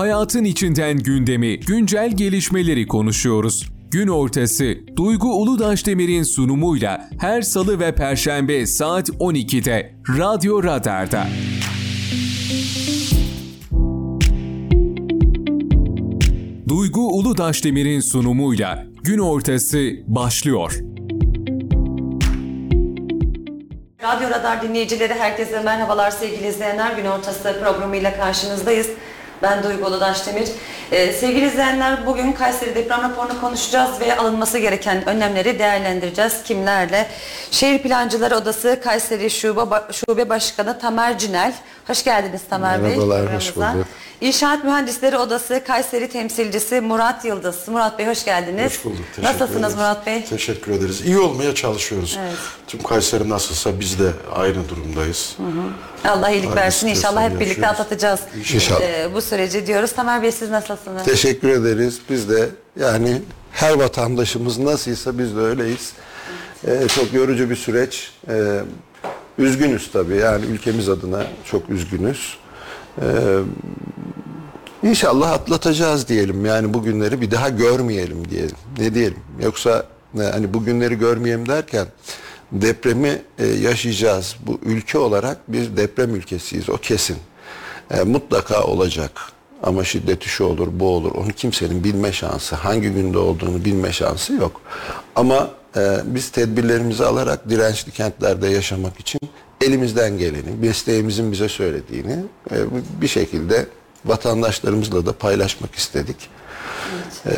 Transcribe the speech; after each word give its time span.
Hayatın 0.00 0.44
içinden 0.44 0.98
gündemi, 0.98 1.60
güncel 1.60 2.10
gelişmeleri 2.16 2.86
konuşuyoruz. 2.86 3.72
Gün 3.90 4.08
ortası 4.08 4.74
Duygu 4.96 5.28
Uludaş 5.28 5.86
Demir'in 5.86 6.22
sunumuyla 6.22 7.08
her 7.18 7.42
salı 7.42 7.80
ve 7.80 7.94
perşembe 7.94 8.66
saat 8.66 9.08
12'de 9.08 9.94
Radyo 10.18 10.62
Radar'da. 10.64 11.26
Duygu 16.68 17.18
Uludaş 17.18 17.64
Demir'in 17.64 18.00
sunumuyla 18.00 18.86
Gün 19.02 19.18
ortası 19.18 19.90
başlıyor. 20.06 20.72
Radyo 24.02 24.30
Radar 24.30 24.62
dinleyicileri 24.62 25.14
herkese 25.14 25.60
merhabalar 25.60 26.10
sevgili 26.10 26.46
izleyenler. 26.46 26.96
Gün 26.96 27.04
ortası 27.04 27.60
programıyla 27.62 28.16
karşınızdayız. 28.16 28.90
Ben 29.42 29.62
Duygu 29.62 29.86
Uludaş 29.86 30.26
Demir. 30.26 30.48
Ee, 30.92 31.12
sevgili 31.12 31.46
izleyenler 31.46 32.06
bugün 32.06 32.32
Kayseri 32.32 32.74
deprem 32.74 33.02
raporunu 33.02 33.40
konuşacağız 33.40 34.00
ve 34.00 34.16
alınması 34.16 34.58
gereken 34.58 35.08
önlemleri 35.08 35.58
değerlendireceğiz. 35.58 36.42
Kimlerle? 36.44 37.06
Şehir 37.50 37.78
Plancıları 37.82 38.36
Odası 38.36 38.80
Kayseri 38.84 39.30
Şube, 39.30 39.60
Şube 39.92 40.28
Başkanı 40.28 40.78
Tamer 40.78 41.18
Cinel. 41.18 41.52
Hoş 41.86 42.04
geldiniz 42.04 42.40
Tamer 42.50 42.82
Bey. 42.82 42.90
Merhabalar, 42.90 43.34
hoş 43.34 43.52
programımıza. 43.52 43.74
bulduk. 43.78 43.88
İnşaat 44.20 44.64
Mühendisleri 44.64 45.16
Odası 45.18 45.62
Kayseri 45.66 46.08
temsilcisi 46.08 46.80
Murat 46.80 47.24
Yıldız. 47.24 47.56
Murat 47.68 47.98
Bey 47.98 48.06
hoş 48.06 48.24
geldiniz. 48.24 48.64
Hoş 48.72 48.84
bulduk. 48.84 48.98
Teşekkür 49.16 49.22
Nasılsınız 49.22 49.58
ederiz. 49.60 49.74
Murat 49.76 50.06
Bey? 50.06 50.24
Teşekkür 50.24 50.72
ederiz. 50.72 51.00
İyi 51.00 51.18
olmaya 51.18 51.54
çalışıyoruz. 51.54 52.18
Evet. 52.22 52.34
Tüm 52.66 52.82
Kayseri 52.82 53.28
nasılsa 53.28 53.80
biz 53.80 53.98
de 54.00 54.10
aynı 54.34 54.68
durumdayız. 54.68 55.36
Allah 56.08 56.30
iyilik 56.30 56.48
Aynı 56.48 56.56
versin. 56.60 56.86
İnşallah 56.86 57.20
hep 57.22 57.26
stresle 57.28 57.40
birlikte 57.44 57.60
yaşıyoruz. 57.60 57.80
atlatacağız 57.80 58.20
İnşallah. 58.54 58.80
e, 58.80 59.14
bu 59.14 59.20
süreci 59.22 59.66
diyoruz. 59.66 59.92
Tamer 59.92 60.22
Bey 60.22 60.32
siz 60.32 60.50
nasılsınız? 60.50 61.04
Teşekkür 61.04 61.48
ederiz. 61.48 61.98
Biz 62.10 62.28
de 62.30 62.48
yani 62.80 63.22
her 63.52 63.72
vatandaşımız 63.72 64.58
nasılsa 64.58 65.18
biz 65.18 65.36
de 65.36 65.40
öyleyiz. 65.40 65.92
Ee, 66.66 66.88
çok 66.88 67.12
yorucu 67.12 67.50
bir 67.50 67.56
süreç. 67.56 68.10
Ee, 68.28 68.60
üzgünüz 69.38 69.90
tabii 69.92 70.16
yani 70.16 70.44
ülkemiz 70.46 70.88
adına 70.88 71.26
çok 71.44 71.70
üzgünüz. 71.70 72.34
Ee, 73.02 73.38
inşallah 74.82 75.32
atlatacağız 75.32 76.08
diyelim 76.08 76.46
yani 76.46 76.74
bu 76.74 76.82
günleri 76.82 77.20
bir 77.20 77.30
daha 77.30 77.48
görmeyelim 77.48 78.30
diyelim. 78.30 78.56
Ne 78.78 78.94
diyelim? 78.94 79.18
Yoksa 79.42 79.86
e, 80.20 80.22
hani 80.22 80.54
bu 80.54 80.64
günleri 80.64 80.98
görmeyelim 80.98 81.48
derken 81.48 81.86
depremi 82.52 83.22
e, 83.38 83.46
yaşayacağız. 83.46 84.36
Bu 84.46 84.58
ülke 84.62 84.98
olarak 84.98 85.52
bir 85.52 85.76
deprem 85.76 86.14
ülkesiyiz 86.14 86.70
o 86.70 86.76
kesin. 86.76 87.16
E, 87.90 88.02
mutlaka 88.02 88.64
olacak. 88.64 89.12
Ama 89.62 89.84
şiddeti 89.84 90.28
şu 90.28 90.44
olur, 90.44 90.68
bu 90.72 90.88
olur. 90.88 91.12
Onu 91.14 91.28
kimsenin 91.28 91.84
bilme 91.84 92.12
şansı, 92.12 92.56
hangi 92.56 92.88
günde 92.90 93.18
olduğunu 93.18 93.64
bilme 93.64 93.92
şansı 93.92 94.32
yok. 94.32 94.60
Ama 95.16 95.50
e, 95.76 95.98
biz 96.04 96.30
tedbirlerimizi 96.30 97.04
alarak 97.04 97.50
dirençli 97.50 97.92
kentlerde 97.92 98.48
yaşamak 98.48 99.00
için 99.00 99.20
elimizden 99.60 100.18
geleni, 100.18 100.50
mesleğimizin 100.60 101.32
bize 101.32 101.48
söylediğini 101.48 102.16
e, 102.50 102.56
bir 103.00 103.08
şekilde 103.08 103.66
vatandaşlarımızla 104.04 105.06
da 105.06 105.12
paylaşmak 105.12 105.74
istedik. 105.74 106.16
E, 107.26 107.32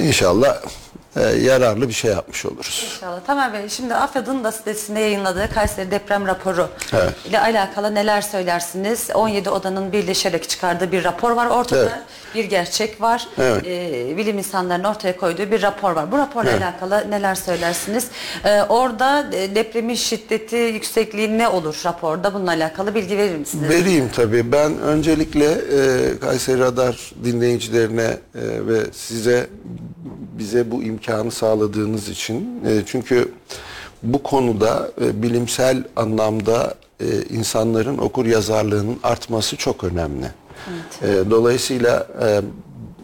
inşallah 0.00 0.56
e, 0.56 0.85
yararlı 1.20 1.88
bir 1.88 1.92
şey 1.94 2.10
yapmış 2.10 2.46
oluruz. 2.46 2.86
İnşallah. 2.94 3.20
Tamer 3.26 3.52
Bey 3.52 3.68
şimdi 3.68 3.94
AFAD'ın 3.94 4.44
da 4.44 4.52
sitesinde 4.52 5.00
yayınladığı 5.00 5.48
Kayseri 5.54 5.90
deprem 5.90 6.26
raporu 6.26 6.68
Evet. 6.92 7.12
ile 7.28 7.40
alakalı 7.40 7.94
neler 7.94 8.20
söylersiniz? 8.20 9.08
17 9.14 9.50
odanın 9.50 9.92
birleşerek 9.92 10.48
çıkardığı 10.48 10.92
bir 10.92 11.04
rapor 11.04 11.30
var 11.30 11.46
ortada. 11.46 11.80
Evet. 11.80 11.92
Bir 12.34 12.44
gerçek 12.44 13.00
var. 13.00 13.28
Evet. 13.38 13.62
Ee, 13.66 14.16
bilim 14.16 14.38
insanlarının 14.38 14.84
ortaya 14.88 15.16
koyduğu 15.16 15.50
bir 15.50 15.62
rapor 15.62 15.90
var. 15.92 16.12
Bu 16.12 16.18
raporla 16.18 16.50
Evet. 16.50 16.62
alakalı 16.62 17.10
neler 17.10 17.34
söylersiniz? 17.34 18.06
Ee, 18.44 18.62
orada 18.62 19.26
e, 19.32 19.54
depremin 19.54 19.94
şiddeti, 19.94 20.56
yüksekliği 20.56 21.38
ne 21.38 21.48
olur 21.48 21.80
raporda? 21.84 22.34
Bununla 22.34 22.50
alakalı 22.50 22.94
bilgi 22.94 23.18
verir 23.18 23.36
misiniz? 23.36 23.68
Vereyim 23.70 24.10
tabii. 24.16 24.52
Ben 24.52 24.78
öncelikle 24.80 25.44
e, 25.52 26.18
Kayseri 26.18 26.60
Radar 26.60 27.12
dinleyicilerine 27.24 28.02
e, 28.02 28.16
ve 28.34 28.80
size 28.92 29.46
bize 30.38 30.70
bu 30.70 30.82
imkanı 30.82 31.30
sağladığınız 31.30 32.08
için 32.08 32.60
e, 32.66 32.82
çünkü 32.86 33.28
bu 34.02 34.22
konuda 34.22 34.90
e, 35.00 35.22
bilimsel 35.22 35.84
anlamda 35.96 36.74
e, 37.00 37.04
insanların 37.30 37.98
okur 37.98 38.26
yazarlığının 38.26 38.96
artması 39.02 39.56
çok 39.56 39.84
önemli. 39.84 40.26
E, 41.02 41.08
dolayısıyla 41.30 42.06
e, 42.22 42.40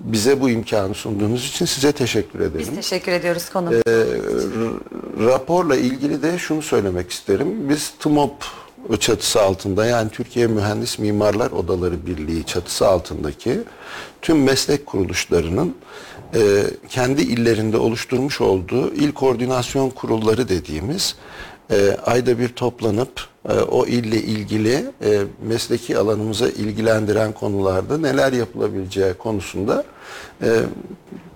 bize 0.04 0.40
bu 0.40 0.50
imkanı 0.50 0.94
sunduğunuz 0.94 1.46
için 1.48 1.64
size 1.66 1.92
teşekkür 1.92 2.40
ederim. 2.40 2.58
Biz 2.58 2.74
teşekkür 2.74 3.12
ediyoruz 3.12 3.50
konumuza. 3.50 3.76
Ee, 3.86 3.90
r- 3.90 5.26
raporla 5.26 5.76
ilgili 5.76 6.22
de 6.22 6.38
şunu 6.38 6.62
söylemek 6.62 7.10
isterim. 7.10 7.68
Biz 7.68 7.92
TMOP 8.00 8.32
çatısı 9.00 9.42
altında 9.42 9.86
yani 9.86 10.10
Türkiye 10.10 10.46
Mühendis 10.46 10.98
Mimarlar 10.98 11.50
Odaları 11.50 12.06
Birliği 12.06 12.44
çatısı 12.46 12.88
altındaki 12.88 13.60
tüm 14.22 14.42
meslek 14.42 14.86
kuruluşlarının 14.86 15.74
e, 16.34 16.64
kendi 16.88 17.22
illerinde 17.22 17.76
oluşturmuş 17.76 18.40
olduğu 18.40 18.94
il 18.94 19.12
koordinasyon 19.12 19.90
kurulları 19.90 20.48
dediğimiz 20.48 21.16
e, 21.70 21.96
ayda 22.06 22.38
bir 22.38 22.48
toplanıp 22.48 23.12
e, 23.48 23.52
o 23.52 23.86
ille 23.86 24.22
ilgili 24.22 24.84
e, 25.04 25.22
mesleki 25.42 25.98
alanımıza 25.98 26.48
ilgilendiren 26.48 27.32
konularda 27.32 27.98
neler 27.98 28.32
yapılabileceği 28.32 29.14
konusunda 29.14 29.84
e, 30.42 30.60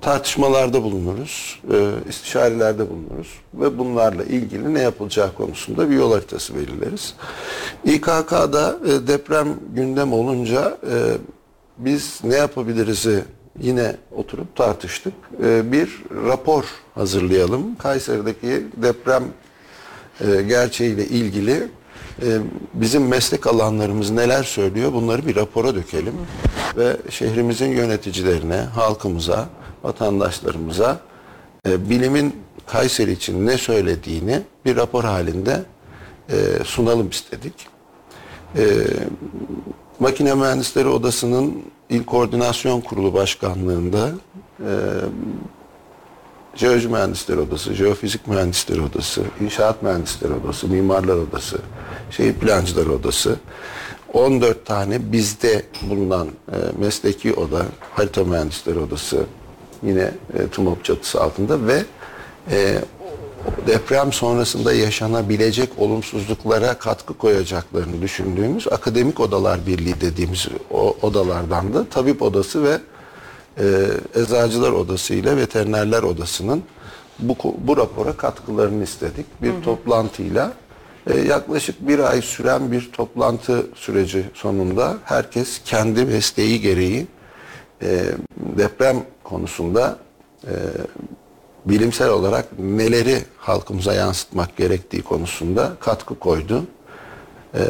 tartışmalarda 0.00 0.82
bulunuruz, 0.82 1.60
e, 1.72 1.90
istişarelerde 2.08 2.90
bulunuruz 2.90 3.28
ve 3.54 3.78
bunlarla 3.78 4.24
ilgili 4.24 4.74
ne 4.74 4.80
yapılacağı 4.80 5.34
konusunda 5.34 5.90
bir 5.90 5.94
yol 5.94 6.12
haritası 6.12 6.54
belirleriz. 6.54 7.14
İKK'da 7.84 8.76
e, 8.86 9.06
deprem 9.06 9.48
gündem 9.74 10.12
olunca 10.12 10.78
e, 10.90 10.94
biz 11.78 12.20
ne 12.24 12.36
yapabiliriz'i 12.36 13.24
yine 13.60 13.96
oturup 14.16 14.56
tartıştık. 14.56 15.14
E, 15.44 15.72
bir 15.72 16.02
rapor 16.26 16.64
hazırlayalım. 16.94 17.76
Kayseri'deki 17.76 18.66
deprem 18.76 19.24
e, 20.20 20.42
gerçeğiyle 20.42 21.06
ilgili 21.06 21.68
e, 22.22 22.38
bizim 22.74 23.08
meslek 23.08 23.46
alanlarımız 23.46 24.10
neler 24.10 24.42
söylüyor 24.42 24.92
bunları 24.92 25.26
bir 25.26 25.36
rapora 25.36 25.74
dökelim 25.74 26.14
ve 26.76 26.96
şehrimizin 27.10 27.70
yöneticilerine, 27.70 28.56
halkımıza, 28.56 29.48
vatandaşlarımıza 29.82 31.00
e, 31.68 31.90
bilimin 31.90 32.36
Kayseri 32.66 33.12
için 33.12 33.46
ne 33.46 33.58
söylediğini 33.58 34.40
bir 34.64 34.76
rapor 34.76 35.04
halinde 35.04 35.62
sunalım 36.64 37.10
istedik. 37.10 37.68
Makine 40.00 40.34
Mühendisleri 40.34 40.88
Odası'nın 40.88 41.62
İl 41.90 42.04
Koordinasyon 42.04 42.80
Kurulu 42.80 43.14
Başkanlığında 43.14 44.10
e, 44.60 44.70
Jeoloji 46.54 46.88
Mühendisleri 46.88 47.40
Odası, 47.40 47.74
Jeofizik 47.74 48.26
Mühendisleri 48.26 48.80
Odası, 48.80 49.22
İnşaat 49.40 49.82
Mühendisleri 49.82 50.32
Odası, 50.32 50.68
Mimarlar 50.68 51.16
Odası, 51.16 51.58
Şehir 52.10 52.34
Plancıları 52.34 52.92
Odası, 52.92 53.36
14 54.12 54.66
tane 54.66 55.12
bizde 55.12 55.62
bulunan 55.82 56.28
e, 56.28 56.56
mesleki 56.78 57.34
oda, 57.34 57.62
Harita 57.94 58.24
Mühendisleri 58.24 58.78
Odası 58.78 59.24
yine 59.82 60.10
e, 60.34 60.48
TUMOP 60.52 60.84
çatısı 60.84 61.22
altında 61.22 61.66
ve 61.66 61.82
e, 62.50 62.78
deprem 63.66 64.12
sonrasında 64.12 64.72
yaşanabilecek 64.72 65.68
olumsuzluklara 65.78 66.74
katkı 66.74 67.14
koyacaklarını 67.14 68.02
düşündüğümüz 68.02 68.66
Akademik 68.72 69.20
Odalar 69.20 69.66
Birliği 69.66 70.00
dediğimiz 70.00 70.48
o 70.70 70.96
odalardan 71.02 71.74
da 71.74 71.88
Tabip 71.88 72.22
Odası 72.22 72.64
ve 72.64 72.78
e, 73.58 74.20
Eczacılar 74.20 74.72
Odası 74.72 75.14
ile 75.14 75.36
Veterinerler 75.36 76.02
Odası'nın 76.02 76.62
bu, 77.18 77.36
bu 77.58 77.76
rapora 77.76 78.12
katkılarını 78.12 78.84
istedik. 78.84 79.26
Bir 79.42 79.62
toplantıyla 79.62 80.52
e, 81.10 81.18
yaklaşık 81.20 81.88
bir 81.88 81.98
ay 81.98 82.22
süren 82.22 82.72
bir 82.72 82.92
toplantı 82.92 83.66
süreci 83.74 84.24
sonunda 84.34 84.96
herkes 85.04 85.60
kendi 85.64 86.04
mesleği 86.04 86.60
gereği 86.60 87.06
e, 87.82 88.04
deprem 88.36 89.02
konusunda 89.24 89.98
e, 90.44 90.52
bilimsel 91.66 92.08
olarak 92.08 92.58
neleri 92.58 93.18
halkımıza 93.38 93.94
yansıtmak 93.94 94.56
gerektiği 94.56 95.02
konusunda 95.02 95.72
katkı 95.80 96.18
koydu. 96.18 96.64
Ee, 97.54 97.60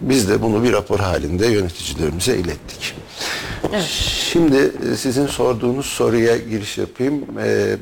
biz 0.00 0.28
de 0.28 0.42
bunu 0.42 0.62
bir 0.62 0.72
rapor 0.72 0.98
halinde 1.00 1.46
yöneticilerimize 1.46 2.36
ilettik. 2.36 2.94
Şimdi 4.30 4.72
e, 4.92 4.96
sizin 4.96 5.26
sorduğunuz 5.26 5.86
soruya 5.86 6.36
giriş 6.36 6.78
yapayım. 6.78 7.24
Ee, 7.38 7.76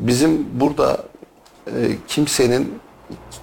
bizim 0.00 0.60
burada 0.60 1.04
e, 1.66 1.72
kimsenin 2.08 2.78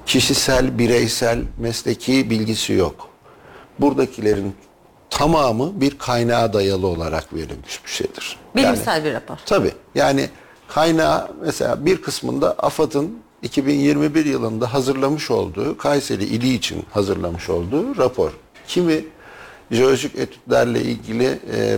kişisel, 0.06 0.80
bireysel, 0.80 1.39
mesleki 1.60 2.30
bilgisi 2.30 2.74
yok. 2.74 3.10
Buradakilerin 3.80 4.56
tamamı 5.10 5.81
bir 5.81 5.98
kaynağa 5.98 6.54
dayalı 6.54 6.88
olarak 6.88 7.33
verilmiş 7.33 7.86
bir 7.86 7.89
şeydir. 7.89 8.38
Bilimsel 8.56 9.04
bir 9.04 9.13
rapor. 9.13 9.38
Tabii. 9.45 9.72
Yani 9.95 10.30
kaynağı 10.67 11.27
mesela 11.41 11.85
bir 11.85 12.01
kısmında 12.01 12.51
AFAD'ın 12.51 13.19
2021 13.41 14.25
yılında 14.25 14.73
hazırlamış 14.73 15.31
olduğu 15.31 15.77
Kayseri 15.77 16.23
ili 16.23 16.53
için 16.53 16.85
hazırlamış 16.91 17.50
olduğu 17.50 17.97
rapor. 17.97 18.31
Kimi 18.67 19.06
jeolojik 19.71 20.15
etütlerle 20.15 20.81
ilgili 20.81 21.39
e, 21.56 21.77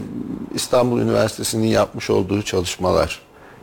İstanbul 0.55 0.99
Üniversitesi'nin 0.99 1.67
yapmış 1.67 2.09
olduğu 2.09 2.41
çalışmalar, 2.41 3.21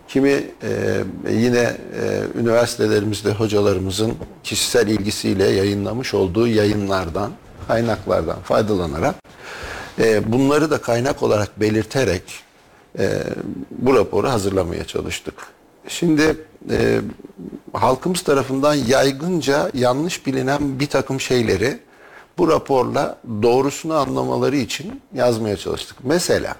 kimi 0.08 0.30
e, 0.30 1.04
yine 1.30 1.76
e, 2.00 2.22
üniversitelerimizde 2.40 3.32
hocalarımızın 3.32 4.14
kişisel 4.44 4.88
ilgisiyle 4.88 5.44
yayınlamış 5.44 6.14
olduğu 6.14 6.46
yayınlardan, 6.46 7.30
kaynaklardan 7.68 8.40
faydalanarak 8.40 9.14
e, 9.98 10.32
bunları 10.32 10.70
da 10.70 10.78
kaynak 10.78 11.22
olarak 11.22 11.60
belirterek 11.60 12.22
e, 12.98 13.22
bu 13.70 13.94
raporu 13.94 14.28
hazırlamaya 14.28 14.84
çalıştık. 14.84 15.34
Şimdi 15.88 16.36
e, 16.70 17.00
halkımız 17.72 18.22
tarafından 18.22 18.74
yaygınca 18.74 19.70
yanlış 19.74 20.26
bilinen 20.26 20.80
bir 20.80 20.86
takım 20.86 21.20
şeyleri 21.20 21.78
bu 22.38 22.48
raporla 22.48 23.18
doğrusunu 23.42 23.94
anlamaları 23.94 24.56
için 24.56 25.00
yazmaya 25.14 25.56
çalıştık. 25.56 25.96
Mesela 26.02 26.56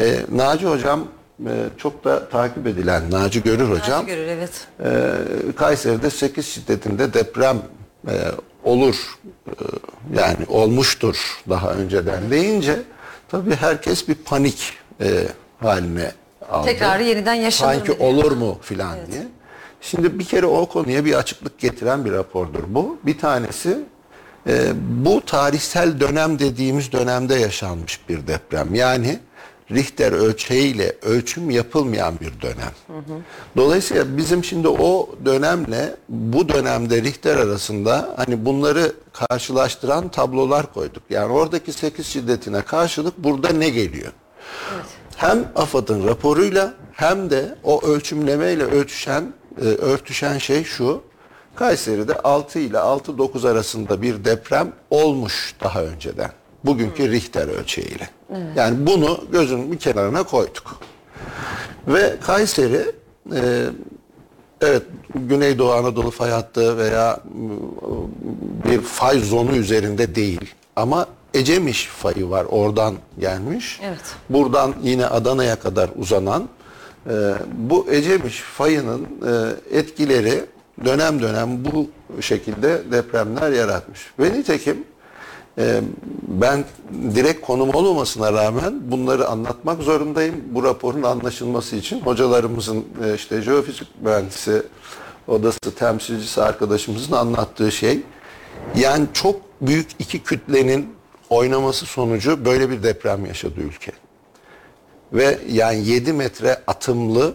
e, 0.00 0.20
Naci 0.32 0.66
Hocam 0.66 1.04
e, 1.46 1.52
çok 1.76 2.04
da 2.04 2.28
takip 2.28 2.66
edilen 2.66 3.10
Naci 3.10 3.42
Görür 3.42 3.70
Hocam 3.70 4.06
Görür 4.06 4.26
evet. 4.26 4.66
e, 4.84 5.52
Kayseri'de 5.56 6.10
8 6.10 6.46
şiddetinde 6.46 7.14
deprem 7.14 7.58
e, 8.08 8.12
olur 8.64 9.18
e, 9.46 9.52
yani 10.14 10.46
olmuştur 10.48 11.42
daha 11.48 11.72
önceden 11.72 12.30
deyince 12.30 12.82
tabii 13.28 13.54
herkes 13.54 14.08
bir 14.08 14.14
panik 14.14 14.79
e, 15.00 15.26
haline 15.60 16.12
aldı. 16.50 16.66
Tekrarı 16.66 17.02
yeniden 17.02 17.34
yaşanır 17.34 17.74
Sanki 17.74 17.98
diye. 17.98 18.08
olur 18.08 18.32
mu 18.32 18.58
filan 18.62 18.96
diye. 19.12 19.26
Şimdi 19.80 20.18
bir 20.18 20.24
kere 20.24 20.46
o 20.46 20.66
konuya 20.66 21.04
bir 21.04 21.14
açıklık 21.14 21.58
getiren 21.58 22.04
bir 22.04 22.12
rapordur 22.12 22.62
bu. 22.68 22.98
Bir 23.06 23.18
tanesi 23.18 23.78
e, 24.46 24.72
bu 25.04 25.20
tarihsel 25.20 26.00
dönem 26.00 26.38
dediğimiz 26.38 26.92
dönemde 26.92 27.34
yaşanmış 27.34 28.00
bir 28.08 28.26
deprem. 28.26 28.74
Yani 28.74 29.18
Richter 29.70 30.12
ölçeğiyle 30.12 30.96
ölçüm 31.02 31.50
yapılmayan 31.50 32.14
bir 32.20 32.40
dönem. 32.40 32.72
Dolayısıyla 33.56 34.16
bizim 34.16 34.44
şimdi 34.44 34.68
o 34.68 35.10
dönemle 35.24 35.96
bu 36.08 36.48
dönemde 36.48 37.02
Richter 37.02 37.36
arasında 37.36 38.14
hani 38.16 38.44
bunları 38.44 38.92
karşılaştıran 39.12 40.08
tablolar 40.08 40.72
koyduk. 40.72 41.02
Yani 41.10 41.32
oradaki 41.32 41.72
8 41.72 42.06
şiddetine 42.06 42.62
karşılık 42.62 43.18
burada 43.18 43.48
ne 43.48 43.68
geliyor? 43.68 44.12
Hem 45.16 45.44
AFAD'ın 45.56 46.06
raporuyla 46.06 46.74
hem 46.92 47.30
de 47.30 47.54
o 47.64 47.86
ölçümlemeyle 47.86 48.64
ölçüşen, 48.64 49.32
e, 49.60 49.64
örtüşen 49.64 50.38
şey 50.38 50.64
şu. 50.64 51.02
Kayseri'de 51.54 52.14
6 52.14 52.58
ile 52.58 52.76
6-9 52.76 53.48
arasında 53.50 54.02
bir 54.02 54.24
deprem 54.24 54.72
olmuş 54.90 55.54
daha 55.64 55.82
önceden. 55.82 56.30
Bugünkü 56.64 57.10
Richter 57.10 57.48
ölçeğiyle. 57.48 58.10
Yani 58.56 58.86
bunu 58.86 59.24
gözün 59.32 59.72
bir 59.72 59.78
kenarına 59.78 60.22
koyduk. 60.22 60.80
Ve 61.88 62.16
Kayseri 62.22 62.92
e, 63.34 63.64
evet 64.60 64.82
Güneydoğu 65.14 65.72
Anadolu 65.72 66.10
fay 66.10 66.30
hattı 66.30 66.78
veya 66.78 67.20
m, 67.34 67.50
bir 68.70 68.80
fay 68.80 69.18
zonu 69.18 69.56
üzerinde 69.56 70.14
değil. 70.14 70.54
Ama 70.76 71.06
Ecemiş 71.34 71.86
fayı 71.86 72.30
var 72.30 72.46
oradan 72.50 72.94
gelmiş. 73.18 73.80
Evet. 73.82 74.00
Buradan 74.30 74.74
yine 74.82 75.06
Adana'ya 75.06 75.56
kadar 75.56 75.90
uzanan 75.96 76.48
e, 77.06 77.34
bu 77.54 77.86
Ecemiş 77.90 78.40
fayının 78.40 79.02
e, 79.02 79.78
etkileri 79.78 80.44
dönem 80.84 81.22
dönem 81.22 81.64
bu 81.64 81.90
şekilde 82.22 82.82
depremler 82.92 83.52
yaratmış. 83.52 84.00
Ve 84.18 84.32
nitekim 84.32 84.84
e, 85.58 85.80
ben 86.28 86.64
direkt 87.14 87.46
konum 87.46 87.74
olmamasına 87.74 88.32
rağmen 88.32 88.90
bunları 88.90 89.28
anlatmak 89.28 89.82
zorundayım. 89.82 90.34
Bu 90.50 90.64
raporun 90.64 91.02
anlaşılması 91.02 91.76
için 91.76 92.00
hocalarımızın 92.00 92.84
e, 93.04 93.14
işte 93.14 93.42
jeofizik 93.42 93.88
mühendisi 94.02 94.62
odası 95.28 95.74
temsilcisi 95.78 96.42
arkadaşımızın 96.42 97.12
anlattığı 97.12 97.72
şey 97.72 98.00
yani 98.76 99.06
çok 99.12 99.36
büyük 99.60 99.88
iki 99.98 100.22
kütlenin 100.22 100.99
oynaması 101.30 101.86
sonucu 101.86 102.44
böyle 102.44 102.70
bir 102.70 102.82
deprem 102.82 103.26
yaşadı 103.26 103.60
ülke. 103.60 103.92
Ve 105.12 105.38
yani 105.48 105.86
7 105.88 106.12
metre 106.12 106.60
atımlı 106.66 107.34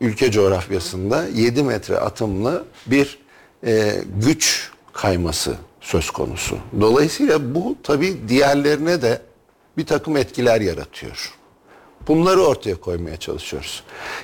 ülke 0.00 0.30
coğrafyasında 0.30 1.24
7 1.34 1.62
metre 1.62 1.98
atımlı 1.98 2.64
bir 2.86 3.18
e, 3.66 3.94
güç 4.16 4.70
kayması 4.92 5.56
söz 5.80 6.10
konusu. 6.10 6.58
Dolayısıyla 6.80 7.54
bu 7.54 7.76
tabii 7.82 8.28
diğerlerine 8.28 9.02
de 9.02 9.22
bir 9.76 9.86
takım 9.86 10.16
etkiler 10.16 10.60
yaratıyor. 10.60 11.34
Bunları 12.08 12.40
ortaya 12.42 12.80
koymaya 12.80 13.16
çalışıyoruz. 13.16 13.82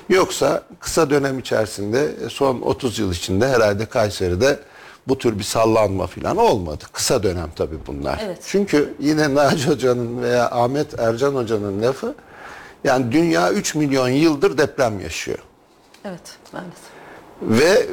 Yoksa 0.09 0.63
kısa 0.79 1.09
dönem 1.09 1.39
içerisinde 1.39 2.29
son 2.29 2.61
30 2.61 2.99
yıl 2.99 3.13
içinde 3.13 3.47
herhalde 3.47 3.85
Kayseri'de 3.85 4.59
bu 5.07 5.17
tür 5.17 5.39
bir 5.39 5.43
sallanma 5.43 6.07
falan 6.07 6.37
olmadı. 6.37 6.83
Kısa 6.91 7.23
dönem 7.23 7.49
tabii 7.55 7.77
bunlar. 7.87 8.21
Evet. 8.25 8.39
Çünkü 8.47 8.93
yine 8.99 9.35
Naci 9.35 9.67
Hoca'nın 9.67 10.21
veya 10.21 10.51
Ahmet 10.51 10.99
Ercan 10.99 11.35
Hoca'nın 11.35 11.81
lafı 11.81 12.15
yani 12.83 13.11
dünya 13.11 13.51
3 13.51 13.75
milyon 13.75 14.09
yıldır 14.09 14.57
deprem 14.57 14.99
yaşıyor. 14.99 15.39
Evet 16.05 16.37
maalesef. 16.53 16.95
Ve 17.41 17.87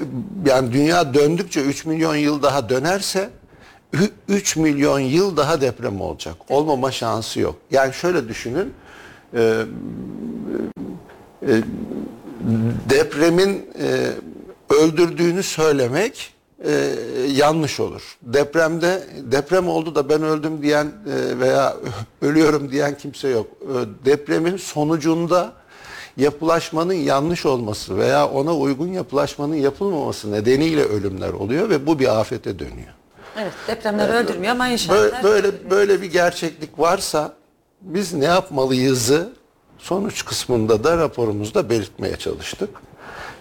yani 0.50 0.72
dünya 0.72 1.14
döndükçe 1.14 1.60
3 1.60 1.84
milyon 1.86 2.14
yıl 2.16 2.42
daha 2.42 2.68
dönerse 2.68 3.30
3 4.28 4.56
milyon 4.56 4.98
yıl 4.98 5.36
daha 5.36 5.60
deprem 5.60 6.00
olacak. 6.00 6.36
Olmama 6.48 6.90
şansı 6.90 7.40
yok. 7.40 7.56
Yani 7.70 7.94
şöyle 7.94 8.28
düşünün. 8.28 8.74
e, 9.34 9.64
e, 11.42 11.62
depremin 12.90 13.70
e, 13.80 14.10
öldürdüğünü 14.74 15.42
söylemek 15.42 16.31
e, 16.64 16.70
yanlış 17.32 17.80
olur. 17.80 18.16
Depremde 18.22 19.02
deprem 19.22 19.68
oldu 19.68 19.94
da 19.94 20.08
ben 20.08 20.22
öldüm 20.22 20.62
diyen 20.62 20.86
e, 20.86 21.38
veya 21.38 21.76
ölüyorum 22.22 22.70
diyen 22.70 22.98
kimse 22.98 23.28
yok. 23.28 23.46
E, 23.62 24.04
depremin 24.04 24.56
sonucunda 24.56 25.52
yapılaşmanın 26.16 26.92
yanlış 26.94 27.46
olması 27.46 27.96
veya 27.96 28.28
ona 28.28 28.56
uygun 28.56 28.88
yapılaşmanın 28.88 29.54
yapılmaması 29.54 30.32
nedeniyle 30.32 30.84
ölümler 30.84 31.32
oluyor 31.32 31.70
ve 31.70 31.86
bu 31.86 31.98
bir 31.98 32.20
afete 32.20 32.58
dönüyor. 32.58 32.94
Evet 33.36 33.52
depremler 33.69 34.08
öldürmüyor 34.08 34.52
ama 34.52 34.69
inşaatlar... 34.69 35.22
Böyle, 35.22 35.44
böyle 35.46 35.70
böyle 35.70 36.02
bir 36.02 36.12
gerçeklik 36.12 36.78
varsa 36.78 37.32
biz 37.81 38.14
ne 38.14 38.24
yapmalıyızı 38.24 39.32
sonuç 39.78 40.24
kısmında 40.24 40.84
da 40.84 40.96
raporumuzda 40.96 41.70
belirtmeye 41.70 42.16
çalıştık. 42.16 42.70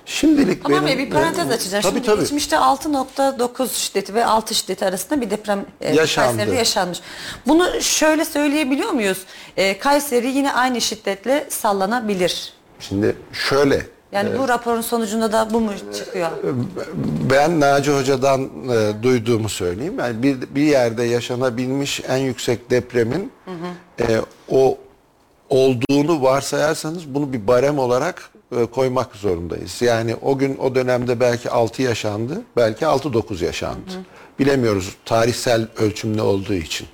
Şimdilik 0.06 0.66
Ama 0.66 0.86
benim 0.86 1.00
bir 1.00 1.10
parantez 1.10 1.50
açacağım. 1.52 1.82
Tabii 1.84 1.94
Şimdi 1.94 2.06
tabii. 2.06 2.20
geçmişte 2.22 2.56
6.9 2.56 3.70
şiddeti 3.74 4.14
ve 4.14 4.26
6 4.26 4.56
şiddeti 4.56 4.86
arasında 4.86 5.22
bir 5.22 5.30
deprem 5.30 5.66
e, 5.82 5.96
Yaşandı. 5.96 6.28
Kayseri'de 6.28 6.56
yaşanmış. 6.56 7.00
Bunu 7.48 7.82
şöyle 7.82 8.26
söyleyebiliyor 8.26 8.90
muyuz? 8.92 9.18
E, 9.58 9.80
Kayseri 9.80 10.28
yine 10.28 10.54
aynı 10.54 10.82
şiddetle 10.82 11.46
sallanabilir. 11.50 12.54
Şimdi 12.80 13.16
şöyle 13.34 13.86
Yani 14.12 14.40
bu 14.40 14.48
raporun 14.48 14.82
sonucunda 14.82 15.32
da 15.32 15.48
bu 15.54 15.60
mu 15.60 15.72
çıkıyor? 15.98 16.30
ben 17.30 17.60
Naci 17.60 17.92
Hoca'dan 17.92 18.42
e, 18.70 19.04
duyduğumu 19.04 19.50
söyleyeyim. 19.50 20.00
Yani 20.00 20.24
bir, 20.24 20.56
bir 20.56 20.62
yerde 20.64 21.04
yaşanabilmiş 21.04 22.02
en 22.08 22.18
yüksek 22.18 22.70
depremin 22.70 23.32
e, 24.00 24.06
o 24.50 24.78
olduğunu 25.50 26.22
varsayarsanız 26.24 27.14
bunu 27.16 27.34
bir 27.34 27.48
barem 27.48 27.80
olarak 27.80 28.30
e, 28.31 28.31
koymak 28.72 29.16
zorundayız. 29.16 29.82
Yani 29.82 30.16
o 30.22 30.38
gün 30.38 30.58
o 30.58 30.76
dönemde 30.76 31.20
belki 31.20 31.50
6 31.50 31.82
yaşandı, 31.82 32.42
belki 32.58 32.86
6-9 32.86 33.46
yaşandı. 33.46 33.92
Bilemiyoruz 34.40 34.96
tarihsel 35.06 35.68
ölçüm 35.78 36.18
ne 36.18 36.22
olduğu 36.22 36.54
için. 36.54 36.88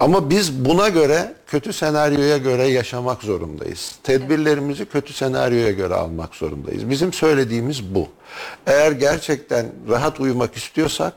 Ama 0.00 0.30
biz 0.30 0.64
buna 0.64 0.88
göre 0.88 1.34
kötü 1.46 1.72
senaryoya 1.72 2.38
göre 2.38 2.66
yaşamak 2.66 3.22
zorundayız. 3.22 3.98
Tedbirlerimizi 4.02 4.84
kötü 4.84 5.12
senaryoya 5.12 5.70
göre 5.70 5.94
almak 5.94 6.34
zorundayız. 6.34 6.90
Bizim 6.90 7.12
söylediğimiz 7.12 7.94
bu. 7.94 8.08
Eğer 8.66 8.92
gerçekten 8.92 9.66
rahat 9.88 10.20
uyumak 10.20 10.56
istiyorsak 10.56 11.14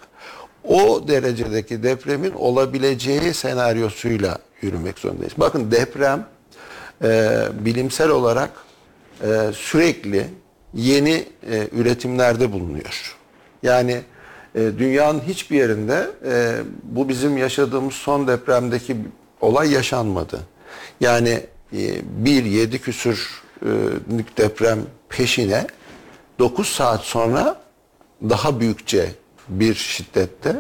o 0.63 1.07
derecedeki 1.07 1.83
depremin 1.83 2.31
olabileceği 2.31 3.33
senaryosuyla 3.33 4.37
yürümek 4.61 4.99
zorundayız. 4.99 5.33
Bakın 5.37 5.71
deprem 5.71 6.27
e, 7.03 7.39
bilimsel 7.59 8.09
olarak 8.09 8.51
e, 9.23 9.51
sürekli 9.53 10.27
yeni 10.73 11.25
e, 11.51 11.67
üretimlerde 11.71 12.51
bulunuyor. 12.51 13.17
Yani 13.63 14.01
e, 14.55 14.59
dünyanın 14.77 15.19
hiçbir 15.19 15.57
yerinde 15.57 16.07
e, 16.25 16.57
bu 16.83 17.09
bizim 17.09 17.37
yaşadığımız 17.37 17.93
son 17.93 18.27
depremdeki 18.27 18.97
olay 19.41 19.71
yaşanmadı. 19.71 20.39
Yani 20.99 21.39
e, 21.73 22.01
bir 22.25 22.45
yedi 22.45 22.81
küsürlük 22.81 24.37
deprem 24.37 24.79
peşine 25.09 25.67
9 26.39 26.67
saat 26.67 27.01
sonra 27.01 27.61
daha 28.29 28.59
büyükçe 28.59 29.09
bir 29.49 29.75
şiddette 29.75 30.55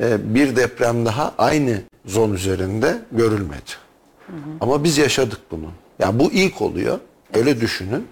e, 0.00 0.34
bir 0.34 0.56
deprem 0.56 1.06
daha 1.06 1.34
aynı 1.38 1.82
zon 2.06 2.32
üzerinde 2.32 2.98
görülmedi. 3.12 3.70
Ama 4.60 4.84
biz 4.84 4.98
yaşadık 4.98 5.40
bunu. 5.50 5.70
Yani 5.98 6.18
bu 6.18 6.32
ilk 6.32 6.62
oluyor. 6.62 6.98
Öyle 7.36 7.60
düşünün. 7.60 8.08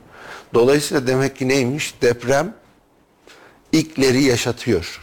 Dolayısıyla 0.55 1.07
demek 1.07 1.37
ki 1.37 1.49
neymiş? 1.49 1.95
Deprem 2.03 2.55
ilkleri 3.73 4.23
yaşatıyor. 4.23 5.01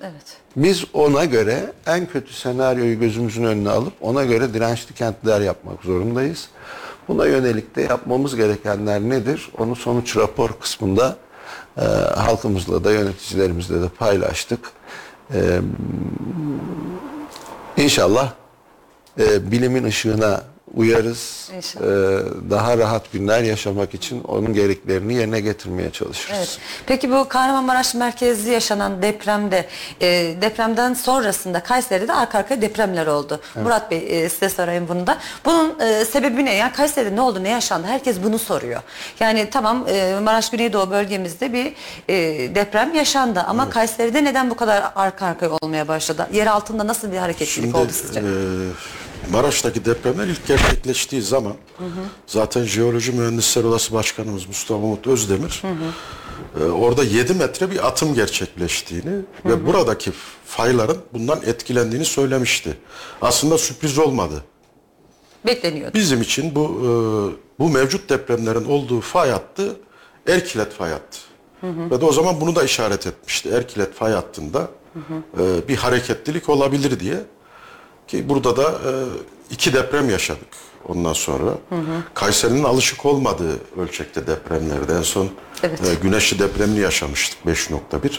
Evet. 0.00 0.36
Biz 0.56 0.84
ona 0.92 1.24
göre 1.24 1.72
en 1.86 2.06
kötü 2.06 2.32
senaryoyu 2.32 3.00
gözümüzün 3.00 3.44
önüne 3.44 3.70
alıp 3.70 3.92
ona 4.00 4.24
göre 4.24 4.54
dirençli 4.54 4.94
kentler 4.94 5.40
yapmak 5.40 5.82
zorundayız. 5.82 6.48
Buna 7.08 7.26
yönelik 7.26 7.76
de 7.76 7.82
yapmamız 7.82 8.36
gerekenler 8.36 9.00
nedir? 9.00 9.50
Onu 9.58 9.76
sonuç 9.76 10.16
rapor 10.16 10.50
kısmında 10.60 11.16
e, 11.76 11.84
halkımızla 12.16 12.84
da 12.84 12.92
yöneticilerimizle 12.92 13.82
de 13.82 13.88
paylaştık. 13.88 14.70
E, 15.34 15.60
inşallah 17.76 18.32
e, 19.20 19.50
bilimin 19.50 19.84
ışığına 19.84 20.51
uyarız. 20.74 21.50
İnşallah. 21.56 21.84
E, 21.84 21.90
daha 22.50 22.78
rahat 22.78 23.12
günler 23.12 23.42
yaşamak 23.42 23.94
için 23.94 24.22
onun 24.24 24.52
gereklerini 24.54 25.14
yerine 25.14 25.40
getirmeye 25.40 25.90
çalışırız. 25.90 26.36
Evet. 26.38 26.58
Peki 26.86 27.10
bu 27.10 27.28
Kahramanmaraş 27.28 27.94
merkezli 27.94 28.50
yaşanan 28.50 29.02
depremde 29.02 29.66
e, 30.00 30.06
depremden 30.42 30.94
sonrasında 30.94 31.62
Kayseri'de 31.62 32.12
arka 32.12 32.38
arkaya 32.38 32.62
depremler 32.62 33.06
oldu. 33.06 33.40
Murat 33.62 33.90
Bey 33.90 34.24
e, 34.24 34.28
size 34.28 34.48
sorayım 34.48 34.88
bunu 34.88 35.06
da. 35.06 35.18
Bunun 35.44 35.80
e, 35.80 36.04
sebebi 36.04 36.44
ne? 36.44 36.54
Yani 36.54 36.72
Kayseri'de 36.72 37.16
ne 37.16 37.20
oldu, 37.20 37.42
ne 37.42 37.48
yaşandı? 37.48 37.86
Herkes 37.86 38.16
bunu 38.22 38.38
soruyor. 38.38 38.82
Yani 39.20 39.50
tamam 39.50 39.84
e, 39.88 40.14
Maraş 40.22 40.50
Güneydoğu 40.50 40.90
bölgemizde 40.90 41.52
bir 41.52 41.74
e, 42.08 42.14
deprem 42.54 42.94
yaşandı 42.94 43.44
ama 43.48 43.70
Kayseri'de 43.70 44.24
neden 44.24 44.50
bu 44.50 44.54
kadar 44.56 44.92
arka 44.96 45.26
arkaya 45.26 45.50
olmaya 45.62 45.88
başladı? 45.88 46.28
Yer 46.32 46.46
altında 46.46 46.86
nasıl 46.86 47.12
bir 47.12 47.16
hareketlilik 47.16 47.52
Şimdi 47.52 47.76
oldu 47.76 47.92
sizce? 47.92 48.20
e, 48.20 48.24
Maraş'taki 49.30 49.84
depremler 49.84 50.26
ilk 50.26 50.46
gerçekleştiği 50.46 51.22
zaman 51.22 51.54
zaten 52.26 52.64
Jeoloji 52.64 53.12
Mühendisleri 53.12 53.66
Odası 53.66 53.94
Başkanımız 53.94 54.46
Mustafa 54.46 54.80
Umut 54.80 55.06
Özdemir 55.06 55.62
e, 56.60 56.64
orada 56.64 57.04
7 57.04 57.34
metre 57.34 57.70
bir 57.70 57.86
atım 57.86 58.14
gerçekleştiğini 58.14 59.20
ve 59.44 59.66
buradaki 59.66 60.12
fayların 60.46 60.98
bundan 61.12 61.40
etkilendiğini 61.46 62.04
söylemişti. 62.04 62.76
Aslında 63.22 63.58
sürpriz 63.58 63.98
olmadı. 63.98 64.44
Bekleniyordu. 65.46 65.94
Bizim 65.94 66.22
için 66.22 66.54
bu 66.54 66.64
e, 66.64 66.88
bu 67.58 67.68
mevcut 67.68 68.10
depremlerin 68.10 68.64
olduğu 68.64 69.00
fay 69.00 69.30
hattı 69.30 69.76
Erkilet 70.28 70.72
fay 70.72 70.90
hattı. 70.90 71.18
Ve 71.62 72.00
de 72.00 72.04
o 72.04 72.12
zaman 72.12 72.40
bunu 72.40 72.56
da 72.56 72.62
işaret 72.64 73.06
etmişti. 73.06 73.48
Erkilet 73.48 73.94
fay 73.94 74.12
hattında 74.12 74.68
e, 75.38 75.68
bir 75.68 75.76
hareketlilik 75.76 76.48
olabilir 76.48 77.00
diye. 77.00 77.16
Ki 78.12 78.28
burada 78.28 78.56
da 78.56 78.62
e, 78.62 78.90
iki 79.50 79.72
deprem 79.72 80.10
yaşadık 80.10 80.48
ondan 80.88 81.12
sonra. 81.12 81.54
Kayseri'nin 82.14 82.64
alışık 82.64 83.06
olmadığı 83.06 83.58
ölçekte 83.76 84.26
depremlerde 84.26 84.94
en 84.94 85.02
son 85.02 85.28
Evet. 85.62 85.80
e, 85.80 85.94
Güneşli 86.02 86.38
depremini 86.38 86.78
yaşamıştık 86.78 87.38
5.1. 87.46 88.18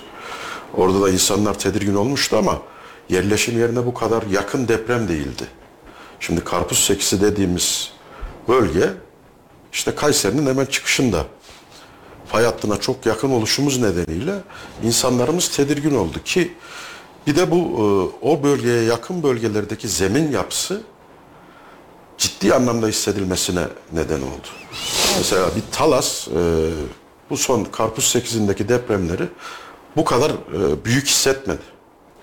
Orada 0.77 1.01
da 1.01 1.09
insanlar 1.09 1.59
tedirgin 1.59 1.95
olmuştu 1.95 2.37
ama 2.37 2.61
yerleşim 3.09 3.59
yerine 3.59 3.85
bu 3.85 3.93
kadar 3.93 4.23
yakın 4.31 4.67
deprem 4.67 5.07
değildi. 5.07 5.43
Şimdi 6.19 6.43
Karpuz 6.43 6.79
Sekisi 6.79 7.21
dediğimiz 7.21 7.91
bölge 8.47 8.89
işte 9.73 9.95
Kayseri'nin 9.95 10.47
hemen 10.47 10.65
çıkışında. 10.65 11.25
Fay 12.27 12.43
hattına 12.43 12.77
çok 12.77 13.05
yakın 13.05 13.31
oluşumuz 13.31 13.77
nedeniyle 13.77 14.33
insanlarımız 14.83 15.49
tedirgin 15.49 15.95
oldu 15.95 16.23
ki 16.25 16.53
bir 17.27 17.35
de 17.35 17.51
bu 17.51 17.55
e, 17.55 17.83
o 18.27 18.43
bölgeye 18.43 18.83
yakın 18.83 19.23
bölgelerdeki 19.23 19.87
zemin 19.87 20.31
yapısı 20.31 20.81
ciddi 22.17 22.53
anlamda 22.53 22.87
hissedilmesine 22.87 23.67
neden 23.91 24.21
oldu. 24.21 24.47
Mesela 25.17 25.47
bir 25.55 25.63
Talas 25.71 26.27
e, 26.27 26.31
bu 27.29 27.37
son 27.37 27.63
Karpuz 27.63 28.03
8'indeki 28.03 28.69
depremleri 28.69 29.27
bu 29.95 30.05
kadar 30.05 30.31
e, 30.31 30.85
büyük 30.85 31.07
hissetmedi. 31.07 31.61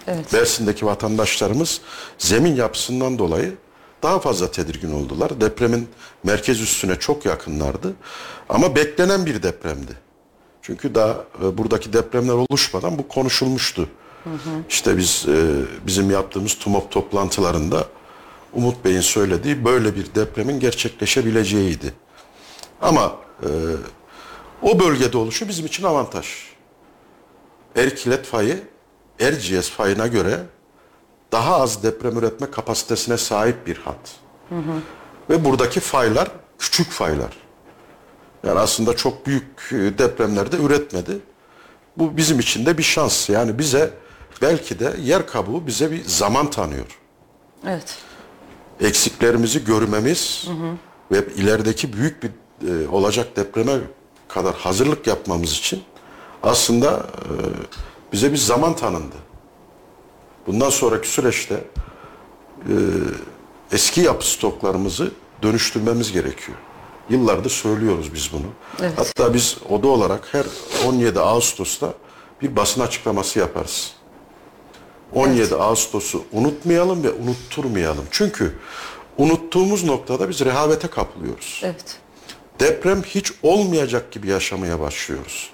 Evet. 0.06 0.32
Mersin'deki 0.32 0.86
vatandaşlarımız 0.86 1.80
zemin 2.18 2.54
yapısından 2.54 3.18
dolayı 3.18 3.54
daha 4.02 4.18
fazla 4.18 4.50
tedirgin 4.50 4.92
oldular. 4.92 5.40
Depremin 5.40 5.88
merkez 6.24 6.60
üstüne 6.60 6.96
çok 6.96 7.24
yakınlardı. 7.24 7.92
Ama 8.48 8.76
beklenen 8.76 9.26
bir 9.26 9.42
depremdi. 9.42 9.92
Çünkü 10.62 10.94
daha 10.94 11.24
e, 11.42 11.58
buradaki 11.58 11.92
depremler 11.92 12.34
oluşmadan 12.50 12.98
bu 12.98 13.08
konuşulmuştu. 13.08 13.88
İşte 14.68 14.96
biz 14.96 15.26
e, 15.28 15.62
bizim 15.86 16.10
yaptığımız 16.10 16.58
TUMOP 16.58 16.90
toplantılarında 16.90 17.86
Umut 18.52 18.84
Bey'in 18.84 19.00
söylediği 19.00 19.64
böyle 19.64 19.96
bir 19.96 20.14
depremin 20.14 20.60
gerçekleşebileceğiydi. 20.60 21.94
Ama 22.82 23.16
e, 23.42 23.48
o 24.62 24.80
bölgede 24.80 25.16
oluşu 25.18 25.48
bizim 25.48 25.66
için 25.66 25.84
avantaj. 25.84 26.26
Erkilet 27.76 28.26
fayı 28.26 28.62
Erciyes 29.20 29.70
fayına 29.70 30.06
göre 30.06 30.40
daha 31.32 31.60
az 31.60 31.82
deprem 31.82 32.18
üretme 32.18 32.50
kapasitesine 32.50 33.16
sahip 33.16 33.66
bir 33.66 33.76
hat. 33.76 34.16
Ve 35.30 35.44
buradaki 35.44 35.80
faylar 35.80 36.28
küçük 36.58 36.90
faylar. 36.90 37.36
Yani 38.46 38.58
aslında 38.58 38.96
çok 38.96 39.26
büyük 39.26 39.72
e, 39.72 39.98
depremlerde 39.98 40.56
üretmedi. 40.56 41.18
Bu 41.96 42.16
bizim 42.16 42.40
için 42.40 42.66
de 42.66 42.78
bir 42.78 42.82
şans. 42.82 43.28
Yani 43.28 43.58
bize 43.58 43.90
belki 44.42 44.78
de 44.78 44.96
yer 45.02 45.26
kabuğu 45.26 45.66
bize 45.66 45.90
bir 45.90 46.04
zaman 46.04 46.50
tanıyor. 46.50 46.98
Evet. 47.66 47.98
Eksiklerimizi 48.80 49.64
görmemiz 49.64 50.48
ve 51.12 51.26
ilerideki 51.36 51.92
büyük 51.92 52.22
bir 52.22 52.30
e, 52.68 52.88
olacak 52.88 53.36
depreme 53.36 53.78
kadar 54.28 54.54
hazırlık 54.54 55.06
yapmamız 55.06 55.52
için 55.52 55.82
aslında 56.42 56.90
e, 56.90 57.32
bize 58.12 58.32
bir 58.32 58.36
zaman 58.36 58.76
tanındı. 58.76 59.16
Bundan 60.46 60.70
sonraki 60.70 61.08
süreçte 61.08 61.54
e, 61.54 62.74
eski 63.72 64.00
yapı 64.00 64.26
stoklarımızı 64.26 65.12
dönüştürmemiz 65.42 66.12
gerekiyor. 66.12 66.58
Yıllardır 67.10 67.50
söylüyoruz 67.50 68.14
biz 68.14 68.30
bunu. 68.32 68.46
Evet. 68.80 68.92
Hatta 68.96 69.34
biz 69.34 69.56
oda 69.68 69.88
olarak 69.88 70.34
her 70.34 70.46
17 70.86 71.20
Ağustos'ta 71.20 71.94
bir 72.42 72.56
basın 72.56 72.80
açıklaması 72.80 73.38
yaparız. 73.38 73.92
17 75.14 75.54
Ağustos'u 75.54 76.22
unutmayalım 76.32 77.04
ve 77.04 77.10
unutturmayalım. 77.10 78.04
Çünkü 78.10 78.54
unuttuğumuz 79.18 79.84
noktada 79.84 80.28
biz 80.28 80.40
rehavete 80.40 80.88
kapılıyoruz. 80.88 81.60
Evet. 81.64 81.98
Deprem 82.60 83.02
hiç 83.02 83.32
olmayacak 83.42 84.12
gibi 84.12 84.28
yaşamaya 84.28 84.80
başlıyoruz. 84.80 85.50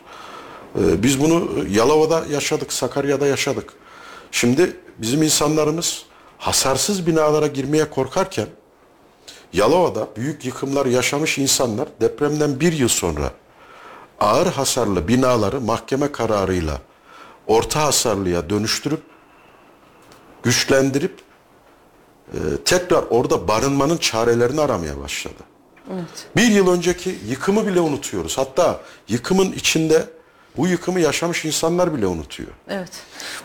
Ee, 0.79 1.03
biz 1.03 1.21
bunu 1.21 1.49
Yalova'da 1.71 2.25
yaşadık, 2.31 2.73
Sakarya'da 2.73 3.27
yaşadık. 3.27 3.73
Şimdi 4.31 4.77
bizim 4.99 5.23
insanlarımız 5.23 6.05
hasarsız 6.39 7.07
binalara 7.07 7.47
girmeye 7.47 7.91
korkarken 7.91 8.47
Yalova'da 9.53 10.09
büyük 10.17 10.45
yıkımlar 10.45 10.87
yaşamış 10.87 11.39
insanlar 11.39 11.89
depremden 12.01 12.61
bir 12.61 12.73
yıl 12.73 12.89
sonra 12.89 13.31
ağır 14.21 14.47
hasarlı 14.47 15.09
binaları 15.09 15.61
mahkeme 15.61 16.13
kararıyla 16.13 16.81
orta 17.47 17.83
hasarlıya 17.83 18.51
dönüştürüp 18.51 19.03
güçlendirip 20.47 21.19
e, 22.33 22.39
tekrar 22.65 23.05
orada 23.11 23.49
barınmanın 23.49 23.97
çarelerini 23.97 24.61
aramaya 24.61 25.01
başladı. 25.01 25.43
Bir 26.37 26.47
yıl 26.47 26.73
önceki 26.73 27.19
yıkımı 27.29 27.67
bile 27.67 27.81
unutuyoruz. 27.81 28.39
Hatta 28.39 28.81
yıkımın 29.09 29.53
içinde 29.53 30.05
bu 30.57 30.67
yıkımı 30.67 31.01
yaşamış 31.01 31.45
insanlar 31.45 31.95
bile 31.95 32.07
unutuyor. 32.07 32.49
Evet. 32.69 32.89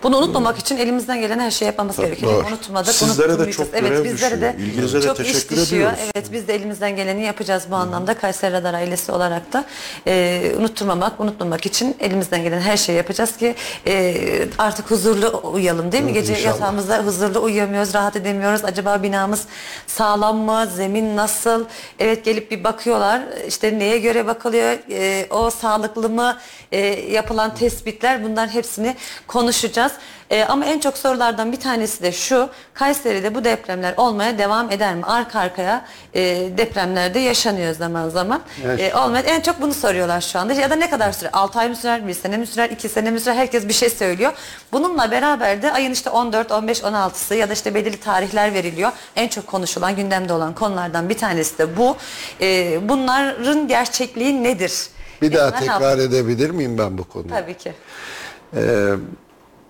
Bunu 0.03 0.17
unutmamak 0.17 0.57
için 0.57 0.77
elimizden 0.77 1.21
gelen 1.21 1.39
her 1.39 1.51
şeyi 1.51 1.67
yapmamız 1.67 1.97
gerekiyor. 1.97 2.33
doğru. 2.33 2.47
Unutmadık, 2.47 2.93
Sizlere 2.93 3.39
de 3.39 3.51
çok 3.51 3.67
Evet, 3.73 3.89
görev 3.89 4.03
bizlere 4.03 4.41
de 4.41 4.53
düşüyor. 4.57 4.69
İlginize 4.69 5.01
de 5.01 5.05
çok 5.07 5.19
iş 5.19 5.31
teşekkür 5.33 5.55
düşüyor. 5.55 5.91
ediyoruz. 5.93 6.11
Evet, 6.15 6.31
biz 6.31 6.47
de 6.47 6.55
elimizden 6.55 6.95
geleni 6.95 7.23
yapacağız 7.23 7.63
bu 7.71 7.75
anlamda. 7.75 8.13
Kayseri 8.13 8.53
Radar 8.53 8.73
ailesi 8.73 9.11
olarak 9.11 9.53
da 9.53 9.65
e, 10.07 10.41
unutturmamak, 10.59 11.19
unutmamak 11.19 11.65
için 11.65 11.95
elimizden 11.99 12.43
gelen 12.43 12.59
her 12.61 12.77
şeyi 12.77 12.97
yapacağız 12.97 13.37
ki 13.37 13.55
e, 13.87 14.15
artık 14.57 14.91
huzurlu 14.91 15.41
uyuyalım 15.53 15.91
değil 15.91 16.03
mi? 16.03 16.13
Gece 16.13 16.33
inşallah. 16.33 16.53
yatağımızda 16.53 17.03
huzurlu 17.05 17.41
uyuyamıyoruz, 17.43 17.93
rahat 17.93 18.15
edemiyoruz. 18.15 18.65
Acaba 18.65 19.03
binamız 19.03 19.43
sağlam 19.87 20.37
mı? 20.37 20.67
Zemin 20.75 21.15
nasıl? 21.17 21.65
Evet 21.99 22.25
gelip 22.25 22.51
bir 22.51 22.63
bakıyorlar. 22.63 23.21
İşte 23.47 23.79
neye 23.79 23.97
göre 23.97 24.27
bakılıyor? 24.27 24.77
E, 24.91 25.27
o 25.29 25.49
sağlıklı 25.49 26.09
mı? 26.09 26.37
E, 26.71 27.00
yapılan 27.09 27.55
tespitler 27.55 28.23
bunların 28.23 28.53
hepsini 28.53 28.95
konuşacağız. 29.27 29.91
E, 30.31 30.43
ama 30.43 30.65
en 30.65 30.79
çok 30.79 30.97
sorulardan 30.97 31.51
bir 31.51 31.59
tanesi 31.59 32.03
de 32.03 32.11
şu. 32.11 32.49
Kayseri'de 32.73 33.35
bu 33.35 33.43
depremler 33.43 33.93
olmaya 33.97 34.37
devam 34.37 34.71
eder 34.71 34.95
mi? 34.95 35.03
Arka 35.05 35.39
arkaya 35.39 35.85
e, 36.13 36.21
depremlerde 36.57 37.19
yaşanıyor 37.19 37.75
zaman 37.75 38.09
zaman. 38.09 38.41
Evet. 38.65 38.79
E, 38.79 38.95
olmaya 38.97 39.21
en 39.21 39.41
çok 39.41 39.61
bunu 39.61 39.73
soruyorlar 39.73 40.21
şu 40.21 40.39
anda. 40.39 40.53
Ya 40.53 40.69
da 40.69 40.75
ne 40.75 40.89
kadar 40.89 41.11
süre? 41.11 41.29
6 41.31 41.59
ay 41.59 41.69
mı 41.69 41.75
sürer? 41.75 42.07
1 42.07 42.13
sene 42.13 42.37
mi 42.37 42.47
sürer? 42.47 42.69
2 42.69 42.89
sene 42.89 43.11
mi 43.11 43.19
sürer? 43.19 43.35
Herkes 43.35 43.67
bir 43.67 43.73
şey 43.73 43.89
söylüyor. 43.89 44.33
Bununla 44.71 45.11
beraber 45.11 45.61
de 45.61 45.71
ayın 45.71 45.91
işte 45.91 46.09
14, 46.09 46.51
15, 46.51 46.79
16'sı 46.79 47.35
ya 47.35 47.49
da 47.49 47.53
işte 47.53 47.75
belirli 47.75 47.99
tarihler 47.99 48.53
veriliyor. 48.53 48.91
En 49.15 49.27
çok 49.27 49.47
konuşulan, 49.47 49.95
gündemde 49.95 50.33
olan 50.33 50.55
konulardan 50.55 51.09
bir 51.09 51.17
tanesi 51.17 51.57
de 51.57 51.77
bu. 51.77 51.97
E, 52.41 52.79
bunların 52.89 53.67
gerçekliği 53.67 54.43
nedir? 54.43 54.71
Bir 55.21 55.33
daha 55.33 55.59
tekrar 55.59 55.97
edebilir 55.97 56.49
miyim 56.49 56.77
ben 56.77 56.97
bu 56.97 57.03
konuyu? 57.03 57.29
Tabii 57.29 57.57
ki. 57.57 57.73
Ee, 58.55 58.93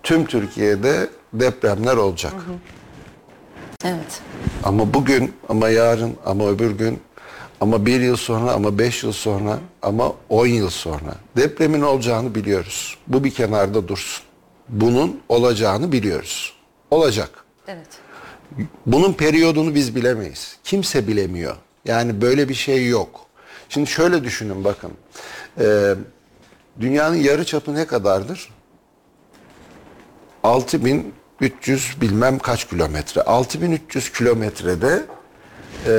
tüm 0.02 0.26
Türkiye'de 0.26 1.10
depremler 1.32 1.96
olacak. 1.96 2.32
Evet. 3.84 4.20
Ama 4.64 4.94
bugün, 4.94 5.34
ama 5.48 5.68
yarın, 5.68 6.16
ama 6.26 6.48
öbür 6.48 6.70
gün, 6.70 7.00
ama 7.60 7.86
bir 7.86 8.00
yıl 8.00 8.16
sonra, 8.16 8.52
ama 8.52 8.78
beş 8.78 9.02
yıl 9.04 9.12
sonra, 9.12 9.58
ama 9.82 10.12
on 10.28 10.46
yıl 10.46 10.70
sonra 10.70 11.14
depremin 11.36 11.82
olacağını 11.82 12.34
biliyoruz. 12.34 12.98
Bu 13.06 13.24
bir 13.24 13.30
kenarda 13.30 13.88
dursun. 13.88 14.24
Bunun 14.68 15.20
olacağını 15.28 15.92
biliyoruz. 15.92 16.52
Olacak. 16.90 17.30
Evet. 17.68 17.86
Bunun 18.86 19.12
periyodunu 19.12 19.74
biz 19.74 19.96
bilemeyiz. 19.96 20.56
Kimse 20.64 21.08
bilemiyor. 21.08 21.56
Yani 21.84 22.20
böyle 22.20 22.48
bir 22.48 22.54
şey 22.54 22.88
yok. 22.88 23.20
Şimdi 23.68 23.90
şöyle 23.90 24.24
düşünün 24.24 24.64
bakın. 24.64 24.90
Ee, 25.60 25.94
dünyanın 26.80 27.16
yarı 27.16 27.44
çapı 27.44 27.74
ne 27.74 27.86
kadardır? 27.86 28.48
6300 30.42 32.00
bilmem 32.00 32.38
kaç 32.38 32.68
kilometre. 32.68 33.22
6300 33.22 34.12
kilometrede 34.12 35.02
e, 35.86 35.92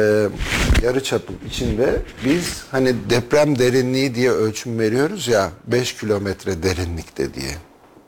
yarı 0.84 1.04
çapın 1.04 1.36
içinde 1.48 2.02
biz 2.26 2.64
hani 2.72 2.96
deprem 3.10 3.60
derinliği 3.60 4.16
diye 4.16 4.32
ölçüm 4.32 4.80
veriyoruz 4.80 5.28
ya 5.28 5.52
5 5.68 5.96
kilometre 5.98 6.64
derinlikte 6.64 7.34
diye. 7.34 7.56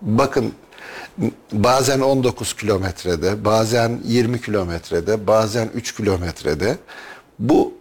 Bakın 0.02 0.54
bazen 1.52 2.00
19 2.00 2.54
kilometrede, 2.54 3.46
bazen 3.46 4.00
20 4.04 4.42
kilometrede, 4.42 5.28
bazen 5.28 5.70
3 5.74 5.96
kilometrede 5.96 6.78
bu 7.40 7.74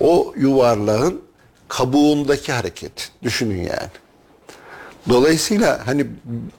o 0.00 0.34
yuvarlağın 0.36 1.27
kabuğundaki 1.68 2.52
hareket. 2.52 3.10
Düşünün 3.22 3.58
yani. 3.62 3.90
Dolayısıyla 5.08 5.86
hani 5.86 6.06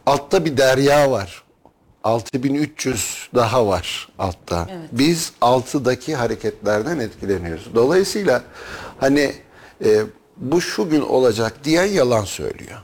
altta 0.05 0.45
bir 0.45 0.57
derya 0.57 1.11
var. 1.11 1.43
6300 2.03 3.29
daha 3.35 3.67
var 3.67 4.09
altta. 4.19 4.67
Biz 4.91 5.31
altıdaki 5.41 6.15
hareketlerden 6.15 6.99
etkileniyoruz. 6.99 7.75
Dolayısıyla 7.75 8.43
hani 8.99 9.33
e, 9.85 10.01
bu 10.37 10.61
şu 10.61 10.89
gün 10.89 11.01
olacak 11.01 11.53
diyen 11.63 11.85
yalan 11.85 12.23
söylüyor. 12.23 12.79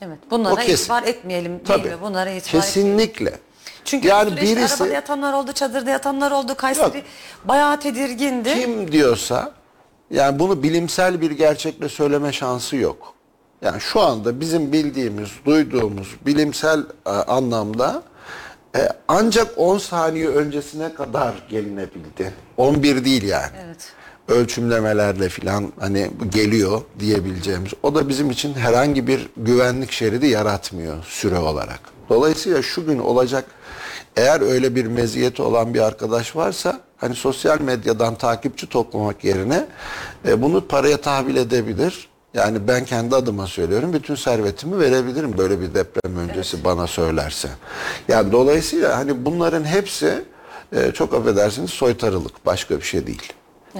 Evet. 0.00 0.18
O 0.26 0.30
Bunlara 0.30 0.60
kesin. 0.60 0.82
itibar 0.84 1.02
etmeyelim 1.02 1.52
değil 1.52 1.62
Tabii. 1.64 1.88
mi? 1.88 1.96
Bunlara 2.02 2.30
itibar 2.30 2.58
etmeyelim. 2.58 2.66
Kesinlikle. 2.66 3.38
Çünkü 3.84 4.08
yani 4.08 4.36
birisi... 4.36 4.56
birisi 4.56 4.74
arabada 4.74 4.94
yatanlar 4.94 5.32
oldu, 5.32 5.52
çadırda 5.52 5.90
yatanlar 5.90 6.30
oldu. 6.30 6.54
Kayseri 6.54 6.96
Yok. 6.96 7.04
bayağı 7.44 7.80
tedirgindi. 7.80 8.54
kim 8.54 8.92
diyorsa 8.92 9.52
yani 10.10 10.38
bunu 10.38 10.62
bilimsel 10.62 11.20
bir 11.20 11.30
gerçekle 11.30 11.88
söyleme 11.88 12.32
şansı 12.32 12.76
yok. 12.76 13.14
Yani 13.62 13.80
şu 13.80 14.00
anda 14.00 14.40
bizim 14.40 14.72
bildiğimiz, 14.72 15.30
duyduğumuz 15.46 16.08
bilimsel 16.26 16.80
e, 17.06 17.10
anlamda 17.10 18.02
e, 18.76 18.88
ancak 19.08 19.58
10 19.58 19.78
saniye 19.78 20.28
öncesine 20.28 20.94
kadar 20.94 21.34
gelinebildi. 21.48 22.32
11 22.56 23.04
değil 23.04 23.22
yani. 23.22 23.52
Evet. 23.66 23.92
Ölçümlemelerle 24.28 25.28
filan 25.28 25.72
hani 25.80 26.10
geliyor 26.28 26.80
diyebileceğimiz. 26.98 27.72
O 27.82 27.94
da 27.94 28.08
bizim 28.08 28.30
için 28.30 28.54
herhangi 28.54 29.06
bir 29.06 29.28
güvenlik 29.36 29.92
şeridi 29.92 30.26
yaratmıyor 30.26 31.04
süre 31.04 31.38
olarak. 31.38 31.80
Dolayısıyla 32.08 32.62
şu 32.62 32.86
gün 32.86 32.98
olacak 32.98 33.44
eğer 34.16 34.40
öyle 34.40 34.74
bir 34.74 34.86
meziyeti 34.86 35.42
olan 35.42 35.74
bir 35.74 35.80
arkadaş 35.80 36.36
varsa 36.36 36.80
hani 36.96 37.14
sosyal 37.14 37.60
medyadan 37.60 38.14
takipçi 38.14 38.68
toplamak 38.68 39.24
yerine 39.24 39.66
e, 40.28 40.42
bunu 40.42 40.66
paraya 40.66 40.96
tahvil 40.96 41.36
edebilir. 41.36 42.10
Yani 42.34 42.68
ben 42.68 42.84
kendi 42.84 43.16
adıma 43.16 43.46
söylüyorum 43.46 43.92
bütün 43.92 44.14
servetimi 44.14 44.78
verebilirim 44.78 45.38
böyle 45.38 45.60
bir 45.60 45.74
deprem 45.74 46.16
öncesi 46.16 46.64
bana 46.64 46.86
söylerse. 46.86 47.48
Yani 48.08 48.32
dolayısıyla 48.32 48.98
hani 48.98 49.24
bunların 49.24 49.64
hepsi 49.64 50.24
e, 50.72 50.92
çok 50.92 51.14
affedersiniz 51.14 51.70
soytarılık 51.70 52.46
başka 52.46 52.76
bir 52.76 52.82
şey 52.82 53.06
değil. 53.06 53.32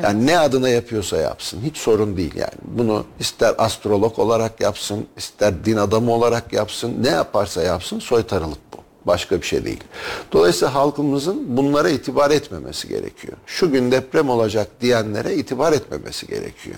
Yani 0.03 0.27
ne 0.27 0.39
adına 0.39 0.69
yapıyorsa 0.69 1.17
yapsın. 1.17 1.61
Hiç 1.65 1.77
sorun 1.77 2.17
değil 2.17 2.35
yani. 2.37 2.55
Bunu 2.63 3.05
ister 3.21 3.55
astrolog 3.59 4.19
olarak 4.19 4.61
yapsın, 4.61 5.07
ister 5.17 5.65
din 5.65 5.77
adamı 5.77 6.13
olarak 6.13 6.53
yapsın. 6.53 6.97
Ne 7.03 7.09
yaparsa 7.09 7.63
yapsın 7.63 7.99
soytarılık. 7.99 8.70
Başka 9.07 9.41
bir 9.41 9.47
şey 9.47 9.65
değil. 9.65 9.85
Dolayısıyla 10.33 10.75
halkımızın 10.75 11.57
bunlara 11.57 11.89
itibar 11.89 12.31
etmemesi 12.31 12.89
gerekiyor. 12.89 13.37
Şu 13.47 13.73
gün 13.73 13.91
deprem 13.93 14.29
olacak 14.29 14.69
diyenlere 14.81 15.35
itibar 15.35 15.73
etmemesi 15.73 16.27
gerekiyor. 16.27 16.77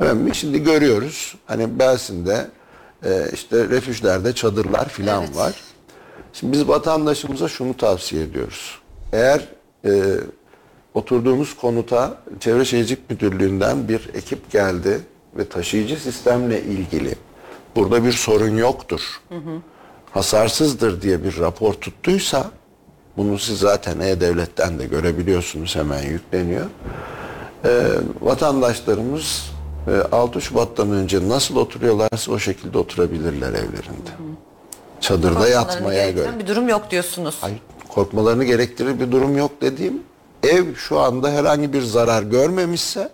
Evet, 0.00 0.34
şimdi 0.34 0.62
görüyoruz. 0.62 1.34
Hani 1.46 1.78
Belsin'de 1.78 2.46
e, 3.04 3.26
işte 3.32 3.68
refüjlerde 3.68 4.32
çadırlar 4.32 4.88
filan 4.88 5.22
Evet. 5.24 5.36
var. 5.36 5.54
Şimdi 6.32 6.52
biz 6.52 6.68
vatandaşımıza 6.68 7.48
şunu 7.48 7.76
tavsiye 7.76 8.22
ediyoruz. 8.22 8.78
Eğer 9.12 9.48
e, 9.84 9.90
oturduğumuz 10.94 11.56
konuta 11.56 12.18
Çevre 12.40 12.64
Şehircilik 12.64 13.10
Müdürlüğü'nden 13.10 13.88
bir 13.88 14.10
ekip 14.14 14.50
geldi 14.50 15.00
ve 15.36 15.48
taşıyıcı 15.48 15.96
sistemle 15.96 16.62
ilgili 16.62 17.14
burada 17.76 18.04
bir 18.04 18.12
sorun 18.12 18.56
yoktur. 18.56 19.20
Hasarsızdır 20.14 21.02
diye 21.02 21.24
bir 21.24 21.38
rapor 21.38 21.74
tuttuysa 21.74 22.50
bunu 23.16 23.38
siz 23.38 23.58
zaten 23.58 24.00
E-Devlet'ten 24.00 24.78
de 24.78 24.86
görebiliyorsunuz 24.86 25.76
hemen 25.76 26.02
yükleniyor. 26.02 26.66
E, 27.64 27.70
vatandaşlarımız 28.20 29.50
e, 29.88 30.14
6 30.16 30.40
Şubat'tan 30.40 30.90
önce 30.90 31.28
nasıl 31.28 31.56
oturuyorlarsa 31.56 32.32
o 32.32 32.38
şekilde 32.38 32.78
oturabilirler 32.78 33.48
evlerinde. 33.48 34.10
Çadırda 35.00 35.48
yatmaya 35.48 36.10
göre. 36.10 36.38
Bir 36.38 36.46
durum 36.46 36.68
yok 36.68 36.90
diyorsunuz. 36.90 37.36
Hayır, 37.40 37.58
korkmalarını 37.88 38.44
gerektirir 38.44 39.00
bir 39.00 39.12
durum 39.12 39.36
yok 39.36 39.50
dediğim 39.60 40.02
ev 40.42 40.74
şu 40.74 40.98
anda 40.98 41.30
herhangi 41.30 41.72
bir 41.72 41.82
zarar 41.82 42.22
görmemişse 42.22 43.10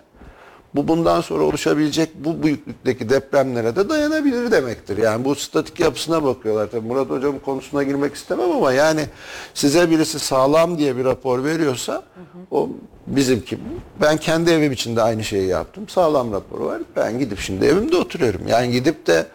bu 0.74 0.88
bundan 0.88 1.20
sonra 1.20 1.44
oluşabilecek 1.44 2.10
bu 2.14 2.42
büyüklükteki 2.42 3.08
depremlere 3.08 3.76
de 3.76 3.88
dayanabilir 3.88 4.50
demektir. 4.50 4.96
Yani 4.96 5.24
bu 5.24 5.34
statik 5.34 5.80
yapısına 5.80 6.24
bakıyorlar. 6.24 6.70
Tabii 6.70 6.86
Murat 6.86 7.10
Hocam 7.10 7.38
konusuna 7.38 7.82
girmek 7.82 8.14
istemem 8.14 8.50
ama 8.50 8.72
yani 8.72 9.06
size 9.54 9.90
birisi 9.90 10.18
sağlam 10.18 10.78
diye 10.78 10.96
bir 10.96 11.04
rapor 11.04 11.44
veriyorsa 11.44 12.02
o 12.50 12.68
bizimki. 13.06 13.58
Ben 14.00 14.16
kendi 14.16 14.50
evim 14.50 14.72
için 14.72 14.96
de 14.96 15.02
aynı 15.02 15.24
şeyi 15.24 15.46
yaptım. 15.46 15.88
Sağlam 15.88 16.32
raporu 16.32 16.66
var. 16.66 16.82
Ben 16.96 17.18
gidip 17.18 17.38
şimdi 17.38 17.66
evimde 17.66 17.96
oturuyorum. 17.96 18.48
Yani 18.48 18.72
gidip 18.72 19.06
de 19.06 19.26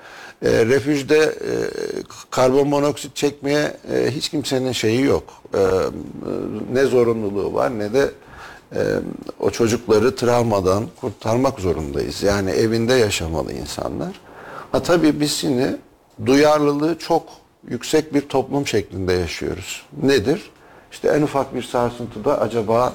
e, 0.44 0.66
refüjde 0.66 1.18
e, 1.18 1.54
karbon 2.32 2.68
monoksit 2.68 3.16
çekmeye 3.16 3.78
e, 3.94 4.12
hiç 4.12 4.30
kimsenin 4.30 4.72
şeyi 4.72 5.02
yok. 5.02 5.24
E, 5.54 5.60
e, 5.60 5.62
ne 6.74 6.86
zorunluluğu 6.86 7.54
var 7.54 7.80
ne 7.80 7.94
de 7.94 8.12
e, 8.76 8.80
o 9.40 9.50
çocukları 9.50 10.16
travmadan 10.16 10.88
kurtarmak 11.02 11.60
zorundayız. 11.60 12.24
Yani 12.24 12.52
evinde 12.52 12.94
yaşamalı 12.94 13.54
insanlar. 13.54 14.20
Ha 14.72 14.84
tabii 14.84 15.20
biz 15.20 15.32
şimdi 15.32 15.78
duyarlılığı 16.26 17.00
çok 17.00 17.24
yüksek 17.68 18.14
bir 18.14 18.22
toplum 18.22 18.68
şeklinde 18.68 19.14
yaşıyoruz. 19.14 19.86
Nedir? 20.04 20.52
İşte 20.92 21.08
en 21.08 21.22
ufak 21.22 21.56
bir 21.56 21.64
sarsıntıda 21.64 22.42
acaba 22.42 22.94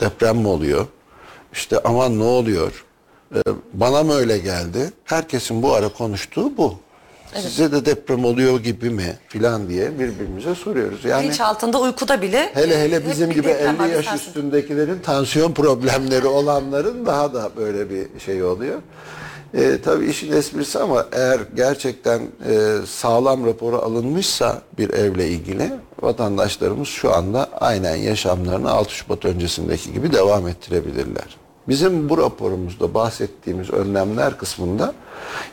deprem 0.00 0.36
mi 0.36 0.48
oluyor? 0.48 0.86
İşte 1.52 1.78
aman 1.84 2.18
ne 2.18 2.22
oluyor? 2.22 2.84
Ee, 3.34 3.40
bana 3.72 4.02
mı 4.02 4.14
öyle 4.14 4.38
geldi? 4.38 4.92
Herkesin 5.04 5.62
bu 5.62 5.74
ara 5.74 5.88
konuştuğu 5.88 6.56
bu. 6.56 6.74
Size 7.34 7.72
de 7.72 7.84
deprem 7.86 8.24
oluyor 8.24 8.60
gibi 8.60 8.90
mi 8.90 9.16
filan 9.28 9.68
diye 9.68 9.98
birbirimize 9.98 10.54
soruyoruz. 10.54 11.04
Yani 11.04 11.22
Bilinç 11.24 11.40
altında 11.40 11.80
uykuda 11.80 12.22
bile 12.22 12.50
hele 12.54 12.80
hele 12.80 13.06
bizim 13.10 13.30
gibi 13.30 13.44
deprem 13.48 13.78
var, 13.78 13.86
50 13.86 13.94
yaş 13.94 14.04
sarsıntı. 14.04 14.28
üstündekilerin 14.28 14.98
tansiyon 14.98 15.52
problemleri 15.52 16.26
olanların 16.26 17.06
daha 17.06 17.34
da 17.34 17.50
böyle 17.56 17.90
bir 17.90 18.20
şey 18.20 18.42
oluyor. 18.42 18.78
Ee, 19.54 19.78
tabii 19.84 20.06
işin 20.06 20.32
esprisi 20.32 20.78
ama 20.78 21.06
eğer 21.12 21.40
gerçekten 21.56 22.20
e, 22.20 22.76
sağlam 22.86 23.46
raporu 23.46 23.76
alınmışsa 23.78 24.62
bir 24.78 24.90
evle 24.90 25.28
ilgili 25.28 25.72
vatandaşlarımız 26.02 26.88
şu 26.88 27.14
anda 27.14 27.48
aynen 27.60 27.96
yaşamlarını 27.96 28.70
6 28.70 28.94
Şubat 28.94 29.24
öncesindeki 29.24 29.92
gibi 29.92 30.12
devam 30.12 30.48
ettirebilirler. 30.48 31.36
Bizim 31.70 32.08
bu 32.08 32.18
raporumuzda 32.18 32.94
bahsettiğimiz 32.94 33.70
önlemler 33.70 34.38
kısmında 34.38 34.94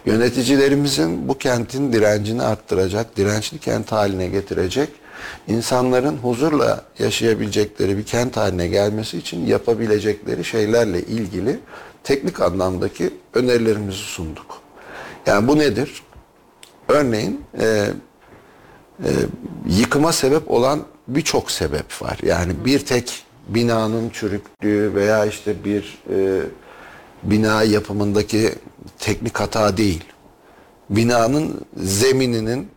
yöneticilerimizin 0.06 1.28
bu 1.28 1.38
kentin 1.38 1.94
direncini 1.94 2.44
arttıracak, 2.44 3.18
dirençli 3.18 3.58
kent 3.60 3.92
haline 3.92 4.28
getirecek 4.28 4.90
insanların 5.48 6.18
huzurla 6.18 6.82
yaşayabilecekleri 7.00 7.98
bir 7.98 8.04
kent 8.06 8.38
haline 8.38 8.68
gelmesi 8.68 9.18
için 9.18 9.46
yapabilecekleri 9.46 10.46
şeylerle 10.46 11.02
ilgili 11.02 11.60
teknik 12.04 12.42
anlamdaki 12.42 13.10
önerilerimizi 13.34 13.98
sunduk. 13.98 14.62
Yani 15.26 15.48
bu 15.48 15.58
nedir? 15.60 16.04
Örneğin 16.88 17.42
e, 17.60 17.66
e, 17.66 19.10
yıkıma 19.70 20.12
sebep 20.12 20.52
olan 20.52 20.84
birçok 21.08 21.52
sebep 21.52 22.02
var. 22.02 22.20
Yani 22.24 22.54
bir 22.66 22.80
tek 22.80 23.27
binanın 23.48 24.10
çürüklüğü 24.10 24.96
veya 24.96 25.26
işte 25.26 25.64
bir 25.66 25.98
e, 26.10 26.42
bina 27.24 27.64
yapımındaki 27.64 28.52
teknik 29.00 29.40
hata 29.40 29.78
değil. 29.78 30.04
Binanın 30.90 31.62
zemininin 31.78 32.68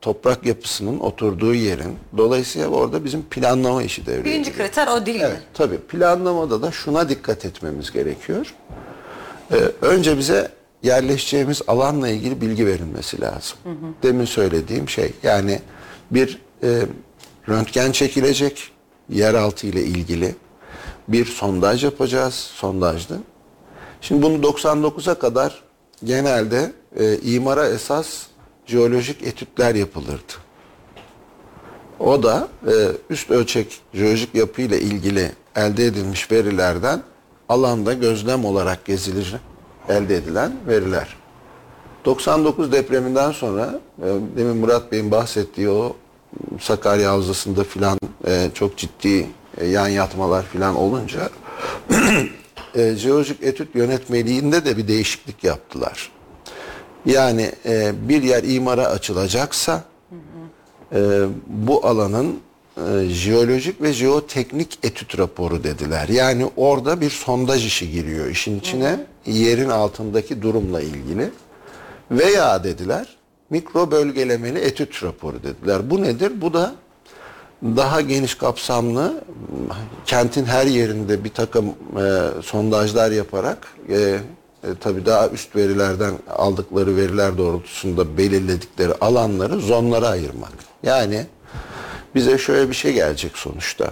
toprak 0.00 0.46
yapısının 0.46 0.98
oturduğu 1.00 1.54
yerin 1.54 1.96
dolayısıyla 2.16 2.68
orada 2.68 3.04
bizim 3.04 3.22
planlama 3.22 3.82
işi 3.82 4.06
devreye 4.06 4.24
Birinci 4.24 4.50
giriyor. 4.50 4.68
kriter 4.68 4.86
o 4.86 5.06
değil 5.06 5.20
Evet, 5.20 5.32
mi? 5.36 5.42
tabii 5.54 5.78
planlamada 5.78 6.62
da 6.62 6.70
şuna 6.72 7.08
dikkat 7.08 7.44
etmemiz 7.44 7.92
gerekiyor. 7.92 8.54
Ee, 9.52 9.56
önce 9.82 10.18
bize 10.18 10.48
yerleşeceğimiz 10.82 11.62
alanla 11.66 12.08
ilgili 12.08 12.40
bilgi 12.40 12.66
verilmesi 12.66 13.20
lazım. 13.20 13.58
Demin 14.02 14.24
söylediğim 14.24 14.88
şey 14.88 15.12
yani 15.22 15.60
bir 16.10 16.38
e, 16.62 16.80
röntgen 17.48 17.92
çekilecek 17.92 18.70
yeraltı 19.08 19.66
ile 19.66 19.82
ilgili 19.82 20.34
bir 21.08 21.24
sondaj 21.24 21.84
yapacağız 21.84 22.34
sondajlı. 22.34 23.18
Şimdi 24.00 24.22
bunu 24.22 24.36
99'a 24.36 25.14
kadar 25.14 25.62
genelde 26.04 26.72
e, 26.96 27.18
imara 27.18 27.68
esas 27.68 28.22
jeolojik 28.66 29.22
etütler 29.22 29.74
yapılırdı. 29.74 30.32
O 32.00 32.22
da 32.22 32.48
e, 32.66 32.72
üst 33.10 33.30
ölçek 33.30 33.80
jeolojik 33.94 34.34
yapı 34.34 34.62
ile 34.62 34.80
ilgili 34.80 35.32
elde 35.56 35.84
edilmiş 35.84 36.30
verilerden 36.30 37.02
alanda 37.48 37.92
gözlem 37.92 38.44
olarak 38.44 38.84
gezilir 38.84 39.34
elde 39.88 40.16
edilen 40.16 40.52
veriler. 40.66 41.16
99 42.04 42.72
depreminden 42.72 43.32
sonra 43.32 43.80
e, 43.98 44.06
demin 44.36 44.56
Murat 44.56 44.92
Bey'in 44.92 45.10
bahsettiği 45.10 45.70
o 45.70 45.96
Sakarya 46.60 47.10
Havzası'nda 47.10 47.64
filan 47.64 47.98
e, 48.26 48.50
çok 48.54 48.76
ciddi 48.76 49.26
e, 49.58 49.66
yan 49.66 49.88
yatmalar 49.88 50.44
filan 50.44 50.76
olunca 50.76 51.30
e, 52.74 52.94
jeolojik 52.96 53.42
etüt 53.42 53.74
yönetmeliğinde 53.74 54.64
de 54.64 54.76
bir 54.76 54.88
değişiklik 54.88 55.44
yaptılar. 55.44 56.10
Yani 57.06 57.52
e, 57.66 57.92
bir 58.08 58.22
yer 58.22 58.42
imara 58.42 58.86
açılacaksa 58.86 59.84
e, 60.92 61.26
bu 61.46 61.86
alanın 61.86 62.40
e, 62.76 63.08
jeolojik 63.08 63.82
ve 63.82 63.92
jeoteknik 63.92 64.78
etüt 64.82 65.18
raporu 65.18 65.64
dediler. 65.64 66.08
Yani 66.08 66.50
orada 66.56 67.00
bir 67.00 67.10
sondaj 67.10 67.66
işi 67.66 67.90
giriyor 67.90 68.26
işin 68.26 68.58
içine 68.58 69.06
yerin 69.26 69.68
altındaki 69.68 70.42
durumla 70.42 70.80
ilgili. 70.80 71.30
Veya 72.10 72.64
dediler 72.64 73.16
mikro 73.54 73.90
bölgelemeli 73.90 74.58
etüt 74.58 75.02
raporu 75.02 75.42
dediler. 75.42 75.90
Bu 75.90 76.02
nedir? 76.02 76.32
Bu 76.40 76.54
da 76.54 76.74
daha 77.62 78.00
geniş 78.00 78.34
kapsamlı 78.34 79.24
kentin 80.06 80.44
her 80.44 80.66
yerinde 80.66 81.24
bir 81.24 81.30
takım 81.30 81.64
e, 81.66 82.42
sondajlar 82.42 83.10
yaparak 83.10 83.58
e, 83.88 83.96
e, 83.96 84.18
tabii 84.80 85.06
daha 85.06 85.28
üst 85.28 85.56
verilerden 85.56 86.14
aldıkları 86.36 86.96
veriler 86.96 87.38
doğrultusunda 87.38 88.18
belirledikleri 88.18 88.94
alanları 89.00 89.60
zonlara 89.60 90.08
ayırmak. 90.08 90.52
Yani 90.82 91.26
bize 92.14 92.38
şöyle 92.38 92.68
bir 92.68 92.74
şey 92.74 92.92
gelecek 92.92 93.38
sonuçta. 93.38 93.90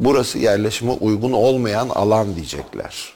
Burası 0.00 0.38
yerleşime 0.38 0.92
uygun 0.92 1.32
olmayan 1.32 1.88
alan 1.88 2.36
diyecekler. 2.36 3.12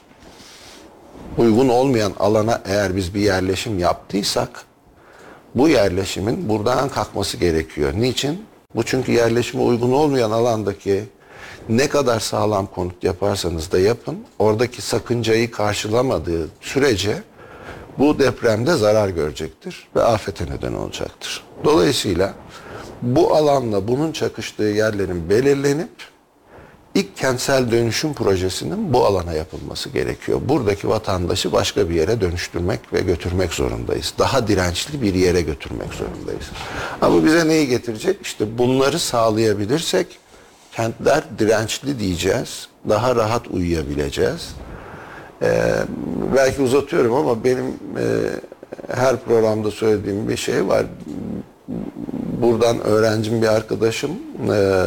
Uygun 1.37 1.69
olmayan 1.69 2.13
alana 2.19 2.61
eğer 2.65 2.95
biz 2.95 3.15
bir 3.15 3.21
yerleşim 3.21 3.79
yaptıysak 3.79 4.65
bu 5.55 5.69
yerleşimin 5.69 6.49
buradan 6.49 6.89
kalkması 6.89 7.37
gerekiyor. 7.37 7.93
Niçin? 7.95 8.45
Bu 8.75 8.83
çünkü 8.83 9.11
yerleşime 9.11 9.63
uygun 9.63 9.91
olmayan 9.91 10.31
alandaki 10.31 11.03
ne 11.69 11.89
kadar 11.89 12.19
sağlam 12.19 12.67
konut 12.67 13.03
yaparsanız 13.03 13.71
da 13.71 13.79
yapın, 13.79 14.17
oradaki 14.39 14.81
sakıncayı 14.81 15.51
karşılamadığı 15.51 16.49
sürece 16.61 17.23
bu 17.97 18.19
depremde 18.19 18.75
zarar 18.75 19.09
görecektir 19.09 19.87
ve 19.95 20.03
afete 20.03 20.45
neden 20.45 20.73
olacaktır. 20.73 21.43
Dolayısıyla 21.63 22.33
bu 23.01 23.35
alanla 23.35 23.87
bunun 23.87 24.11
çakıştığı 24.11 24.63
yerlerin 24.63 25.29
belirlenip 25.29 25.89
ilk 26.95 27.17
kentsel 27.17 27.71
dönüşüm 27.71 28.13
projesinin 28.13 28.93
bu 28.93 29.05
alana 29.05 29.33
yapılması 29.33 29.89
gerekiyor. 29.89 30.41
Buradaki 30.45 30.89
vatandaşı 30.89 31.51
başka 31.51 31.89
bir 31.89 31.95
yere 31.95 32.21
dönüştürmek 32.21 32.93
ve 32.93 33.01
götürmek 33.01 33.53
zorundayız. 33.53 34.13
Daha 34.19 34.47
dirençli 34.47 35.01
bir 35.01 35.13
yere 35.13 35.41
götürmek 35.41 35.93
zorundayız. 35.93 36.45
Ama 37.01 37.25
bize 37.25 37.47
neyi 37.47 37.67
getirecek? 37.67 38.17
İşte 38.21 38.57
bunları 38.57 38.99
sağlayabilirsek 38.99 40.07
kentler 40.71 41.23
dirençli 41.39 41.99
diyeceğiz. 41.99 42.67
Daha 42.89 43.15
rahat 43.15 43.47
uyuyabileceğiz. 43.47 44.55
Ee, 45.41 45.73
belki 46.35 46.61
uzatıyorum 46.61 47.13
ama 47.13 47.43
benim 47.43 47.65
e, 47.97 48.05
her 48.95 49.17
programda 49.19 49.71
söylediğim 49.71 50.29
bir 50.29 50.37
şey 50.37 50.67
var. 50.67 50.85
Buradan 52.41 52.79
öğrencim 52.81 53.41
bir 53.41 53.47
arkadaşım, 53.47 54.11
e, 54.51 54.85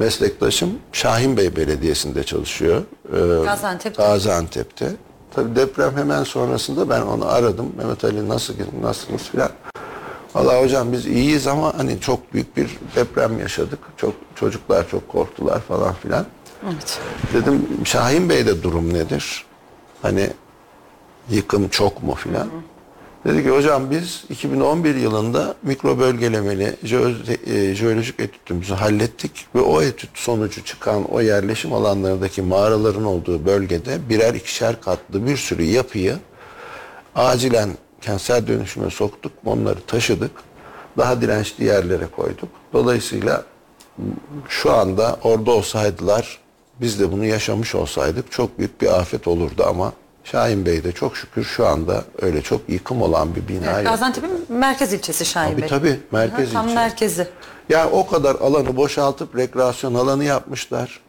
meslektaşım 0.00 0.70
Şahin 0.92 1.36
Bey 1.36 1.56
Belediyesi'nde 1.56 2.24
çalışıyor. 2.24 2.82
Ee, 3.12 3.44
Gaziantep'te. 3.44 4.02
Gaziantep'te. 4.02 4.92
Tabii 5.34 5.56
deprem 5.56 5.96
hemen 5.96 6.24
sonrasında 6.24 6.88
ben 6.88 7.00
onu 7.02 7.28
aradım. 7.28 7.72
Mehmet 7.76 8.04
Ali 8.04 8.28
nasıl 8.28 8.54
nasılsınız 8.82 9.22
filan. 9.22 9.50
Valla 10.34 10.62
hocam 10.62 10.92
biz 10.92 11.06
iyiyiz 11.06 11.46
ama 11.46 11.78
hani 11.78 12.00
çok 12.00 12.34
büyük 12.34 12.56
bir 12.56 12.78
deprem 12.96 13.38
yaşadık. 13.38 13.78
Çok 13.96 14.14
çocuklar 14.34 14.88
çok 14.90 15.08
korktular 15.08 15.60
falan 15.60 15.94
filan. 15.94 16.26
Evet. 16.64 16.98
Dedim 17.34 17.66
Şahin 17.84 18.28
Bey'de 18.28 18.62
durum 18.62 18.94
nedir? 18.94 19.44
Hani 20.02 20.30
yıkım 21.30 21.68
çok 21.68 22.02
mu 22.02 22.14
filan? 22.14 22.48
Dedi 23.24 23.42
ki 23.42 23.50
hocam 23.50 23.90
biz 23.90 24.24
2011 24.30 24.94
yılında 24.94 25.54
mikro 25.62 25.98
bölgelemeli 25.98 26.76
e, 27.46 27.74
jeolojik 27.74 28.20
etütümüzü 28.20 28.74
hallettik 28.74 29.46
ve 29.54 29.60
o 29.60 29.82
etüt 29.82 30.10
sonucu 30.14 30.64
çıkan 30.64 31.04
o 31.04 31.20
yerleşim 31.20 31.72
alanlarındaki 31.72 32.42
mağaraların 32.42 33.04
olduğu 33.04 33.46
bölgede 33.46 34.08
birer 34.08 34.34
ikişer 34.34 34.80
katlı 34.80 35.26
bir 35.26 35.36
sürü 35.36 35.62
yapıyı 35.62 36.18
acilen 37.14 37.70
kentsel 38.00 38.46
dönüşüme 38.46 38.90
soktuk, 38.90 39.32
onları 39.44 39.80
taşıdık, 39.86 40.32
daha 40.98 41.20
dirençli 41.20 41.64
yerlere 41.64 42.06
koyduk. 42.16 42.48
Dolayısıyla 42.72 43.44
şu 44.48 44.72
anda 44.72 45.18
orada 45.22 45.50
olsaydılar, 45.50 46.38
biz 46.80 47.00
de 47.00 47.12
bunu 47.12 47.24
yaşamış 47.24 47.74
olsaydık 47.74 48.32
çok 48.32 48.58
büyük 48.58 48.80
bir 48.80 48.98
afet 49.00 49.28
olurdu 49.28 49.64
ama 49.68 49.92
Şahin 50.24 50.66
Bey'de 50.66 50.92
çok 50.92 51.16
şükür 51.16 51.44
şu 51.44 51.66
anda 51.66 52.04
öyle 52.22 52.42
çok 52.42 52.60
yıkım 52.68 53.02
olan 53.02 53.34
bir 53.34 53.48
bina 53.48 53.76
yok. 53.80 53.84
Gaziantep'in 53.84 54.46
merkez 54.48 54.92
ilçesi 54.92 55.24
Şahin 55.24 55.50
Tabii 55.50 55.62
Bey. 55.62 55.68
tabii 55.68 56.00
merkez 56.12 56.46
Aha, 56.48 56.52
Tam 56.52 56.64
ilçe. 56.66 56.74
merkezi. 56.74 57.26
Yani 57.68 57.90
o 57.90 58.06
kadar 58.06 58.34
alanı 58.34 58.76
boşaltıp 58.76 59.36
rekreasyon 59.36 59.94
alanı 59.94 60.24
yapmışlar. 60.24 61.00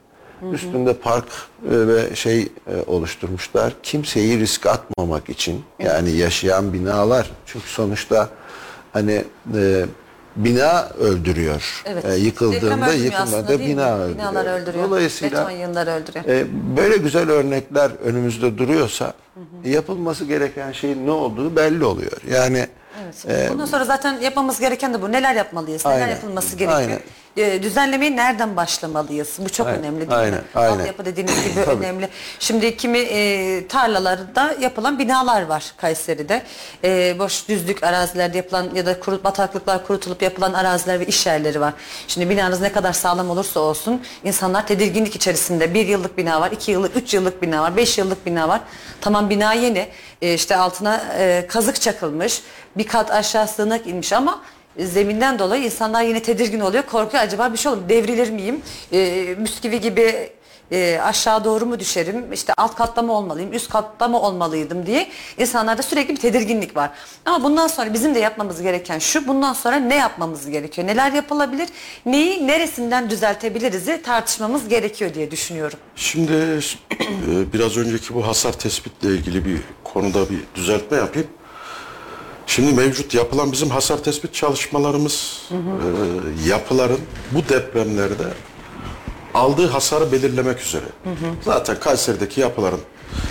Üstünde 0.54 0.94
park 0.94 1.26
e, 1.26 1.88
ve 1.88 2.16
şey 2.16 2.42
e, 2.42 2.48
oluşturmuşlar. 2.88 3.74
Kimseyi 3.84 4.40
risk 4.40 4.66
atmamak 4.66 5.30
için 5.30 5.64
yani 5.80 6.12
yaşayan 6.12 6.74
binalar. 6.74 7.32
Çünkü 7.46 7.68
sonuçta 7.70 8.30
hani 8.94 9.24
e, 9.56 9.86
bina 10.36 10.90
öldürüyor. 11.00 11.84
Evet. 11.86 12.06
E, 12.06 12.16
yıkıldığında 12.16 12.66
öldürmüyor 12.66 12.94
yıkımda 12.94 13.18
aslında 13.24 13.44
da 13.44 13.48
değil 13.48 13.60
mi? 13.60 13.68
bina 13.68 13.98
öldürüyor. 13.98 14.18
Binalar 14.32 14.62
öldürüyor. 14.62 14.86
Dolayısıyla 14.86 15.50
Beton 15.50 15.76
öldürüyor. 15.88 16.26
e, 16.26 16.46
böyle 16.78 16.98
güzel 16.98 17.30
örnekler 17.30 17.92
önümüzde 18.04 18.58
duruyorsa 18.58 19.14
yapılması 19.66 20.26
gereken 20.26 20.72
şeyin 20.72 21.08
ne 21.08 21.12
olduğu 21.12 21.56
belli 21.56 21.86
oluyor. 21.86 22.18
Yani 22.30 22.68
Evet. 23.28 23.52
Bundan 23.52 23.66
sonra 23.66 23.86
zaten 23.86 24.20
yapmamız 24.20 24.60
gereken 24.60 24.94
de 24.94 25.02
bu. 25.02 25.12
Neler 25.12 25.36
yapmalıyız? 25.36 25.86
Neler 25.86 25.96
Aynen. 25.96 26.10
yapılması 26.10 26.56
gerekiyor? 26.56 26.80
Aynen. 26.80 27.00
Ee, 27.38 27.64
düzenlemeye 27.64 28.16
nereden 28.16 28.56
başlamalıyız? 28.56 29.36
Bu 29.40 29.50
çok 29.50 29.68
Aynen. 29.68 29.80
önemli 29.80 30.00
değil 30.00 30.10
mi? 30.10 30.16
Aynen. 30.16 30.42
Aynen. 30.56 30.80
Altyapı 30.80 31.06
dediğiniz 31.06 31.44
gibi 31.44 31.54
Tabii. 31.66 31.84
önemli. 31.86 32.10
Şimdi 32.40 32.78
kimi 32.78 32.98
e, 33.00 33.68
tarlalarda 33.68 34.56
yapılan 34.62 35.00
binalar 35.00 35.42
var 35.42 35.74
Kayseri'de. 35.78 36.42
E, 36.84 37.20
boş 37.20 37.48
düzlük 37.50 37.84
arazilerde 37.84 38.38
yapılan 38.38 38.70
ya 38.76 38.86
da 38.86 39.00
kurut, 39.00 39.24
bataklıklar 39.24 39.88
kurutulup 39.88 40.22
yapılan 40.22 40.54
araziler 40.54 41.00
ve 41.00 41.06
iş 41.06 41.26
yerleri 41.26 41.62
var. 41.62 41.74
Şimdi 42.08 42.30
binanız 42.30 42.62
ne 42.62 42.72
kadar 42.72 42.94
sağlam 42.94 43.30
olursa 43.30 43.60
olsun 43.60 44.02
insanlar 44.24 44.68
tedirginlik 44.68 45.16
içerisinde. 45.16 45.74
Bir 45.74 45.88
yıllık 45.88 46.18
bina 46.18 46.42
var, 46.42 46.52
iki 46.52 46.72
yıllık, 46.72 46.96
üç 46.96 47.14
yıllık 47.14 47.42
bina 47.42 47.62
var, 47.64 47.78
beş 47.78 47.98
yıllık 47.98 48.26
bina 48.26 48.48
var. 48.50 48.62
Tamam 49.02 49.30
bina 49.30 49.54
yeni. 49.54 49.88
E, 50.22 50.34
işte 50.34 50.56
altına 50.56 51.04
e, 51.18 51.46
kazık 51.50 51.82
çakılmış. 51.82 52.42
Bir 52.78 52.88
kat 52.88 53.12
aşağı 53.12 53.48
sığınak 53.48 53.88
inmiş 53.88 54.14
ama 54.14 54.42
zeminden 54.80 55.40
dolayı 55.40 55.64
insanlar 55.64 56.04
yine 56.04 56.22
tedirgin 56.24 56.60
oluyor. 56.60 56.84
Korkuyor 56.84 57.24
acaba 57.24 57.54
bir 57.54 57.58
şey 57.58 57.72
olur 57.72 57.90
devrilir 57.90 58.30
miyim? 58.30 58.62
E, 58.94 59.26
müskivi 59.38 59.82
gibi 59.82 60.30
e, 60.72 61.00
aşağı 61.04 61.46
doğru 61.46 61.66
mu 61.66 61.80
düşerim? 61.80 62.34
İşte 62.34 62.54
alt 62.58 62.76
katta 62.76 63.02
mı 63.02 63.14
olmalıyım? 63.14 63.54
Üst 63.54 63.70
katta 63.70 64.08
mı 64.08 64.22
olmalıydım 64.22 64.86
diye 64.86 65.08
insanlarda 65.38 65.84
sürekli 65.84 66.16
bir 66.16 66.20
tedirginlik 66.20 66.76
var. 66.76 66.90
Ama 67.26 67.44
bundan 67.44 67.68
sonra 67.68 67.94
bizim 67.94 68.16
de 68.16 68.20
yapmamız 68.20 68.62
gereken 68.62 69.00
şu. 69.00 69.28
Bundan 69.28 69.54
sonra 69.54 69.76
ne 69.76 69.96
yapmamız 69.96 70.50
gerekiyor? 70.50 70.88
Neler 70.88 71.12
yapılabilir? 71.12 71.70
Neyi 72.06 72.48
neresinden 72.48 73.10
düzeltebiliriz 73.10 74.04
tartışmamız 74.04 74.68
gerekiyor 74.68 75.14
diye 75.14 75.32
düşünüyorum. 75.32 75.80
Şimdi 75.96 76.34
e, 76.34 77.54
biraz 77.54 77.78
önceki 77.78 78.14
bu 78.14 78.28
hasar 78.28 78.54
tespitle 78.54 79.10
ilgili 79.10 79.46
bir 79.46 79.62
konuda 79.84 80.30
bir 80.30 80.40
düzeltme 80.56 80.98
yapayım. 80.98 81.28
Şimdi 82.56 82.74
mevcut 82.74 83.14
yapılan 83.14 83.52
bizim 83.52 83.70
hasar 83.70 84.04
tespit 84.04 84.34
çalışmalarımız 84.34 85.42
e, 85.52 86.50
yapıların 86.50 87.00
bu 87.32 87.50
depremlerde 87.50 88.24
aldığı 89.34 89.68
hasarı 89.68 90.12
belirlemek 90.12 90.62
üzere. 90.62 90.86
Zaten 91.42 91.80
Kayseri'deki 91.80 92.42
yapıların, 92.42 92.80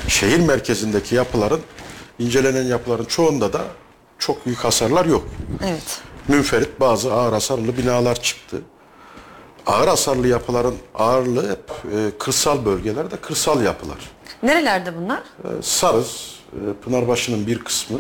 şehir 0.09 0.41
merkezindeki 0.41 1.15
yapıların, 1.15 1.61
incelenen 2.19 2.63
yapıların 2.63 3.05
çoğunda 3.05 3.53
da 3.53 3.61
çok 4.19 4.47
büyük 4.47 4.59
hasarlar 4.59 5.05
yok. 5.05 5.25
Evet. 5.65 6.01
Münferit 6.29 6.81
bazı 6.81 7.13
ağır 7.13 7.33
hasarlı 7.33 7.77
binalar 7.77 8.23
çıktı. 8.23 8.63
Ağır 9.67 9.89
hasarlı 9.89 10.29
yapıların 10.29 10.75
ağırlığı 10.95 11.51
hep 11.51 11.71
e, 11.95 12.19
kırsal 12.19 12.65
bölgelerde 12.65 13.17
kırsal 13.17 13.63
yapılar. 13.63 13.99
Nerelerde 14.43 14.97
bunlar? 14.97 15.19
E, 15.19 15.63
Sarız, 15.63 16.40
Pınarbaşı'nın 16.85 17.47
bir 17.47 17.59
kısmı, 17.59 17.99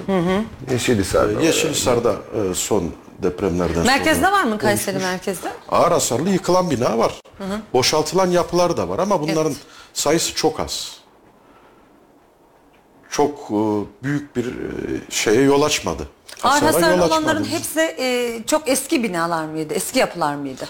Yeşilhisar'da. 0.71 1.43
e, 1.43 1.47
Yeşilhisar'da 1.47 2.13
e, 2.13 2.55
son 2.55 2.85
depremlerden 3.23 3.87
Merkezde 3.87 4.21
sonra 4.25 4.33
var 4.33 4.45
mı 4.45 4.59
Kayseri 4.59 4.97
oluşmuş. 4.97 5.13
merkezde? 5.13 5.53
Ağır 5.69 5.93
hasarlı 5.93 6.31
yıkılan 6.31 6.71
bina 6.71 6.99
var. 6.99 7.21
Boşaltılan 7.73 8.27
yapılar 8.31 8.77
da 8.77 8.89
var 8.89 8.99
ama 8.99 9.21
bunların 9.21 9.53
Evet. 9.53 9.61
sayısı 9.93 10.35
çok 10.35 10.61
az. 10.61 10.97
Çok 13.11 13.39
e, 13.51 13.55
büyük 14.05 14.37
bir 14.37 14.47
şeye 15.11 15.43
yol 15.43 15.63
açmadı. 15.63 16.09
Ağır 16.43 16.53
Hasara 16.63 16.67
hasarlı 16.69 16.87
yol 16.97 17.03
açmadı. 17.03 17.13
olanların 17.23 17.45
hepsi 17.45 17.81
e, 17.81 18.39
çok 18.47 18.69
eski 18.69 19.03
binalar 19.03 19.45
mıydı? 19.45 19.75
Eski 19.75 19.99
yapılar 19.99 20.35
mıydı? 20.35 20.69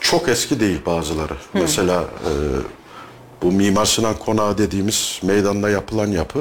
Çok 0.00 0.28
eski 0.28 0.60
değil 0.60 0.80
bazıları. 0.86 1.34
Mesela 1.54 2.00
e, 2.02 2.30
bu 3.42 3.52
Mimar 3.52 3.84
Sinan 3.84 4.18
Konağı 4.18 4.58
dediğimiz 4.58 5.20
meydanda 5.22 5.70
yapılan 5.70 6.06
yapı 6.06 6.38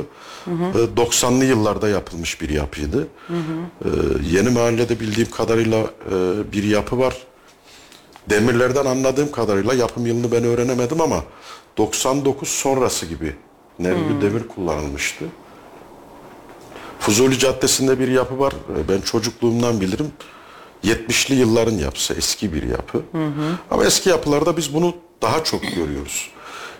e, 0.47 1.01
90'lı 1.01 1.45
yıllarda 1.45 1.89
yapılmış 1.89 2.41
bir 2.41 2.49
yapıydı. 2.49 3.07
E, 3.85 3.89
yeni 4.31 4.49
mahallede 4.49 4.99
bildiğim 4.99 5.31
kadarıyla 5.31 5.77
e, 5.79 6.51
bir 6.51 6.63
yapı 6.63 6.99
var. 6.99 7.17
Demirlerden 8.29 8.85
anladığım 8.85 9.31
kadarıyla 9.31 9.73
yapım 9.73 10.05
yılını 10.07 10.31
ben 10.31 10.43
öğrenemedim 10.43 11.01
ama 11.01 11.23
99 11.77 12.49
sonrası 12.49 13.05
gibi 13.05 13.35
nerede 13.79 14.21
demir 14.21 14.47
kullanılmıştı. 14.47 15.25
Fuzuli 16.99 17.39
Caddesi'nde 17.39 17.99
bir 17.99 18.07
yapı 18.07 18.39
var. 18.39 18.53
E, 18.53 18.89
Ben 18.89 19.01
çocukluğumdan 19.01 19.81
bilirim. 19.81 20.11
70'li 20.83 21.35
yılların 21.35 21.77
yapısı, 21.77 22.13
eski 22.13 22.53
bir 22.53 22.63
yapı. 22.63 23.01
Ama 23.71 23.85
eski 23.85 24.09
yapılarda 24.09 24.57
biz 24.57 24.73
bunu 24.73 24.93
daha 25.21 25.43
çok 25.43 25.61
görüyoruz. 25.61 26.29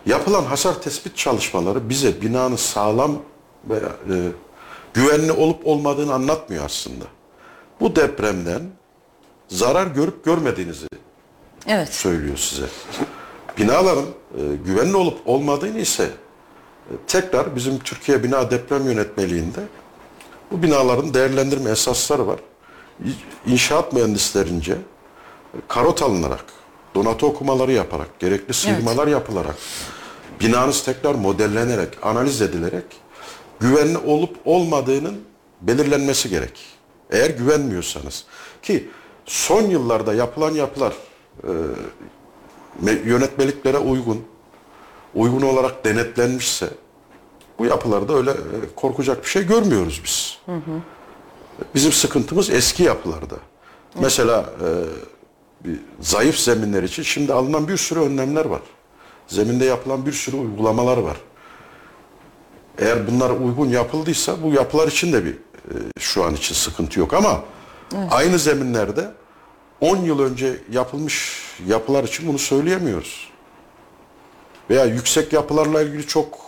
Yapılan 0.06 0.44
hasar 0.44 0.82
tespit 0.82 1.18
çalışmaları 1.18 1.90
bize 1.90 2.22
binanın 2.22 2.56
sağlam 2.56 3.18
ve 3.70 3.76
e, 3.76 4.16
güvenli 4.94 5.32
olup 5.32 5.68
olmadığını 5.68 6.14
anlatmıyor 6.14 6.66
aslında. 6.66 7.06
Bu 7.80 7.96
depremden 7.96 8.62
zarar 9.48 9.88
görüp 9.88 10.26
görmediğinizi 10.26 10.88
Evet. 11.68 11.94
söylüyor 11.94 12.38
size. 12.38 12.66
Binaların 13.58 14.06
e, 14.38 14.42
güvenli 14.66 14.96
olup 14.96 15.18
olmadığını 15.26 15.80
ise 15.80 16.04
e, 16.04 16.94
tekrar 17.08 17.56
bizim 17.56 17.80
Türkiye 17.80 18.24
Bina 18.24 18.52
Deprem 18.52 18.86
Yönetmeliğinde 18.86 19.60
bu 20.52 20.64
binaların 20.64 21.14
değerlendirme 21.14 21.70
esasları 21.70 22.28
var. 22.28 22.40
İnşaat 23.48 23.94
mühendislerince 23.94 24.74
e, 24.74 24.78
karot 25.68 26.02
alınarak, 26.02 26.46
donatı 26.96 27.26
okumaları 27.26 27.72
yaparak, 27.72 28.20
gerekli 28.20 28.54
sıyırmalar 28.54 29.08
yapılarak, 29.08 29.56
binanız 30.40 30.84
tekrar 30.84 31.16
modellenerek, 31.16 31.90
analiz 32.02 32.42
edilerek 32.42 32.86
güvenli 33.60 33.98
olup 33.98 34.38
olmadığının 34.46 35.22
belirlenmesi 35.62 36.30
gerek. 36.30 36.60
Eğer 37.12 37.30
güvenmiyorsanız 37.30 38.26
ki 38.62 38.90
son 39.26 39.62
yıllarda 39.62 40.14
yapılan 40.14 40.52
yapılar 40.54 40.94
e, 41.44 41.48
me- 42.86 43.08
yönetmeliklere 43.08 43.78
uygun, 43.78 44.24
uygun 45.16 45.42
olarak 45.42 45.86
denetlenmişse 45.86 46.70
bu 47.60 47.66
yapılarda 47.66 48.14
öyle 48.18 48.32
e, 48.32 48.36
korkacak 48.76 49.24
bir 49.24 49.30
şey 49.30 49.48
görmüyoruz 49.48 50.02
biz. 50.04 50.38
Bizim 51.76 51.92
sıkıntımız 51.92 52.50
eski 52.50 52.84
yapılarda. 52.84 53.36
Mesela 54.02 54.40
e, 54.62 54.68
bir 55.70 55.80
zayıf 56.02 56.40
zeminler 56.40 56.84
için 56.84 57.04
şimdi 57.04 57.34
alınan 57.34 57.68
bir 57.68 57.78
sürü 57.78 58.00
önlemler 58.00 58.46
var. 58.46 58.62
Zeminde 59.28 59.66
yapılan 59.66 60.06
bir 60.06 60.12
sürü 60.12 60.36
uygulamalar 60.36 60.98
var. 60.98 61.18
Eğer 62.78 63.08
bunlar 63.08 63.30
uygun 63.30 63.70
yapıldıysa 63.70 64.44
bu 64.44 64.54
yapılar 64.54 64.88
için 64.88 65.14
de 65.14 65.26
bir 65.26 65.34
e, 65.34 65.76
şu 66.00 66.24
an 66.24 66.34
için 66.34 66.56
sıkıntı 66.56 67.00
yok 67.00 67.14
ama 67.14 67.44
aynı 68.10 68.40
zeminlerde 68.40 69.12
10 69.82 69.98
yıl 69.98 70.20
önce 70.20 70.58
yapılmış 70.72 71.42
yapılar 71.68 72.04
için 72.04 72.28
bunu 72.28 72.40
söyleyemiyoruz. 72.40 73.30
Veya 74.70 74.86
yüksek 74.86 75.34
yapılarla 75.34 75.82
ilgili 75.82 76.08
çok 76.08 76.40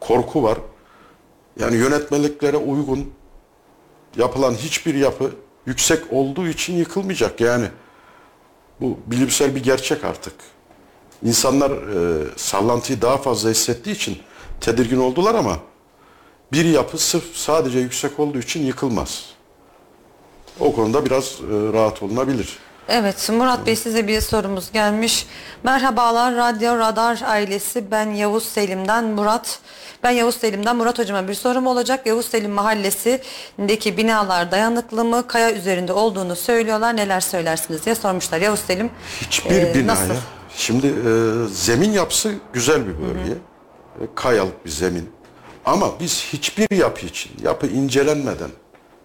korku 0.00 0.42
var. 0.42 0.58
Yani 1.60 1.76
yönetmeliklere 1.76 2.56
uygun 2.56 3.12
yapılan 4.16 4.54
hiçbir 4.54 4.94
yapı 4.94 5.30
yüksek 5.66 6.12
olduğu 6.12 6.48
için 6.48 6.76
yıkılmayacak. 6.76 7.40
Yani 7.40 7.68
bu 8.80 8.98
bilimsel 9.06 9.54
bir 9.54 9.62
gerçek 9.62 10.04
artık. 10.04 10.34
İnsanlar 11.24 11.70
e, 11.70 12.24
sallantıyı 12.36 13.02
daha 13.02 13.16
fazla 13.16 13.50
hissettiği 13.50 13.92
için 13.94 14.18
tedirgin 14.60 14.98
oldular 14.98 15.34
ama 15.34 15.56
bir 16.52 16.64
yapı 16.64 16.98
sırf 16.98 17.36
sadece 17.36 17.78
yüksek 17.78 18.20
olduğu 18.20 18.38
için 18.38 18.66
yıkılmaz. 18.66 19.24
O 20.60 20.74
konuda 20.74 21.04
biraz 21.06 21.24
e, 21.24 21.72
rahat 21.72 22.02
olunabilir. 22.02 22.58
Evet 22.88 23.30
Murat 23.30 23.66
Bey 23.66 23.76
size 23.76 24.08
bir 24.08 24.20
sorumuz 24.20 24.72
gelmiş. 24.72 25.26
Merhabalar 25.62 26.36
Radyo 26.36 26.78
Radar 26.78 27.22
ailesi 27.26 27.90
ben 27.90 28.10
Yavuz 28.10 28.44
Selim'den 28.44 29.04
Murat. 29.04 29.58
Ben 30.02 30.10
Yavuz 30.10 30.34
Selim'den 30.36 30.76
Murat 30.76 30.98
hocama 30.98 31.28
bir 31.28 31.34
sorum 31.34 31.66
olacak. 31.66 32.06
Yavuz 32.06 32.26
Selim 32.26 32.50
mahallesindeki 32.50 33.96
binalar 33.96 34.50
dayanıklı 34.50 35.04
mı? 35.04 35.26
Kaya 35.26 35.52
üzerinde 35.52 35.92
olduğunu 35.92 36.36
söylüyorlar. 36.36 36.96
Neler 36.96 37.20
söylersiniz 37.20 37.84
diye 37.84 37.94
sormuşlar. 37.94 38.40
Yavuz 38.40 38.60
Selim 38.60 38.90
Hiçbir 39.20 39.50
e, 39.62 39.74
binaya. 39.74 39.86
nasıl? 39.86 40.14
Şimdi 40.56 40.86
e, 40.86 41.12
zemin 41.48 41.92
yapısı 41.92 42.34
güzel 42.52 42.86
bir 42.86 42.98
bölge. 43.00 43.32
E, 44.00 44.04
kayalık 44.14 44.64
bir 44.64 44.70
zemin. 44.70 45.10
Ama 45.64 46.00
biz 46.00 46.24
hiçbir 46.32 46.76
yapı 46.76 47.06
için 47.06 47.32
yapı 47.42 47.66
incelenmeden 47.66 48.50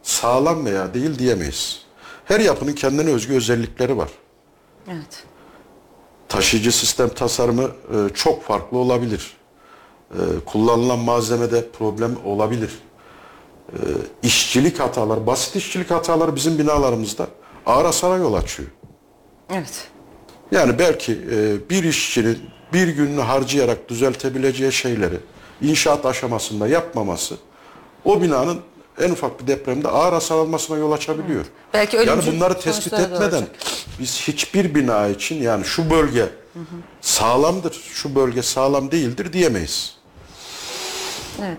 sağlam 0.03 0.65
veya 0.65 0.93
değil 0.93 1.19
diyemeyiz. 1.19 1.81
Her 2.25 2.39
yapının 2.39 2.73
kendine 2.73 3.09
özgü 3.09 3.33
özellikleri 3.33 3.97
var. 3.97 4.09
Evet. 4.87 5.23
Taşıyıcı 6.29 6.71
sistem 6.71 7.09
tasarımı 7.09 7.63
e, 7.63 8.13
çok 8.13 8.43
farklı 8.43 8.77
olabilir. 8.77 9.37
E, 10.11 10.19
kullanılan 10.45 10.99
malzemede 10.99 11.69
problem 11.69 12.11
olabilir. 12.25 12.71
E, 13.73 13.77
işçilik 14.23 14.79
hatalar, 14.79 15.27
basit 15.27 15.55
işçilik 15.55 15.91
hataları 15.91 16.35
bizim 16.35 16.59
binalarımızda 16.59 17.27
ağır 17.65 17.85
hasara 17.85 18.17
yol 18.17 18.33
açıyor. 18.33 18.69
Evet. 19.49 19.90
Yani 20.51 20.79
belki 20.79 21.11
e, 21.11 21.69
bir 21.69 21.83
işçinin 21.83 22.39
bir 22.73 22.87
gününü 22.87 23.21
harcayarak 23.21 23.89
düzeltebileceği 23.89 24.71
şeyleri 24.71 25.17
inşaat 25.61 26.05
aşamasında 26.05 26.67
yapmaması 26.67 27.35
o 28.05 28.21
binanın 28.21 28.59
en 29.01 29.11
ufak 29.11 29.41
bir 29.41 29.47
depremde 29.47 29.87
ağır 29.87 30.13
hasar 30.13 30.35
almasına 30.35 30.77
yol 30.77 30.91
açabiliyor. 30.91 31.45
Belki 31.73 31.97
yani 31.97 32.21
bunları 32.27 32.59
tespit 32.59 32.93
etmeden 32.93 33.21
olacak. 33.21 33.49
biz 33.99 34.21
hiçbir 34.21 34.75
bina 34.75 35.07
için 35.07 35.41
yani 35.41 35.65
şu 35.65 35.89
bölge 35.89 36.29
sağlamdır, 37.01 37.81
şu 37.93 38.15
bölge 38.15 38.41
sağlam 38.41 38.91
değildir 38.91 39.33
diyemeyiz. 39.33 39.95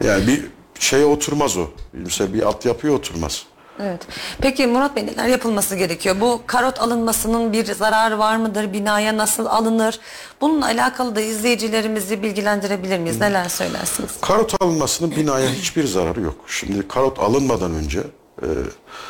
Yani 0.05 0.26
bir 0.26 0.44
şeye 0.81 1.05
oturmaz 1.05 1.57
o. 1.57 1.66
Bilimsel 1.94 2.35
bir 2.35 2.42
altyapıya 2.42 2.92
oturmaz. 2.92 3.46
Evet. 3.80 4.06
Peki 4.40 4.66
Murat 4.66 4.96
Bey 4.96 5.06
neler 5.06 5.26
yapılması 5.28 5.76
gerekiyor? 5.76 6.16
Bu 6.20 6.40
karot 6.46 6.80
alınmasının 6.80 7.52
bir 7.52 7.74
zararı 7.74 8.18
var 8.18 8.37
mıdır? 8.37 8.72
Binaya 8.72 9.16
nasıl 9.16 9.46
alınır? 9.46 10.00
Bununla 10.40 10.66
alakalı 10.66 11.16
da 11.16 11.20
izleyicilerimizi 11.20 12.22
bilgilendirebilir 12.22 12.98
miyiz? 12.98 13.20
Neler 13.20 13.48
söylersiniz? 13.48 14.11
Karot 14.20 14.62
alınmasının 14.62 15.11
binaya 15.11 15.50
hiçbir 15.50 15.87
zararı 15.87 16.20
yok. 16.20 16.35
Şimdi 16.46 16.88
karot 16.88 17.18
alınmadan 17.18 17.74
önce 17.74 18.00
Ee, 18.42 18.46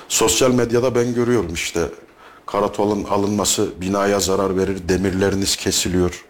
sosyal 0.09 0.51
medyada 0.51 0.95
ben 0.95 1.15
görüyorum 1.15 1.55
işte 1.55 1.81
karatolun 2.47 3.05
alınması 3.05 3.81
binaya 3.81 4.21
zarar 4.21 4.57
verir, 4.57 4.79
demirleriniz 4.89 5.57
kesiliyor. 5.57 6.25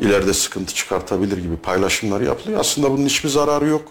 İleride 0.00 0.34
sıkıntı 0.34 0.74
çıkartabilir 0.74 1.38
gibi 1.38 1.56
paylaşımlar 1.56 2.20
yapılıyor. 2.20 2.60
Aslında 2.60 2.90
bunun 2.90 3.04
hiçbir 3.06 3.28
zararı 3.28 3.66
yok. 3.66 3.82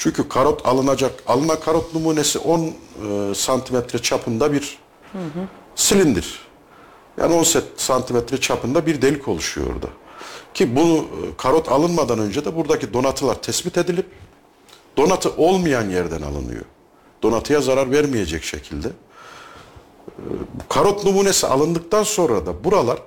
Çünkü 0.00 0.28
karot 0.28 0.66
alınacak, 0.66 1.12
alınan 1.26 1.60
karot 1.60 1.94
numunesi 1.94 2.38
10 2.38 2.60
e, 2.60 3.34
santimetre 3.34 3.98
çapında 3.98 4.52
bir 4.52 4.78
silindir. 5.74 6.38
Yani 7.18 7.34
10 7.34 7.42
set- 7.42 7.62
santimetre 7.76 8.40
çapında 8.40 8.86
bir 8.86 9.02
delik 9.02 9.28
oluşuyor 9.28 9.66
orada. 9.74 9.86
Ki 10.54 10.76
bunu 10.76 10.96
e, 10.98 11.36
karot 11.36 11.68
alınmadan 11.72 12.18
önce 12.18 12.44
de 12.44 12.56
buradaki 12.56 12.92
donatılar 12.92 13.42
tespit 13.42 13.78
edilip 13.78 14.06
donatı 14.96 15.30
olmayan 15.36 15.90
yerden 15.90 16.22
alınıyor. 16.22 16.64
Donatıya 17.22 17.60
zarar 17.60 17.90
vermeyecek 17.90 18.44
şekilde. 18.44 18.88
E, 20.08 20.24
Karot 20.68 21.04
numunesi 21.04 21.46
alındıktan 21.46 22.02
sonra 22.02 22.46
da 22.46 22.64
buralar 22.64 22.98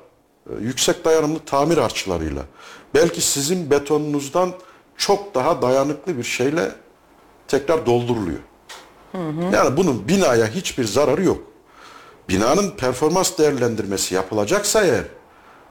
e, 0.49 0.53
yüksek 0.61 1.05
dayanımlı 1.05 1.39
tamir 1.39 1.77
harçlarıyla 1.77 2.43
belki 2.95 3.21
sizin 3.21 3.71
betonunuzdan 3.71 4.53
çok 4.97 5.35
daha 5.35 5.61
dayanıklı 5.61 6.17
bir 6.17 6.23
şeyle 6.23 6.82
tekrar 7.53 7.85
dolduruluyor. 7.85 8.39
Yani 9.53 9.77
bunun 9.77 10.07
binaya 10.07 10.47
hiçbir 10.47 10.83
zararı 10.83 11.23
yok. 11.23 11.43
Binanın 12.29 12.71
performans 12.71 13.37
değerlendirmesi 13.37 14.15
yapılacaksa 14.15 14.83
eğer 14.83 15.03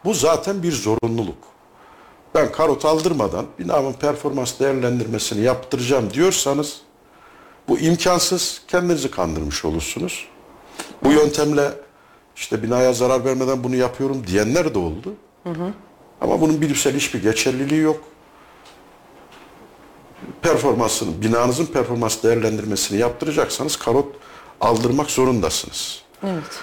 bu 0.05 0.15
zaten 0.15 0.63
bir 0.63 0.73
zorunluluk. 0.73 1.39
Ben 2.35 2.53
karot 2.53 2.85
aldırmadan 2.85 3.47
binamın 3.59 3.93
performans 3.93 4.61
değerlendirmesini 4.61 5.41
yaptıracağım 5.41 6.13
diyorsanız 6.13 6.81
bu 7.69 7.79
imkansız 7.79 8.63
kendinizi 8.69 9.11
kandırmış 9.11 9.65
olursunuz. 9.65 10.29
Bu 11.05 11.13
yöntemle 11.13 11.71
işte 12.37 12.63
binaya 12.63 12.93
zarar 12.93 13.25
vermeden 13.25 13.65
bunu 13.65 13.77
yapıyorum 13.77 14.27
diyenler 14.27 14.75
de 14.75 14.79
oldu. 14.79 15.15
Ama 16.21 16.41
bunun 16.41 16.61
bilimsel 16.61 16.95
hiçbir 16.97 17.23
geçerliliği 17.23 17.81
yok. 17.81 18.01
Performansını, 20.43 21.23
binanızın 21.23 21.67
performans 21.67 22.23
değerlendirmesini 22.23 22.99
yaptıracaksanız 22.99 23.77
karot 23.77 24.07
aldırmak 24.61 25.11
zorundasınız. 25.11 26.03
Evet. 26.23 26.61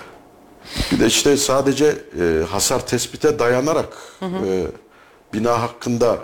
Bir 0.92 1.00
de 1.00 1.08
işte 1.08 1.38
sadece 1.38 1.96
e, 2.20 2.44
hasar 2.50 2.88
tespite 2.88 3.40
dayanarak 3.40 3.98
e, 4.22 4.68
bina 5.34 5.62
hakkında 5.62 6.18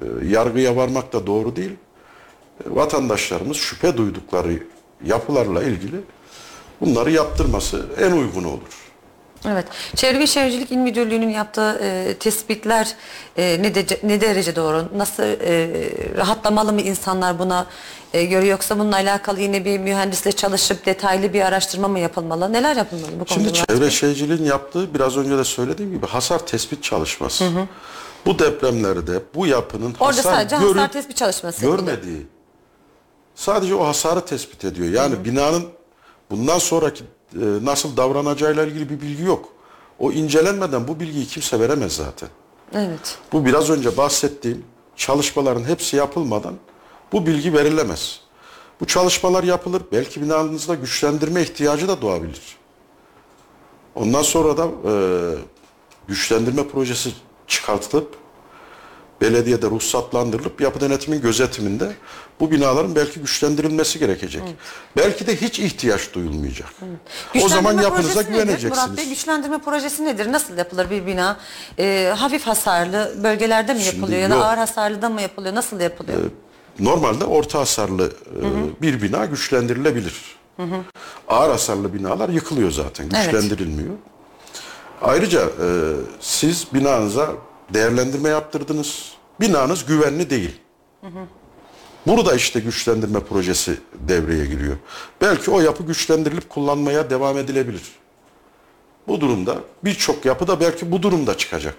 e, 0.00 0.26
yargıya 0.26 0.76
varmak 0.76 1.12
da 1.12 1.26
doğru 1.26 1.56
değil. 1.56 1.76
E, 2.66 2.74
vatandaşlarımız 2.74 3.56
şüphe 3.56 3.96
duydukları 3.96 4.62
yapılarla 5.04 5.62
ilgili 5.62 6.00
bunları 6.80 7.10
yaptırması 7.10 7.86
en 8.00 8.12
uygun 8.12 8.44
olur. 8.44 8.81
Evet. 9.48 9.66
Çevre 9.96 10.18
ve 10.18 10.26
Şehircilik 10.26 10.72
İl 10.72 10.76
Müdürlüğü'nün 10.76 11.28
yaptığı 11.28 11.78
e, 11.82 12.14
tespitler 12.14 12.94
e, 13.36 13.62
ne, 13.62 13.74
de, 13.74 13.86
ne 14.02 14.20
derece 14.20 14.56
doğru? 14.56 14.88
Nasıl 14.96 15.22
e, 15.22 15.68
rahatlamalı 16.16 16.72
mı 16.72 16.80
insanlar 16.80 17.38
buna 17.38 17.66
e, 18.12 18.24
göre 18.24 18.46
yoksa 18.46 18.78
bununla 18.78 18.96
alakalı 18.96 19.40
yine 19.40 19.64
bir 19.64 19.78
mühendisle 19.78 20.32
çalışıp 20.32 20.86
detaylı 20.86 21.32
bir 21.32 21.40
araştırma 21.40 21.88
mı 21.88 21.98
yapılmalı? 21.98 22.52
Neler 22.52 22.76
yapılmalı 22.76 23.12
bu 23.20 23.24
konuda? 23.24 23.34
Şimdi 23.34 23.52
çevre 23.52 23.80
Bey? 23.80 23.90
şehirciliğin 23.90 24.44
yaptığı 24.44 24.94
biraz 24.94 25.16
önce 25.16 25.38
de 25.38 25.44
söylediğim 25.44 25.92
gibi 25.92 26.06
hasar 26.06 26.46
tespit 26.46 26.82
çalışması. 26.82 27.44
Bu 28.26 28.38
depremlerde 28.38 29.22
bu 29.34 29.46
yapının 29.46 29.94
Orada 30.00 30.18
hasar 30.18 30.32
sadece 30.32 30.56
görüp 30.56 30.76
hasar 30.76 30.92
tespit 30.92 31.16
çalışması 31.16 31.60
görmediği 31.60 32.26
sadece 33.34 33.74
o 33.74 33.86
hasarı 33.86 34.24
tespit 34.24 34.64
ediyor. 34.64 34.88
Yani 34.88 35.24
binanın 35.24 35.64
bundan 36.30 36.58
sonraki 36.58 37.04
nasıl 37.62 37.96
davranacağıyla 37.96 38.64
ilgili 38.64 38.90
bir 38.90 39.00
bilgi 39.00 39.22
yok. 39.22 39.48
O 39.98 40.12
incelenmeden 40.12 40.88
bu 40.88 41.00
bilgiyi 41.00 41.26
kimse 41.26 41.60
veremez 41.60 41.92
zaten. 41.92 42.28
Evet. 42.74 43.18
Bu 43.32 43.44
biraz 43.44 43.70
önce 43.70 43.96
bahsettiğim 43.96 44.64
çalışmaların 44.96 45.64
hepsi 45.64 45.96
yapılmadan 45.96 46.54
bu 47.12 47.26
bilgi 47.26 47.54
verilemez. 47.54 48.20
Bu 48.80 48.86
çalışmalar 48.86 49.44
yapılır. 49.44 49.82
Belki 49.92 50.22
binanızda 50.22 50.74
güçlendirme 50.74 51.42
ihtiyacı 51.42 51.88
da 51.88 52.02
doğabilir. 52.02 52.56
Ondan 53.94 54.22
sonra 54.22 54.56
da 54.56 54.66
e, 54.66 54.94
güçlendirme 56.08 56.68
projesi 56.68 57.12
çıkartılıp 57.46 58.21
belediyede 59.22 59.66
ruhsatlandırılıp 59.66 60.60
yapı 60.60 60.80
denetimin 60.80 61.20
gözetiminde 61.20 61.92
bu 62.40 62.50
binaların 62.50 62.94
belki 62.96 63.20
güçlendirilmesi 63.20 63.98
gerekecek. 63.98 64.42
Belki 64.96 65.26
de 65.26 65.36
hiç 65.36 65.58
ihtiyaç 65.58 66.12
duyulmayacak. 66.14 66.68
O 67.42 67.48
zaman 67.48 67.82
yapınıza 67.82 68.20
nedir? 68.20 68.30
Murat 68.30 68.48
Bey 68.48 68.54
güveneceksiniz. 68.54 69.08
güçlendirme 69.08 69.58
projesi 69.58 70.04
nedir? 70.04 70.32
Nasıl 70.32 70.56
yapılır 70.58 70.90
bir 70.90 71.06
bina? 71.06 71.36
E, 71.78 72.12
hafif 72.16 72.46
hasarlı 72.46 73.14
bölgelerde 73.22 73.74
mi 73.74 73.80
Şimdi 73.80 73.96
yapılıyor 73.96 74.20
ya 74.22 74.30
da 74.30 74.34
yok. 74.34 74.44
ağır 74.44 74.56
hasarlı 74.58 75.02
da 75.02 75.08
mı 75.08 75.22
yapılıyor? 75.22 75.54
Nasıl 75.54 75.80
yapılıyor? 75.80 76.18
Normalde 76.78 77.24
orta 77.24 77.58
hasarlı 77.58 78.06
e, 78.76 78.82
bir 78.82 79.02
bina 79.02 79.24
güçlendirilebilir. 79.24 80.14
Ağır 81.28 81.50
hasarlı 81.50 81.94
binalar 81.94 82.28
yıkılıyor 82.28 82.70
zaten, 82.70 83.10
Evet. 83.14 83.24
güçlendirilmiyor. 83.32 83.94
Ayrıca 85.02 85.40
e, 85.40 85.66
siz 86.20 86.66
binanıza 86.74 87.32
değerlendirme 87.70 88.28
yaptırdınız. 88.28 89.12
Binanız 89.40 89.86
güvenli 89.86 90.30
değil. 90.30 90.60
Burada 92.06 92.34
işte 92.34 92.60
güçlendirme 92.60 93.20
projesi 93.20 93.78
devreye 93.94 94.46
giriyor. 94.46 94.76
Belki 95.20 95.50
o 95.50 95.60
yapı 95.60 95.82
güçlendirilip 95.82 96.48
kullanmaya 96.48 97.10
devam 97.10 97.38
edilebilir. 97.38 97.92
Bu 99.08 99.20
durumda 99.20 99.56
birçok 99.84 100.24
yapı 100.24 100.46
da 100.46 100.60
belki 100.60 100.92
bu 100.92 101.02
durumda 101.02 101.36
çıkacak 101.38 101.76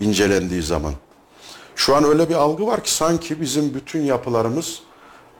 incelendiği 0.00 0.62
zaman. 0.62 0.92
Şu 1.76 1.96
an 1.96 2.04
öyle 2.04 2.28
bir 2.28 2.34
algı 2.34 2.66
var 2.66 2.84
ki 2.84 2.92
sanki 2.92 3.40
bizim 3.40 3.74
bütün 3.74 4.00
yapılarımız 4.00 4.80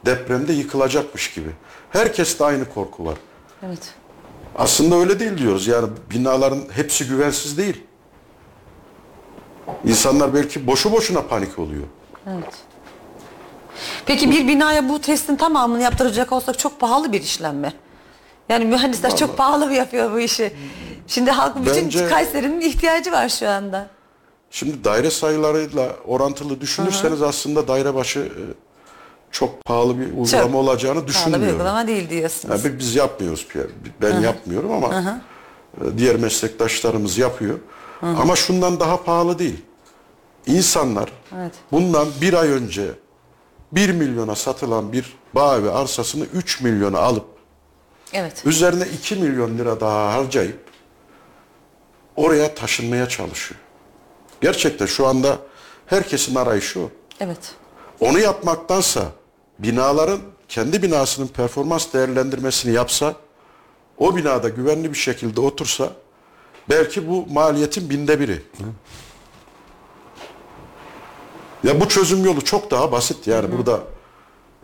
depremde 0.05 0.53
yıkılacakmış 0.53 1.33
gibi. 1.33 1.49
Herkeste 1.89 2.45
aynı 2.45 2.69
korku 2.69 3.05
var. 3.05 3.17
Evet. 3.63 3.93
Aslında 4.55 4.95
öyle 4.95 5.19
değil 5.19 5.37
diyoruz. 5.37 5.67
Yani 5.67 5.87
binaların 6.11 6.61
hepsi 6.71 7.07
güvensiz 7.07 7.57
değil. 7.57 7.83
İnsanlar 9.85 10.33
belki 10.33 10.67
boşu 10.67 10.91
boşuna 10.91 11.21
panik 11.21 11.59
oluyor. 11.59 11.83
Evet. 12.27 12.53
Peki 14.05 14.31
bir 14.31 14.47
binaya 14.47 14.89
bu 14.89 15.01
testin 15.01 15.35
tamamını 15.35 15.81
yaptıracak 15.81 16.31
olsak 16.31 16.59
çok 16.59 16.79
pahalı 16.79 17.13
bir 17.13 17.21
işlem 17.21 17.55
mi? 17.55 17.73
Yani 18.49 18.65
mühendisler 18.65 19.15
çok 19.15 19.37
pahalı 19.37 19.67
mı 19.67 19.73
yapıyor 19.73 20.11
bu 20.13 20.19
işi? 20.19 20.53
Şimdi 21.07 21.31
halk 21.31 21.55
bütün 21.65 21.85
Bence- 21.85 22.07
Kayseri'nin 22.07 22.61
ihtiyacı 22.61 23.11
var 23.11 23.29
şu 23.29 23.49
anda. 23.49 23.87
Şimdi 24.51 24.83
daire 24.83 25.11
sayılarıyla 25.11 25.95
orantılı 26.07 26.61
düşünürseniz 26.61 27.21
aslında 27.21 27.67
daire 27.67 27.95
başı 27.95 28.19
e, 28.19 28.41
çok 29.31 29.65
pahalı 29.65 29.99
bir 29.99 30.05
uygulama 30.05 30.25
Çok 30.43 30.55
olacağını 30.55 30.93
Pahalı 30.93 31.03
bir 31.03 31.07
düşünmüyorum. 31.07 31.47
uygulama 31.49 31.87
değil 31.87 32.09
diyorsunuz. 32.09 32.63
Yani 32.65 32.79
biz 32.79 32.95
yapmıyoruz. 32.95 33.47
Ben 34.01 34.19
yapmıyorum 34.19 34.71
ama 34.71 35.19
e, 35.81 35.97
diğer 35.97 36.15
meslektaşlarımız 36.15 37.17
yapıyor. 37.17 37.59
Ama 38.01 38.35
şundan 38.35 38.79
daha 38.79 39.03
pahalı 39.03 39.39
değil. 39.39 39.61
İnsanlar 40.47 41.11
Evet. 41.37 41.53
bundan 41.71 42.07
bir 42.21 42.33
ay 42.33 42.49
önce 42.49 42.91
1 43.71 43.89
milyona 43.89 44.35
satılan 44.35 44.93
bir 44.93 45.17
bağ 45.35 45.57
evi 45.57 45.69
arsasını 45.71 46.23
3 46.25 46.61
milyona 46.61 46.99
alıp 46.99 47.25
Evet. 48.13 48.41
üzerine 48.45 48.87
2 48.87 49.15
milyon 49.15 49.57
lira 49.57 49.79
daha 49.79 50.13
harcayıp 50.13 50.59
oraya 52.15 52.55
taşınmaya 52.55 53.09
çalışıyor. 53.09 53.61
Gerçekten 54.41 54.85
şu 54.85 55.07
anda 55.07 55.37
herkesin 55.85 56.35
arayışı 56.35 56.79
o. 56.79 56.89
Evet. 57.19 57.55
Onu 57.99 58.19
yapmaktansa 58.19 59.03
binaların 59.59 60.19
kendi 60.49 60.83
binasının 60.83 61.27
performans 61.27 61.93
değerlendirmesini 61.93 62.73
yapsa, 62.73 63.13
o 63.97 64.15
binada 64.15 64.49
güvenli 64.49 64.89
bir 64.93 64.97
şekilde 64.97 65.41
otursa, 65.41 65.89
belki 66.69 67.09
bu 67.09 67.25
maliyetin 67.31 67.89
binde 67.89 68.19
biri. 68.19 68.41
Ya 71.63 71.81
bu 71.81 71.87
çözüm 71.87 72.25
yolu 72.25 72.41
çok 72.43 72.71
daha 72.71 72.91
basit. 72.91 73.27
Yani 73.27 73.57
burada 73.57 73.79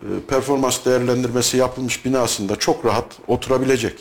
e, 0.01 0.07
performans 0.27 0.85
değerlendirmesi 0.85 1.57
yapılmış 1.57 2.05
binasında 2.05 2.55
çok 2.55 2.85
rahat 2.85 3.05
oturabilecek. 3.27 3.99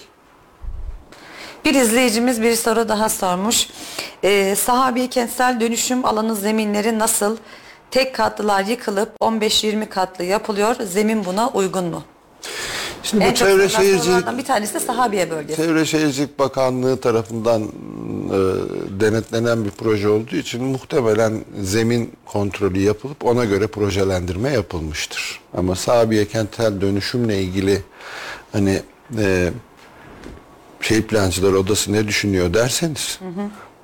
Bir 1.65 1.75
izleyicimiz 1.75 2.43
bir 2.43 2.55
soru 2.55 2.89
daha 2.89 3.09
sormuş. 3.09 3.69
Ee, 4.25 4.55
sahabi 4.57 5.11
kentsel 5.11 5.61
dönüşüm 5.61 6.05
alanı 6.05 6.37
zeminleri 6.37 6.99
nasıl? 6.99 7.37
Tek 7.91 8.15
katlılar 8.15 8.65
yıkılıp 8.65 9.17
15-20 9.21 9.89
katlı 9.89 10.25
yapılıyor. 10.25 10.77
Zemin 10.85 11.25
buna 11.25 11.49
uygun 11.49 11.85
mu? 11.85 12.03
Şimdi 13.03 13.25
en 13.25 13.31
bu 13.31 13.35
Çevre 13.35 13.69
Şehircilik 13.69 14.39
bir 14.39 14.45
tanesi 14.45 14.75
de 14.75 14.81
Sahabiye 14.81 15.31
bölgesi. 15.31 15.63
Çevre 15.63 15.85
Şehircilik 15.85 16.39
Bakanlığı 16.39 17.01
tarafından 17.01 17.63
e, 17.63 17.69
denetlenen 19.01 19.65
bir 19.65 19.71
proje 19.71 20.09
olduğu 20.09 20.37
için 20.37 20.65
muhtemelen 20.65 21.45
zemin 21.63 22.13
kontrolü 22.27 22.79
yapılıp 22.81 23.25
ona 23.25 23.45
göre 23.45 23.67
projelendirme 23.67 24.51
yapılmıştır. 24.51 25.41
Ama 25.57 25.75
Sabiye 25.75 26.29
kentsel 26.29 26.81
dönüşümle 26.81 27.43
ilgili 27.43 27.83
hani 28.53 28.83
e, 29.19 29.51
şey 30.81 31.03
plancılar 31.03 31.53
odası 31.53 31.93
ne 31.93 32.09
düşünüyor 32.09 32.55
derseniz 32.55 33.19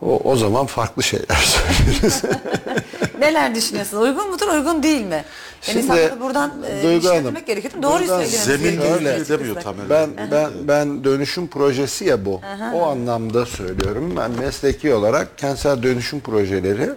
O, 0.02 0.20
o 0.24 0.36
zaman 0.36 0.66
farklı 0.66 1.02
şeyler 1.02 1.36
söyleriz. 1.36 2.22
Neler 3.18 3.54
düşünüyorsunuz? 3.54 4.02
Uygun 4.02 4.30
mudur, 4.30 4.48
uygun 4.48 4.82
değil 4.82 5.04
mi? 5.04 5.24
Yani 5.66 5.72
Şimdi, 5.72 5.78
insanları 5.78 6.20
buradan 6.20 6.52
e, 6.62 6.82
Duygu 6.82 7.09
Hanım, 7.09 7.34
buradan 7.34 8.24
söylememiz 8.24 8.44
Zemin 8.44 8.80
Öyle. 8.80 9.28
demiyor 9.28 9.61
Tamer. 9.61 9.90
Ben 9.90 10.11
ben 10.30 10.50
ben 10.68 11.04
dönüşüm 11.04 11.48
projesi 11.48 12.04
ya 12.04 12.24
bu. 12.24 12.40
O 12.74 12.86
anlamda 12.86 13.46
söylüyorum. 13.46 14.14
Ben 14.16 14.30
mesleki 14.30 14.94
olarak 14.94 15.38
kentsel 15.38 15.82
dönüşüm 15.82 16.20
projeleri 16.20 16.90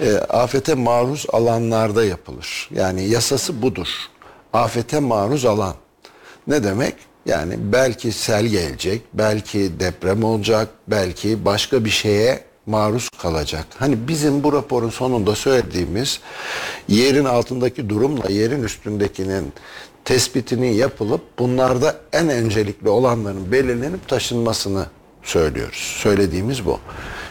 e, 0.00 0.14
afete 0.14 0.74
maruz 0.74 1.26
alanlarda 1.32 2.04
yapılır. 2.04 2.68
Yani 2.74 3.08
yasası 3.08 3.62
budur. 3.62 3.88
Afete 4.52 5.00
maruz 5.00 5.44
alan. 5.44 5.74
Ne 6.46 6.64
demek? 6.64 6.94
Yani 7.26 7.54
belki 7.58 8.12
sel 8.12 8.46
gelecek, 8.46 9.02
belki 9.14 9.80
deprem 9.80 10.24
olacak, 10.24 10.68
belki 10.88 11.44
başka 11.44 11.84
bir 11.84 11.90
şeye 11.90 12.44
maruz 12.66 13.08
kalacak. 13.08 13.66
Hani 13.78 14.08
bizim 14.08 14.42
bu 14.42 14.52
raporun 14.52 14.90
sonunda 14.90 15.34
söylediğimiz 15.34 16.20
yerin 16.88 17.24
altındaki 17.24 17.88
durumla 17.88 18.28
yerin 18.28 18.62
üstündekinin 18.62 19.52
tespitinin 20.04 20.72
yapılıp 20.72 21.20
bunlarda 21.38 21.96
en 22.12 22.28
öncelikli 22.28 22.88
olanların 22.88 23.52
belirlenip 23.52 24.08
taşınmasını 24.08 24.86
söylüyoruz. 25.22 25.96
Söylediğimiz 26.02 26.66
bu. 26.66 26.78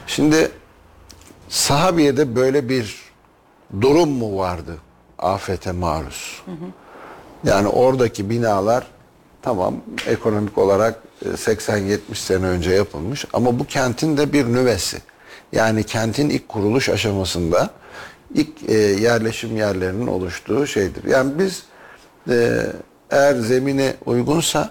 Şimdi 0.07 0.51
Sahabiye'de 1.49 2.35
böyle 2.35 2.69
bir 2.69 2.95
durum 3.81 4.09
mu 4.09 4.37
vardı 4.37 4.77
afete 5.19 5.71
maruz? 5.71 6.43
Yani 7.43 7.67
oradaki 7.67 8.29
binalar 8.29 8.87
tamam 9.41 9.75
ekonomik 10.07 10.57
olarak 10.57 10.99
e, 11.25 11.29
80-70 11.29 11.99
sene 12.13 12.45
önce 12.45 12.71
yapılmış 12.71 13.25
ama 13.33 13.59
bu 13.59 13.65
kentin 13.65 14.17
de 14.17 14.33
bir 14.33 14.45
nüvesi. 14.45 14.97
Yani 15.55 15.83
kentin 15.83 16.29
ilk 16.29 16.49
kuruluş 16.49 16.89
aşamasında 16.89 17.69
ilk 18.33 18.69
e, 18.69 18.73
yerleşim 18.77 19.57
yerlerinin 19.57 20.07
oluştuğu 20.07 20.67
şeydir. 20.67 21.03
Yani 21.03 21.39
biz 21.39 21.63
e, 22.29 22.65
eğer 23.11 23.35
zemine 23.35 23.93
uygunsa 24.05 24.69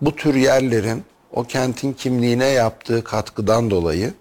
bu 0.00 0.16
tür 0.16 0.34
yerlerin 0.34 1.04
o 1.32 1.44
kentin 1.44 1.92
kimliğine 1.92 2.46
yaptığı 2.46 3.04
katkıdan 3.04 3.70
dolayı 3.70 4.12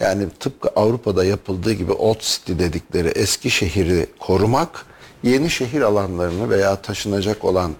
yani 0.00 0.28
tıpkı 0.40 0.68
Avrupa'da 0.76 1.24
yapıldığı 1.24 1.72
gibi 1.72 1.92
Old 1.92 2.20
City 2.20 2.52
dedikleri 2.52 3.08
eski 3.08 3.50
şehri 3.50 4.06
korumak, 4.18 4.86
yeni 5.22 5.50
şehir 5.50 5.80
alanlarını 5.80 6.50
veya 6.50 6.76
taşınacak 6.76 7.44
olan 7.44 7.72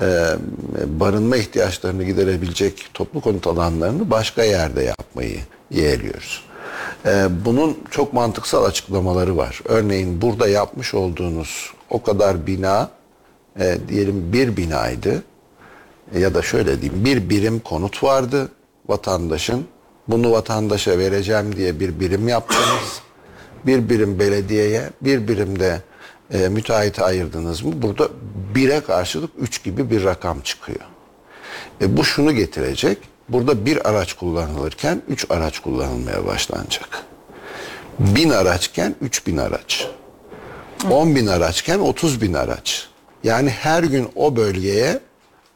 e, 0.00 0.36
barınma 0.86 1.36
ihtiyaçlarını 1.36 2.04
giderebilecek 2.04 2.90
toplu 2.94 3.20
konut 3.20 3.46
alanlarını 3.46 4.10
başka 4.10 4.42
yerde 4.42 4.82
yapmayı 4.82 5.40
yeğliyoruz. 5.70 6.51
E, 7.06 7.28
bunun 7.44 7.78
çok 7.90 8.12
mantıksal 8.12 8.64
açıklamaları 8.64 9.36
var. 9.36 9.60
Örneğin 9.64 10.22
burada 10.22 10.48
yapmış 10.48 10.94
olduğunuz 10.94 11.72
o 11.90 12.02
kadar 12.02 12.46
bina, 12.46 12.90
e, 13.60 13.76
diyelim 13.88 14.32
bir 14.32 14.56
binaydı 14.56 15.22
ya 16.18 16.34
da 16.34 16.42
şöyle 16.42 16.82
diyeyim 16.82 17.04
bir 17.04 17.30
birim 17.30 17.60
konut 17.60 18.02
vardı 18.02 18.48
vatandaşın 18.88 19.66
bunu 20.08 20.32
vatandaşa 20.32 20.98
vereceğim 20.98 21.56
diye 21.56 21.80
bir 21.80 22.00
birim 22.00 22.28
yaptınız 22.28 23.02
bir 23.66 23.88
birim 23.88 24.18
belediyeye 24.18 24.90
bir 25.00 25.28
birim 25.28 25.60
de 25.60 25.82
e, 26.32 26.48
müteahhite 26.48 27.04
ayırdınız 27.04 27.62
mı 27.62 27.72
burada 27.82 28.08
bire 28.54 28.80
karşılık 28.80 29.30
üç 29.38 29.64
gibi 29.64 29.90
bir 29.90 30.04
rakam 30.04 30.40
çıkıyor. 30.40 30.80
E, 31.80 31.96
bu 31.96 32.04
şunu 32.04 32.32
getirecek 32.32 32.98
burada 33.32 33.66
bir 33.66 33.88
araç 33.88 34.12
kullanılırken 34.12 35.02
üç 35.08 35.26
araç 35.30 35.58
kullanılmaya 35.58 36.26
başlanacak. 36.26 37.02
Bin 37.98 38.30
araçken 38.30 38.94
üç 39.00 39.26
bin 39.26 39.36
araç. 39.36 39.88
10 40.90 41.16
bin 41.16 41.26
araçken 41.26 41.78
30 41.78 42.22
bin 42.22 42.34
araç. 42.34 42.88
Yani 43.24 43.50
her 43.50 43.82
gün 43.82 44.08
o 44.16 44.36
bölgeye 44.36 45.00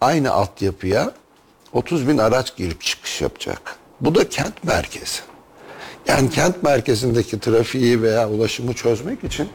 aynı 0.01 0.31
altyapıya 0.31 1.13
30 1.73 2.09
bin 2.09 2.19
araç 2.19 2.57
girip 2.57 2.83
çıkış 2.83 3.21
yapacak. 3.21 3.77
Bu 4.01 4.15
da 4.15 4.29
kent 4.29 4.65
merkezi. 4.65 5.21
Yani 6.09 6.31
kent 6.31 6.63
merkezindeki 6.63 7.41
trafiği 7.41 8.03
veya 8.03 8.29
ulaşımı 8.29 8.75
çözmek 8.75 9.25
için 9.25 9.49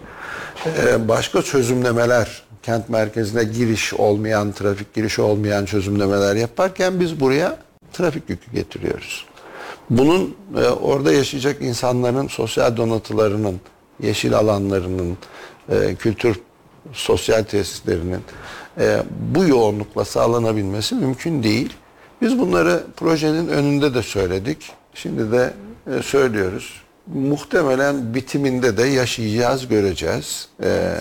e, 0.66 1.08
başka 1.08 1.42
çözümlemeler, 1.42 2.44
kent 2.64 2.90
merkezine 2.90 3.44
giriş 3.44 3.94
olmayan, 3.94 4.52
trafik 4.52 4.94
girişi 4.94 5.22
olmayan 5.22 5.66
çözümlemeler 5.66 6.36
yaparken 6.36 7.00
biz 7.00 7.20
buraya 7.20 7.58
trafik 7.94 8.30
yükü 8.30 8.52
getiriyoruz. 8.52 9.26
Bunun 9.90 10.36
e, 10.58 10.68
orada 10.68 11.12
yaşayacak 11.12 11.62
insanların 11.62 12.28
sosyal 12.28 12.78
donatılarının, 12.78 13.62
yeşil 14.04 14.34
alanlarının, 14.34 15.18
e, 15.70 15.96
kültür 15.96 16.40
sosyal 16.94 17.44
tesislerinin 17.44 18.22
e, 18.80 19.04
bu 19.36 19.44
yoğunlukla 19.44 20.06
sağlanabilmesi 20.06 20.96
mümkün 20.96 21.44
değil. 21.44 21.74
Biz 22.22 22.40
bunları 22.40 22.84
projenin 22.98 23.48
önünde 23.48 23.94
de 23.94 24.04
söyledik. 24.04 24.72
Şimdi 24.94 25.32
de 25.32 25.54
e, 25.98 26.02
söylüyoruz. 26.02 26.82
Muhtemelen 27.14 28.14
bitiminde 28.14 28.78
de 28.78 28.84
yaşayacağız, 28.84 29.68
göreceğiz. 29.68 30.48
E, 30.64 30.94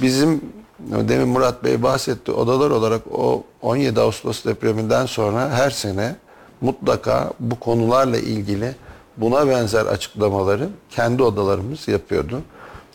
bizim 0.00 0.40
demin 0.78 1.28
Murat 1.28 1.64
Bey 1.64 1.82
bahsetti 1.82 2.32
odalar 2.32 2.70
olarak 2.70 3.02
o 3.12 3.42
17 3.62 4.00
Ağustos 4.00 4.44
depreminden 4.44 5.06
sonra 5.06 5.50
her 5.50 5.70
sene 5.70 6.16
mutlaka 6.60 7.30
bu 7.40 7.60
konularla 7.60 8.18
ilgili 8.18 8.74
buna 9.16 9.48
benzer 9.48 9.86
açıklamaları 9.86 10.68
kendi 10.90 11.22
odalarımız 11.22 11.88
yapıyordu. 11.88 12.40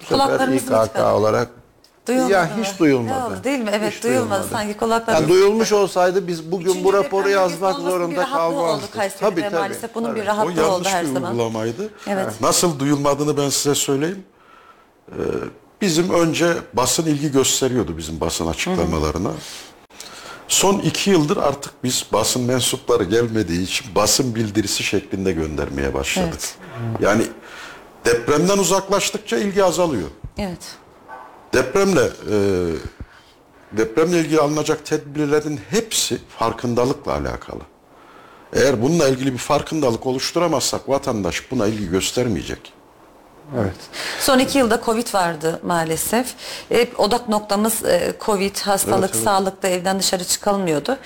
Bu 0.01 0.05
sefer 0.17 0.47
İKK 0.47 0.99
olarak 0.99 1.47
Duyulmadı 2.07 2.31
ya 2.31 2.41
mı? 2.43 2.49
hiç 2.63 2.79
duyulmadı. 2.79 3.19
Ne 3.19 3.23
oldu, 3.25 3.43
değil 3.43 3.59
mi? 3.59 3.69
Evet, 3.73 3.93
Hiç 3.93 4.03
duyulmadı. 4.03 4.47
Sanki 4.51 4.77
kulaklarımız 4.77 5.21
Yani 5.29 5.29
duyulmuş 5.29 5.71
olsaydı 5.71 6.27
biz 6.27 6.51
bugün 6.51 6.69
Üçüncü 6.69 6.83
bu 6.83 6.93
raporu 6.93 7.29
yazmak 7.29 7.77
bir 7.77 7.81
zorunda 7.83 8.25
kalmazdık. 8.25 8.93
Kayseri'de 8.93 9.49
maalesef. 9.49 9.95
Bunun 9.95 10.15
bir 10.15 10.21
O 10.21 10.25
rahatlığı 10.25 10.51
oldu 10.51 10.61
yanlış 10.61 10.87
her 10.87 11.05
bir 11.05 11.13
zaman. 11.13 11.31
uygulamaydı. 11.31 11.89
Evet. 12.07 12.41
Nasıl 12.41 12.79
duyulmadığını 12.79 13.37
ben 13.37 13.49
size 13.49 13.75
söyleyeyim. 13.75 14.23
Ee, 15.11 15.21
bizim 15.83 16.09
önce 16.09 16.53
basın 16.73 17.05
ilgi 17.05 17.31
gösteriyordu 17.31 17.97
bizim 17.97 18.19
basın 18.19 18.47
açıklamalarına. 18.47 19.31
Son 20.47 20.79
iki 20.79 21.09
yıldır 21.09 21.37
artık 21.37 21.73
biz 21.83 22.05
basın 22.13 22.41
mensupları 22.41 23.03
gelmediği 23.03 23.63
için 23.63 23.95
basın 23.95 24.35
bildirisi 24.35 24.83
şeklinde 24.83 25.31
göndermeye 25.31 25.93
başladık. 25.93 26.29
Evet. 26.33 26.55
Yani 26.99 27.23
depremden 28.05 28.57
uzaklaştıkça 28.57 29.37
ilgi 29.37 29.63
azalıyor. 29.63 30.07
Evet. 30.37 30.75
Depremle 31.53 32.09
e, 32.31 32.37
depremle 33.71 34.19
ilgili 34.19 34.39
alınacak 34.39 34.85
tedbirlerin 34.85 35.59
hepsi 35.69 36.17
farkındalıkla 36.39 37.11
alakalı. 37.11 37.61
Eğer 38.53 38.81
bununla 38.81 39.07
ilgili 39.07 39.33
bir 39.33 39.37
farkındalık 39.37 40.05
oluşturamazsak 40.05 40.89
vatandaş 40.89 41.51
buna 41.51 41.67
ilgi 41.67 41.89
göstermeyecek. 41.89 42.73
Evet. 43.59 43.75
Son 44.19 44.39
iki 44.39 44.57
yılda 44.57 44.81
Covid 44.85 45.13
vardı 45.13 45.59
maalesef. 45.63 46.33
Hep 46.69 46.99
odak 46.99 47.29
noktamız 47.29 47.85
e, 47.85 48.13
Covid, 48.19 48.57
hastalık, 48.57 48.99
Evet, 48.99 49.11
evet. 49.15 49.23
sağlıkta 49.23 49.67
evden 49.67 49.99
dışarı 49.99 50.23
çıkılmıyordu. 50.23 50.97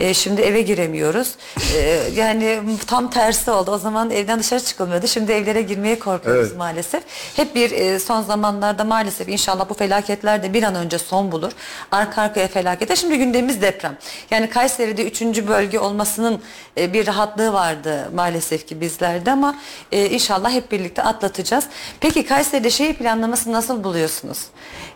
E, 0.00 0.14
şimdi 0.14 0.40
eve 0.40 0.62
giremiyoruz. 0.62 1.34
E, 1.76 1.78
yani 2.14 2.60
tam 2.86 3.10
tersi 3.10 3.50
oldu. 3.50 3.70
O 3.70 3.78
zaman 3.78 4.10
evden 4.10 4.38
dışarı 4.38 4.60
çıkılmıyordu. 4.64 5.06
Şimdi 5.06 5.32
evlere 5.32 5.62
girmeye 5.62 5.98
korkuyoruz 5.98 6.48
Evet. 6.48 6.56
maalesef. 6.58 7.02
Hep 7.36 7.54
bir 7.54 7.70
e, 7.70 7.98
son 7.98 8.22
zamanlarda 8.22 8.84
maalesef 8.84 9.28
inşallah 9.28 9.68
bu 9.68 9.74
felaketler 9.74 10.42
de 10.42 10.54
bir 10.54 10.62
an 10.62 10.74
önce 10.74 10.98
son 10.98 11.32
bulur. 11.32 11.52
Arka 11.92 12.22
arkaya 12.22 12.48
felakete. 12.48 12.96
Şimdi 12.96 13.18
gündemimiz 13.18 13.62
deprem. 13.62 13.96
Yani 14.30 14.50
Kayseri'de 14.50 15.04
üçüncü 15.04 15.48
bölge 15.48 15.78
olmasının 15.78 16.40
e, 16.78 16.92
bir 16.92 17.06
rahatlığı 17.06 17.52
vardı 17.52 18.10
maalesef 18.14 18.66
ki 18.66 18.80
bizlerde 18.80 19.30
ama 19.30 19.54
e, 19.92 20.10
inşallah 20.10 20.50
hep 20.50 20.72
birlikte 20.72 21.02
atlatacağız. 21.02 21.64
Peki 22.00 22.26
Kayseri'de 22.26 22.70
şehir 22.70 22.94
planlaması 22.94 23.52
nasıl 23.52 23.84
buluyorsunuz? 23.84 24.38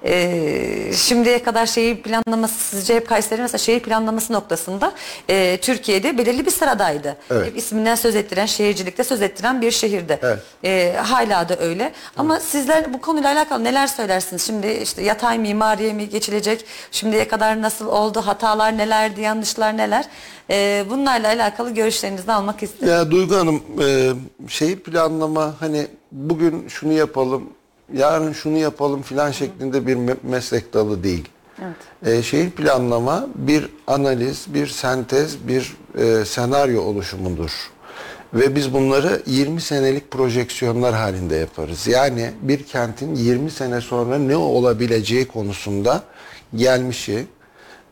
Ee, 0.05 0.93
şimdiye 0.97 1.43
kadar 1.43 1.67
şehir 1.67 2.03
planlaması 2.03 2.55
sizce 2.55 2.95
hep 2.95 3.09
Kayseri 3.09 3.43
mesela 3.43 3.59
şehir 3.59 3.81
planlaması 3.81 4.33
noktasında 4.33 4.93
e, 5.29 5.59
Türkiye'de 5.63 6.19
belirli 6.19 6.47
bir 6.47 6.51
sıradaydı. 6.51 7.17
Evet. 7.31 7.47
Hep 7.47 7.57
isminden 7.57 7.95
söz 7.95 8.17
ettiren, 8.17 8.47
şehircilikte 8.47 9.05
söz 9.05 9.23
ettiren 9.23 9.63
bir 9.63 9.71
şehirde. 9.71 10.19
Evet. 10.23 10.39
Ee, 10.65 10.95
hala 11.03 11.49
da 11.49 11.59
öyle. 11.59 11.93
Ama 12.17 12.41
sizler 12.41 12.95
bu 12.95 13.01
konuyla 13.01 13.33
alakalı 13.33 13.65
neler 13.65 13.87
söylersiniz? 13.87 14.47
Şimdi 14.47 14.67
işte 14.67 15.03
yatay 15.03 15.39
mimariye 15.39 15.93
mi 15.93 16.09
geçilecek? 16.09 16.65
Şimdiye 16.91 17.29
kadar 17.29 17.63
nasıl 17.63 17.87
oldu? 17.87 18.21
Hatalar 18.21 18.79
nelerdi? 18.79 19.21
Yanlışlar 19.21 19.77
neler? 19.77 20.05
Ee, 20.51 20.85
bunlarla 20.91 21.29
alakalı 21.29 21.71
görüşlerinizi 21.71 22.33
almak 22.33 22.63
istedim. 22.63 22.89
Ya 22.89 23.11
Duygu 23.11 23.37
Hanım 23.37 23.63
e, 23.83 24.13
şehir 24.49 24.77
planlama 24.77 25.55
hani 25.61 25.87
bugün 26.13 26.69
şunu 26.69 26.93
yapalım, 26.93 27.45
yarın 27.95 28.33
şunu 28.33 28.59
yapalım 28.59 29.03
filan 29.03 29.31
şeklinde 29.31 29.87
bir 29.87 29.97
me- 29.97 30.17
meslek 30.23 30.75
dalı 30.75 31.05
değil. 31.05 31.29
E, 32.07 32.23
şehir 32.23 32.51
planlama 32.51 33.27
bir 33.35 33.69
analiz, 33.87 34.47
bir 34.49 34.67
sentez, 34.67 35.49
bir 35.49 35.77
e, 35.99 36.25
senaryo 36.25 36.83
oluşumudur. 36.83 37.71
Ve 38.35 38.55
biz 38.55 38.75
bunları 38.75 39.23
20 39.27 39.61
senelik 39.61 40.11
projeksiyonlar 40.11 40.95
halinde 40.95 41.37
yaparız. 41.37 41.87
Yani 41.87 42.31
bir 42.43 42.65
kentin 42.67 43.15
20 43.15 43.51
sene 43.51 43.81
sonra 43.81 44.19
ne 44.19 44.37
olabileceği 44.37 45.29
konusunda 45.29 46.03
gelmişi, 46.55 47.27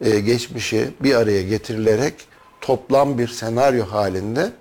e, 0.01 0.21
geçmişi 0.21 0.91
bir 1.01 1.15
araya 1.15 1.43
getirilerek 1.43 2.15
toplam 2.61 3.19
bir 3.19 3.29
senaryo 3.29 3.85
halinde 3.87 4.53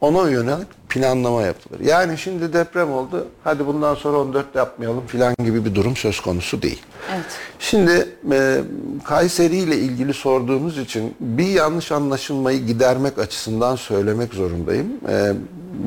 ona 0.00 0.30
yönelik 0.30 0.66
planlama 0.88 1.42
yapılır. 1.42 1.80
Yani 1.80 2.18
şimdi 2.18 2.52
deprem 2.52 2.92
oldu, 2.92 3.26
hadi 3.44 3.66
bundan 3.66 3.94
sonra 3.94 4.16
14 4.16 4.54
yapmayalım 4.54 5.06
filan 5.06 5.34
gibi 5.44 5.64
bir 5.64 5.74
durum 5.74 5.96
söz 5.96 6.20
konusu 6.20 6.62
değil. 6.62 6.82
Evet. 7.14 7.24
Şimdi 7.58 8.08
e, 8.32 8.60
Kayseri 9.04 9.56
ile 9.56 9.76
ilgili 9.76 10.14
sorduğunuz 10.14 10.78
için 10.78 11.14
bir 11.20 11.46
yanlış 11.46 11.92
anlaşılmayı 11.92 12.66
gidermek 12.66 13.18
açısından 13.18 13.76
söylemek 13.76 14.34
zorundayım. 14.34 14.86
E, 15.08 15.32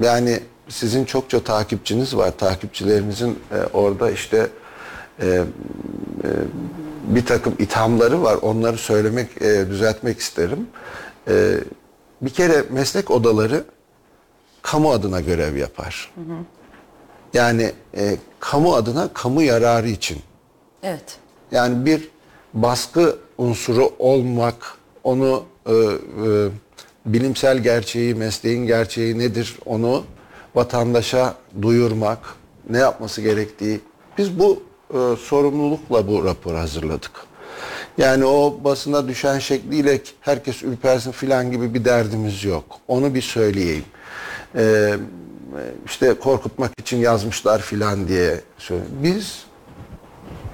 yani 0.03 0.39
sizin 0.69 1.05
çokça 1.05 1.39
takipçiniz 1.39 2.17
var. 2.17 2.31
Takipçilerinizin 2.37 3.39
e, 3.51 3.57
orada 3.73 4.11
işte 4.11 4.47
e, 5.21 5.27
e, 5.27 5.43
bir 7.07 7.25
takım 7.25 7.53
ithamları 7.59 8.23
var. 8.23 8.37
Onları 8.41 8.77
söylemek, 8.77 9.41
e, 9.41 9.69
düzeltmek 9.69 10.19
isterim. 10.19 10.67
E, 11.27 11.55
bir 12.21 12.29
kere 12.29 12.63
meslek 12.69 13.11
odaları 13.11 13.63
kamu 14.61 14.91
adına 14.91 15.21
görev 15.21 15.55
yapar. 15.57 16.11
Yani 17.33 17.71
e, 17.97 18.17
kamu 18.39 18.73
adına, 18.75 19.09
kamu 19.13 19.41
yararı 19.41 19.89
için 19.89 20.17
Evet. 20.83 21.17
yani 21.51 21.85
bir 21.85 22.09
baskı 22.53 23.19
unsuru 23.37 23.91
olmak, 23.99 24.73
onu 25.03 25.43
e, 25.65 25.73
e, 25.73 25.75
bilimsel 27.05 27.57
gerçeği, 27.57 28.15
mesleğin 28.15 28.67
gerçeği 28.67 29.19
nedir 29.19 29.57
onu 29.65 30.03
vatandaşa 30.55 31.35
duyurmak, 31.61 32.19
ne 32.69 32.77
yapması 32.77 33.21
gerektiği. 33.21 33.79
Biz 34.17 34.39
bu 34.39 34.63
e, 34.93 34.97
sorumlulukla 35.15 36.07
bu 36.07 36.25
raporu 36.25 36.57
hazırladık. 36.57 37.11
Yani 37.97 38.25
o 38.25 38.59
basına 38.63 39.07
düşen 39.07 39.39
şekliyle 39.39 40.01
herkes 40.21 40.63
ürpersin 40.63 41.11
filan 41.11 41.51
gibi 41.51 41.73
bir 41.73 41.85
derdimiz 41.85 42.43
yok. 42.43 42.63
Onu 42.87 43.13
bir 43.13 43.21
söyleyeyim. 43.21 43.83
E, 44.55 44.95
işte 45.85 46.13
korkutmak 46.13 46.71
için 46.79 46.97
yazmışlar 46.97 47.61
filan 47.61 48.07
diye 48.07 48.41
söylüyorum. 48.57 48.95
Biz 49.03 49.43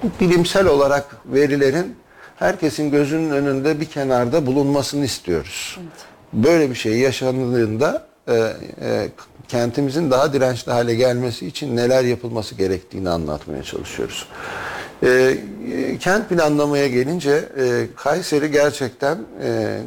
bu 0.04 0.08
bilimsel 0.20 0.68
olarak 0.68 1.06
verilerin 1.26 1.96
herkesin 2.36 2.91
gözünün 2.91 3.30
önünde 3.30 3.80
bir 3.80 3.86
kenarda 3.86 4.46
bulunmasını 4.46 5.06
istiyoruz. 5.06 5.80
Böyle 6.34 6.70
bir 6.70 6.76
şey 6.76 7.00
yaşandığında 7.00 8.08
e, 8.28 8.34
e, 8.82 9.10
kentimizin 9.48 10.12
daha 10.12 10.34
dirençli 10.34 10.72
hale 10.72 10.96
gelmesi 10.96 11.48
için 11.48 11.76
neler 11.76 12.04
yapılması 12.04 12.56
gerektiğini 12.56 13.10
anlatmaya 13.10 13.64
çalışıyoruz. 13.64 14.28
E, 15.04 15.10
e, 15.10 15.98
kent 15.98 16.30
planlamaya 16.30 16.88
gelince 16.88 17.50
e, 17.58 17.88
Kayseri 17.96 18.52
gerçekten 18.52 19.18
e, 19.43 19.48
e, 19.48 19.80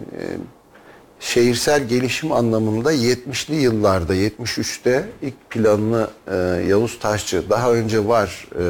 şehirsel 1.20 1.88
gelişim 1.88 2.32
anlamında 2.32 2.92
70'li 2.92 3.54
yıllarda 3.54 4.14
73'te 4.14 5.08
ilk 5.22 5.50
planını 5.50 6.08
e, 6.30 6.34
Yavuz 6.68 6.98
Taşçı 6.98 7.50
daha 7.50 7.72
önce 7.72 8.06
var 8.06 8.48
e, 8.54 8.62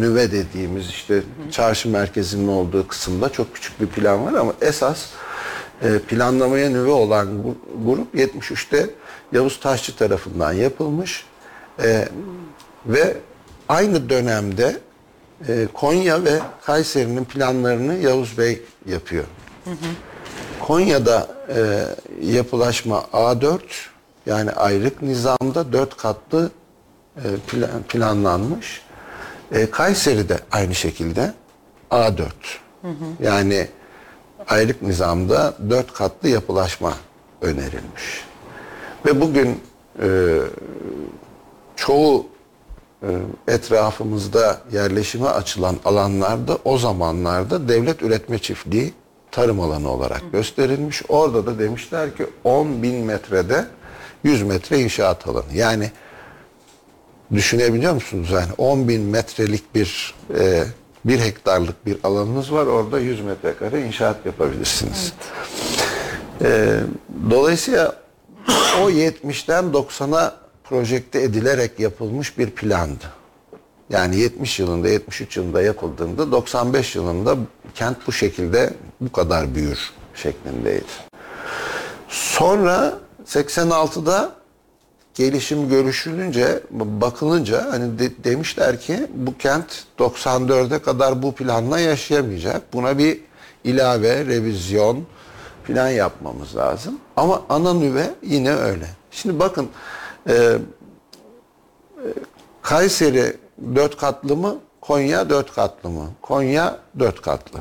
nüve 0.00 0.32
dediğimiz 0.32 0.88
işte 0.88 1.22
çarşı 1.50 1.88
merkezinin 1.88 2.48
olduğu 2.48 2.88
kısımda 2.88 3.28
çok 3.28 3.54
küçük 3.54 3.80
bir 3.80 3.86
plan 3.86 4.26
var 4.26 4.32
ama 4.32 4.52
esas 4.60 5.06
e, 5.82 5.98
planlamaya 5.98 6.70
nüve 6.70 6.90
olan 6.90 7.28
grup 7.86 8.14
73'te 8.14 8.90
Yavuz 9.32 9.60
Taşçı 9.60 9.96
tarafından 9.96 10.52
yapılmış 10.52 11.24
E, 11.82 12.08
ve 12.86 13.16
aynı 13.68 14.08
dönemde 14.08 14.76
e, 15.48 15.66
Konya 15.72 16.24
ve 16.24 16.38
Kayseri'nin 16.64 17.24
planlarını 17.24 17.94
Yavuz 17.94 18.38
Bey 18.38 18.62
yapıyor. 18.86 19.24
Konya'da 20.66 21.26
e, 21.48 21.84
yapılaşma 22.26 23.04
A4 23.12 23.58
yani 24.26 24.50
ayrık 24.50 25.02
nizamda 25.02 25.72
dört 25.72 25.96
katlı 25.96 26.50
e, 27.16 27.20
plan- 27.48 27.82
planlanmış. 27.88 28.82
E, 29.52 29.70
Kayseri'de 29.70 30.38
aynı 30.52 30.74
şekilde 30.74 31.34
A4 31.90 32.30
yani 33.22 33.68
ayrık 34.48 34.82
nizamda 34.82 35.54
dört 35.70 35.92
katlı 35.92 36.28
yapılaşma 36.28 36.94
önerilmiş. 37.40 38.24
Ve 39.06 39.20
bugün 39.20 39.60
e, 40.02 40.38
çoğu 41.76 42.26
e, 43.02 43.08
etrafımızda 43.48 44.60
yerleşime 44.72 45.28
açılan 45.28 45.76
alanlarda 45.84 46.58
o 46.64 46.78
zamanlarda 46.78 47.68
devlet 47.68 48.02
üretme 48.02 48.38
çiftliği 48.38 48.94
tarım 49.32 49.60
alanı 49.60 49.90
olarak 49.90 50.22
gösterilmiş. 50.32 51.02
Orada 51.08 51.46
da 51.46 51.58
demişler 51.58 52.16
ki 52.16 52.26
10 52.44 52.82
bin 52.82 53.04
metrede 53.04 53.66
100 54.24 54.42
metre 54.42 54.80
inşaat 54.80 55.28
alanı. 55.28 55.54
Yani 55.54 55.90
düşünebiliyor 57.32 57.94
musunuz? 57.94 58.30
Yani 58.30 58.52
10 58.58 58.88
bin 58.88 59.02
metrelik 59.02 59.74
bir 59.74 60.14
e, 60.38 60.64
bir 61.04 61.20
hektarlık 61.20 61.86
bir 61.86 61.96
alanınız 62.04 62.52
var. 62.52 62.66
Orada 62.66 62.98
100 62.98 63.20
metrekare 63.20 63.86
inşaat 63.86 64.26
yapabilirsiniz. 64.26 65.12
E, 66.42 66.80
dolayısıyla 67.30 67.96
o 68.82 68.90
70'ten 68.90 69.64
90'a 69.64 70.36
projekte 70.64 71.22
edilerek 71.22 71.80
yapılmış 71.80 72.38
bir 72.38 72.50
plandı. 72.50 73.21
Yani 73.92 74.16
70 74.16 74.60
yılında, 74.60 74.88
73 74.88 75.36
yılında 75.36 75.62
yapıldığında 75.62 76.32
95 76.32 76.96
yılında 76.96 77.36
kent 77.74 77.96
bu 78.06 78.12
şekilde 78.12 78.74
bu 79.00 79.12
kadar 79.12 79.54
büyür 79.54 79.92
şeklindeydi. 80.14 80.84
Sonra 82.08 82.98
86'da 83.26 84.32
gelişim 85.14 85.68
görüşülünce, 85.68 86.60
bakılınca 86.70 87.72
hani 87.72 87.98
de- 87.98 88.24
demişler 88.24 88.80
ki 88.80 89.06
bu 89.14 89.38
kent 89.38 89.84
94'e 89.98 90.78
kadar 90.78 91.22
bu 91.22 91.34
planla 91.34 91.80
yaşayamayacak. 91.80 92.72
Buna 92.72 92.98
bir 92.98 93.20
ilave, 93.64 94.26
revizyon 94.26 95.04
plan 95.66 95.88
yapmamız 95.88 96.56
lazım. 96.56 96.98
Ama 97.16 97.42
ana 97.48 97.74
nüve 97.74 98.10
yine 98.22 98.54
öyle. 98.54 98.86
Şimdi 99.10 99.38
bakın 99.38 99.68
e, 100.28 100.34
e, 100.34 100.58
Kayseri 102.62 103.41
dört 103.74 103.96
katlı 103.96 104.36
mı? 104.36 104.58
Konya 104.80 105.30
dört 105.30 105.54
katlı 105.54 105.90
mı? 105.90 106.10
Konya 106.22 106.78
dört 106.98 107.22
katlı. 107.22 107.58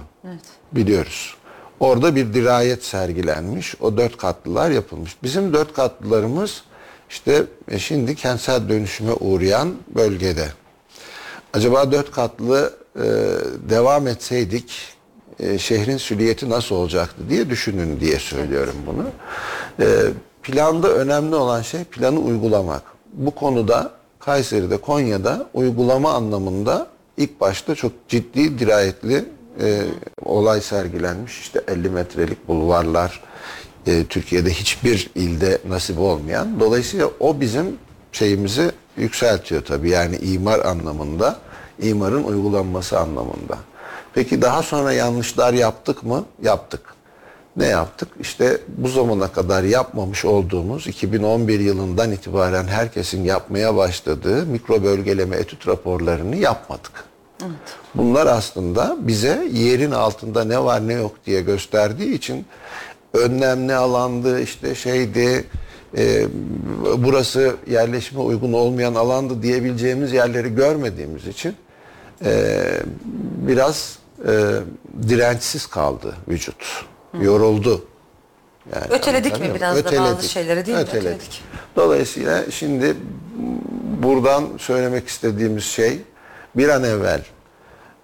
Biliyoruz. 0.71 1.35
Orada 1.79 2.15
bir 2.15 2.33
dirayet 2.33 2.83
sergilenmiş. 2.83 3.75
O 3.81 3.97
dört 3.97 4.17
katlılar 4.17 4.71
yapılmış. 4.71 5.23
Bizim 5.23 5.53
dört 5.53 5.73
katlılarımız 5.73 6.63
işte 7.09 7.43
e, 7.67 7.79
şimdi 7.79 8.15
kentsel 8.15 8.69
dönüşüme 8.69 9.13
uğrayan 9.13 9.75
bölgede. 9.95 10.47
Acaba 11.53 11.91
dört 11.91 12.11
katlı 12.11 12.73
e, 12.95 13.01
devam 13.69 14.07
etseydik 14.07 14.95
e, 15.39 15.57
şehrin 15.57 15.97
süliyeti 15.97 16.49
nasıl 16.49 16.75
olacaktı 16.75 17.29
diye 17.29 17.49
düşünün 17.49 17.99
diye 17.99 18.19
söylüyorum 18.19 18.75
bunu. 18.87 19.05
E, 19.79 19.87
planda 20.43 20.89
önemli 20.93 21.35
olan 21.35 21.61
şey 21.61 21.83
planı 21.83 22.19
uygulamak. 22.19 22.83
Bu 23.13 23.31
konuda 23.31 23.91
Kayseri'de, 24.25 24.77
Konya'da 24.77 25.49
uygulama 25.53 26.13
anlamında 26.13 26.87
ilk 27.17 27.41
başta 27.41 27.75
çok 27.75 27.91
ciddi 28.07 28.59
dirayetli 28.59 29.25
e, 29.61 29.81
olay 30.25 30.61
sergilenmiş. 30.61 31.39
İşte 31.39 31.61
50 31.67 31.89
metrelik 31.89 32.47
bulvarlar, 32.47 33.23
e, 33.87 34.05
Türkiye'de 34.05 34.49
hiçbir 34.49 35.09
ilde 35.15 35.57
nasip 35.67 35.99
olmayan. 35.99 36.59
Dolayısıyla 36.59 37.09
o 37.19 37.39
bizim 37.39 37.77
şeyimizi 38.11 38.71
yükseltiyor 38.97 39.65
tabii. 39.65 39.89
Yani 39.89 40.15
imar 40.17 40.59
anlamında, 40.59 41.39
imarın 41.79 42.23
uygulanması 42.23 42.99
anlamında. 42.99 43.57
Peki 44.13 44.41
daha 44.41 44.63
sonra 44.63 44.93
yanlışlar 44.93 45.53
yaptık 45.53 46.03
mı? 46.03 46.25
Yaptık. 46.41 46.81
Ne 47.57 47.65
yaptık? 47.65 48.09
İşte 48.19 48.57
bu 48.67 48.87
zamana 48.87 49.27
kadar 49.27 49.63
yapmamış 49.63 50.25
olduğumuz 50.25 50.87
2011 50.87 51.59
yılından 51.59 52.11
itibaren 52.11 52.67
herkesin 52.67 53.23
yapmaya 53.23 53.75
başladığı 53.75 54.45
mikro 54.45 54.83
bölgeleme 54.83 55.35
etüt 55.37 55.67
raporlarını 55.67 56.35
yapmadık. 56.35 56.91
Bunlar 57.95 58.27
aslında 58.27 58.97
bize 58.99 59.47
yerin 59.51 59.91
altında 59.91 60.43
ne 60.43 60.63
var 60.63 60.87
ne 60.87 60.93
yok 60.93 61.11
diye 61.25 61.41
gösterdiği 61.41 62.13
için 62.13 62.45
önlem 63.13 63.67
ne 63.67 63.75
alandı 63.75 64.41
işte 64.41 64.75
şeydi 64.75 65.45
e, 65.97 66.25
burası 66.97 67.55
yerleşime 67.67 68.21
uygun 68.21 68.53
olmayan 68.53 68.95
alandı 68.95 69.43
diyebileceğimiz 69.43 70.13
yerleri 70.13 70.55
görmediğimiz 70.55 71.27
için 71.27 71.55
e, 72.25 72.61
biraz 73.47 73.97
e, 74.27 74.31
dirençsiz 75.07 75.65
kaldı 75.65 76.15
vücut. 76.27 76.85
Yoruldu. 77.19 77.85
Yani 78.75 78.85
Öteledik 78.89 79.39
mi 79.39 79.51
biraz 79.55 79.73
muyum? 79.73 79.85
da 79.85 79.91
bazı 79.91 80.11
Öteledik. 80.11 80.29
şeyleri 80.29 80.65
değil 80.65 80.77
mi? 80.77 80.83
Öteledik. 80.83 81.07
Öteledik. 81.07 81.41
Dolayısıyla 81.75 82.51
şimdi 82.51 82.95
buradan 84.03 84.43
söylemek 84.57 85.07
istediğimiz 85.07 85.63
şey 85.63 85.99
bir 86.55 86.69
an 86.69 86.83
evvel 86.83 87.21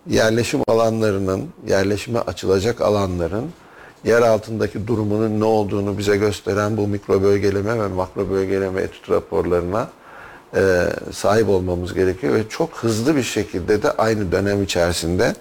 yerleşim 0.10 0.62
alanlarının, 0.68 1.50
yerleşime 1.68 2.20
açılacak 2.20 2.82
alanların 2.82 3.46
yer 4.04 4.22
altındaki 4.22 4.88
durumunun 4.88 5.40
ne 5.40 5.44
olduğunu 5.46 5.98
bize 5.98 6.18
gösteren 6.18 6.78
bu 6.78 6.88
mikro 6.88 7.22
bölgeleme 7.24 7.80
ve 7.80 7.88
makro 7.88 8.30
bölgeleme 8.30 8.82
etüt 8.82 9.10
raporlarına 9.10 9.90
e, 10.56 10.86
sahip 11.12 11.50
olmamız 11.50 11.94
gerekiyor 11.94 12.34
ve 12.34 12.50
çok 12.50 12.70
hızlı 12.74 13.16
bir 13.16 13.24
şekilde 13.24 13.84
de 13.84 13.92
aynı 13.92 14.32
dönem 14.32 14.64
içerisinde 14.64 15.36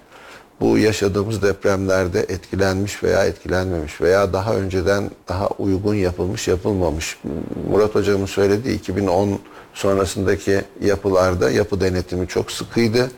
bu 0.61 0.79
yaşadığımız 0.79 1.43
depremlerde 1.43 2.21
etkilenmiş 2.21 3.03
veya 3.03 3.25
etkilenmemiş 3.25 4.01
veya 4.01 4.33
daha 4.33 4.55
önceden 4.55 5.11
daha 5.29 5.49
uygun 5.49 5.95
yapılmış 5.95 6.49
yapılmamış. 6.49 7.19
Murat 7.71 7.95
hocamın 7.95 8.27
söylediği 8.27 8.79
2010 8.79 9.39
sonrasındaki 9.75 10.61
yapılarda 10.81 11.51
yapı 11.51 11.81
denetimi 11.81 12.29
çok 12.29 12.53
sıkıydı. 12.53 13.11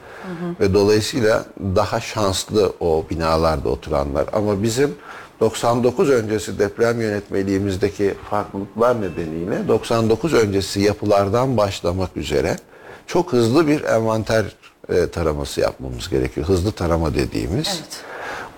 Ve 0.60 0.74
dolayısıyla 0.74 1.44
daha 1.76 2.00
şanslı 2.00 2.72
o 2.80 3.04
binalarda 3.10 3.68
oturanlar. 3.68 4.26
Ama 4.32 4.62
bizim 4.62 4.94
99 5.40 6.10
öncesi 6.10 6.58
deprem 6.58 7.00
yönetmeliğimizdeki 7.00 8.14
farklılıklar 8.30 9.00
nedeniyle 9.00 9.68
99 9.68 10.34
öncesi 10.34 10.80
yapılardan 10.80 11.56
başlamak 11.56 12.16
üzere 12.16 12.56
çok 13.08 13.32
hızlı 13.32 13.66
bir 13.68 13.82
envanter 13.84 14.44
e, 14.88 15.06
taraması 15.08 15.60
yapmamız 15.60 16.08
gerekiyor. 16.08 16.46
Hızlı 16.48 16.72
tarama 16.72 17.14
dediğimiz. 17.14 17.68
Evet. 17.68 18.00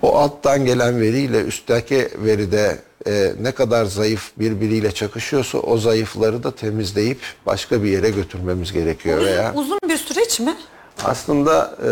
O 0.03 0.17
alttan 0.19 0.65
gelen 0.65 1.01
veriyle 1.01 1.41
üstteki 1.41 2.09
veride 2.17 2.79
e, 3.07 3.33
ne 3.41 3.53
kadar 3.53 3.85
zayıf 3.85 4.31
birbiriyle 4.39 4.93
çakışıyorsa 4.93 5.59
o 5.59 5.79
zayıfları 5.79 6.43
da 6.43 6.51
temizleyip 6.55 7.19
başka 7.47 7.83
bir 7.83 7.89
yere 7.91 8.11
götürmemiz 8.11 8.73
gerekiyor 8.73 9.19
veya 9.25 9.51
Uzun, 9.55 9.63
uzun 9.63 9.79
bir 9.89 9.97
süreç 9.97 10.41
mi? 10.41 10.57
aslında 11.05 11.77
e, 11.85 11.91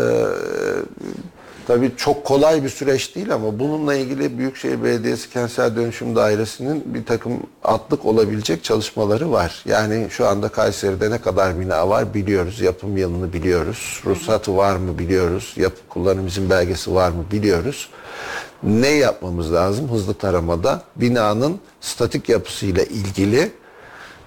tabii 1.68 1.92
çok 1.96 2.24
kolay 2.24 2.64
bir 2.64 2.68
süreç 2.68 3.14
değil 3.14 3.34
ama 3.34 3.58
bununla 3.58 3.94
ilgili 3.94 4.38
Büyükşehir 4.38 4.84
Belediyesi 4.84 5.30
Kentsel 5.30 5.76
Dönüşüm 5.76 6.16
Dairesi'nin 6.16 6.94
bir 6.94 7.06
takım 7.06 7.32
atlık 7.64 8.04
olabilecek 8.04 8.64
çalışmaları 8.64 9.32
var. 9.32 9.62
Yani 9.64 10.06
şu 10.10 10.26
anda 10.26 10.48
Kayseri'de 10.48 11.10
ne 11.10 11.18
kadar 11.18 11.60
bina 11.60 11.88
var 11.88 12.14
biliyoruz. 12.14 12.60
Yapım 12.60 12.96
yılını 12.96 13.32
biliyoruz. 13.32 14.02
Ruhsatı 14.06 14.56
var 14.56 14.76
mı 14.76 14.98
biliyoruz. 14.98 15.54
Yapı 15.56 15.80
kullanım 15.88 16.26
izin 16.26 16.50
belgesi 16.50 16.94
var 16.94 17.10
mı 17.10 17.24
biliyoruz. 17.32 17.88
Ne 18.62 18.88
yapmamız 18.88 19.52
lazım 19.52 19.90
hızlı 19.90 20.14
taramada? 20.14 20.82
Binanın 20.96 21.60
statik 21.80 22.28
yapısıyla 22.28 22.82
ilgili 22.82 23.52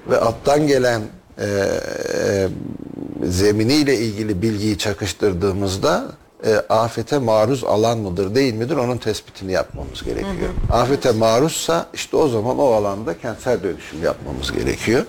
ve 0.09 0.19
alttan 0.19 0.67
gelen 0.67 1.01
e, 1.37 1.45
e, 1.45 2.47
zeminiyle 3.23 3.97
ilgili 3.97 4.41
bilgiyi 4.41 4.77
çakıştırdığımızda 4.77 6.20
e, 6.45 6.55
afete 6.69 7.17
maruz 7.17 7.63
alan 7.63 7.97
mıdır 7.97 8.35
değil 8.35 8.53
midir 8.53 8.75
onun 8.75 8.97
tespitini 8.97 9.51
yapmamız 9.51 10.03
gerekiyor. 10.03 10.49
Afete 10.71 11.11
maruzsa 11.11 11.85
işte 11.93 12.17
o 12.17 12.27
zaman 12.27 12.59
o 12.59 12.65
alanda 12.71 13.17
kentsel 13.17 13.63
dönüşüm 13.63 14.03
yapmamız 14.03 14.51
gerekiyor. 14.51 15.05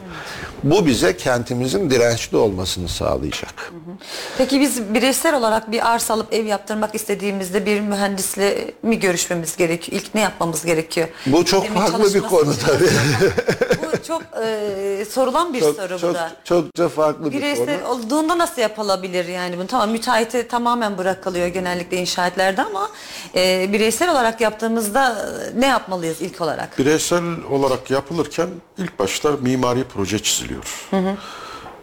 Bu 0.62 0.86
bize 0.86 1.16
kentimizin 1.16 1.90
dirençli 1.90 2.36
olmasını 2.36 2.88
sağlayacak. 2.88 3.72
Peki 4.38 4.60
biz 4.60 4.94
bireysel 4.94 5.34
olarak 5.34 5.70
bir 5.72 5.90
arsa 5.90 6.14
alıp 6.14 6.32
ev 6.32 6.46
yaptırmak 6.46 6.94
istediğimizde 6.94 7.66
bir 7.66 7.80
mühendisle 7.80 8.74
mi 8.82 9.00
görüşmemiz 9.00 9.56
gerekiyor? 9.56 10.02
İlk 10.02 10.14
ne 10.14 10.20
yapmamız 10.20 10.64
gerekiyor? 10.64 11.08
Bu 11.26 11.44
çok 11.44 11.62
Zemin 11.64 11.80
farklı 11.80 12.14
bir 12.14 12.20
konu 12.20 12.52
tabii. 12.66 12.88
bu 13.92 14.02
çok 14.06 14.22
e, 14.44 15.04
sorulan 15.10 15.54
bir 15.54 15.60
çok, 15.60 15.76
soru 15.76 15.94
bu 15.94 15.98
çok, 15.98 16.14
da. 16.14 16.32
çokça 16.44 16.88
farklı 16.88 17.24
bir 17.24 17.30
konu. 17.30 17.40
Bireysel 17.40 17.84
olduğunda 17.86 18.38
nasıl 18.38 18.62
yapılabilir 18.62 19.24
yani 19.24 19.58
bunu 19.58 19.66
tamam 19.66 19.90
müteahhite 19.90 20.48
tamamen 20.48 20.98
bırakılıyor 20.98 21.46
genellikle 21.46 21.96
inşaatlerde 21.96 22.62
ama 22.62 22.90
e, 23.34 23.72
bireysel 23.72 24.10
olarak 24.10 24.40
yaptığımızda 24.40 25.28
ne 25.56 25.66
yapmalıyız 25.66 26.20
ilk 26.20 26.40
olarak? 26.40 26.78
Bireysel 26.78 27.22
olarak 27.50 27.90
yapılırken 27.90 28.48
ilk 28.78 28.98
başta 28.98 29.32
mimari 29.40 29.84
proje 29.84 30.18
çiziliyor. 30.18 30.88
E, 30.92 31.16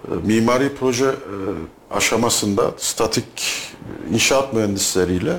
Mimari 0.08 0.76
proje 0.76 1.06
e, 1.06 1.14
aşamasında 1.92 2.72
statik 2.78 3.26
inşaat 4.14 4.54
mühendisleriyle 4.54 5.38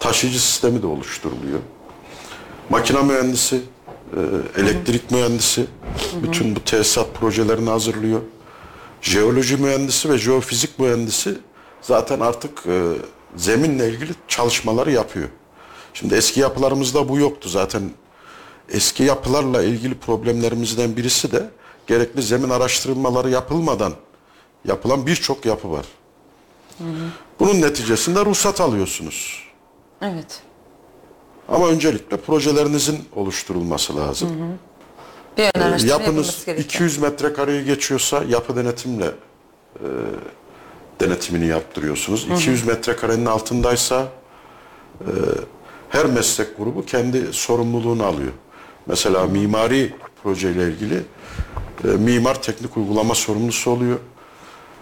taşıyıcı 0.00 0.42
sistemi 0.42 0.82
de 0.82 0.86
oluşturuluyor. 0.86 1.60
Makine 2.70 3.02
mühendisi, 3.02 3.56
e, 4.56 4.60
elektrik 4.60 5.10
mühendisi 5.10 5.66
bütün 6.22 6.56
bu 6.56 6.60
tesisat 6.60 7.14
projelerini 7.14 7.70
hazırlıyor. 7.70 8.20
Jeoloji 9.00 9.56
mühendisi 9.56 10.10
ve 10.10 10.18
jeofizik 10.18 10.78
mühendisi 10.78 11.38
zaten 11.82 12.20
artık 12.20 12.66
e, 12.66 12.92
zeminle 13.36 13.88
ilgili 13.88 14.12
çalışmaları 14.28 14.92
yapıyor. 14.92 15.28
Şimdi 15.94 16.14
eski 16.14 16.40
yapılarımızda 16.40 17.08
bu 17.08 17.18
yoktu 17.18 17.48
zaten. 17.48 17.90
Eski 18.72 19.02
yapılarla 19.02 19.62
ilgili 19.62 19.94
problemlerimizden 19.94 20.96
birisi 20.96 21.32
de 21.32 21.50
gerekli 21.86 22.22
zemin 22.22 22.50
araştırmaları 22.50 23.30
yapılmadan 23.30 23.92
yapılan 24.64 25.06
birçok 25.06 25.46
yapı 25.46 25.70
var. 25.70 25.84
Bunun 27.40 27.62
neticesinde 27.62 28.24
ruhsat 28.24 28.60
alıyorsunuz. 28.60 29.44
Evet. 30.02 30.42
Ama 31.48 31.68
öncelikle 31.68 32.16
projelerinizin 32.16 32.98
oluşturulması 33.16 33.96
lazım. 33.96 34.30
Bir 35.38 35.42
ön 35.42 35.46
Ee, 35.46 35.50
araştırma 35.60 35.92
Yapınız 35.92 36.06
yapılması 36.06 36.46
gerekiyor. 36.46 36.64
200 36.64 36.98
metrekareyi 36.98 37.64
geçiyorsa 37.64 38.22
yapı 38.28 38.56
denetimle 38.56 39.04
e, 39.74 39.86
denetimini 41.00 41.46
yaptırıyorsunuz. 41.46 42.26
200 42.30 42.66
metrekarenin 42.66 43.26
altındaysa 43.26 44.08
e, 45.00 45.10
her 45.88 46.06
meslek 46.06 46.56
grubu 46.56 46.84
kendi 46.86 47.32
sorumluluğunu 47.32 48.04
alıyor. 48.04 48.32
Mesela 48.86 49.26
mimari 49.26 49.94
projeyle 50.22 50.68
ilgili 50.68 51.02
e, 51.84 51.88
mimar 51.88 52.42
teknik 52.42 52.76
uygulama 52.76 53.14
sorumlusu 53.14 53.70
oluyor. 53.70 53.98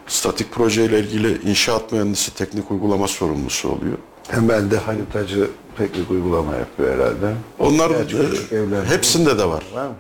Statik 0.06 0.52
projeyle 0.52 0.98
ilgili 1.00 1.50
inşaat 1.50 1.92
mühendisi 1.92 2.34
teknik 2.34 2.70
uygulama 2.70 3.08
sorumlusu 3.08 3.68
oluyor. 3.68 3.98
Hemen 4.28 4.70
de 4.70 4.76
haritacı 4.78 5.50
teknik 5.78 6.10
uygulama 6.10 6.54
yapıyor 6.54 6.94
herhalde. 6.94 7.34
Onlar 7.58 7.90
Gerçi 7.90 8.16
e, 8.16 8.30
küçük 8.30 8.52
evlerde 8.52 8.86
hepsinde 8.88 9.38
de 9.38 9.44
var. 9.44 9.62
Var 9.74 9.86
mı? 9.86 9.94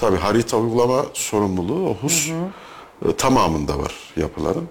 Tabii 0.00 0.16
harita 0.16 0.56
uygulama 0.56 1.04
sorumluluğu 1.12 1.88
o 1.88 1.94
HUS 1.94 2.28
e, 2.28 3.16
tamamında 3.16 3.78
var 3.78 3.94
yapıların. 4.16 4.68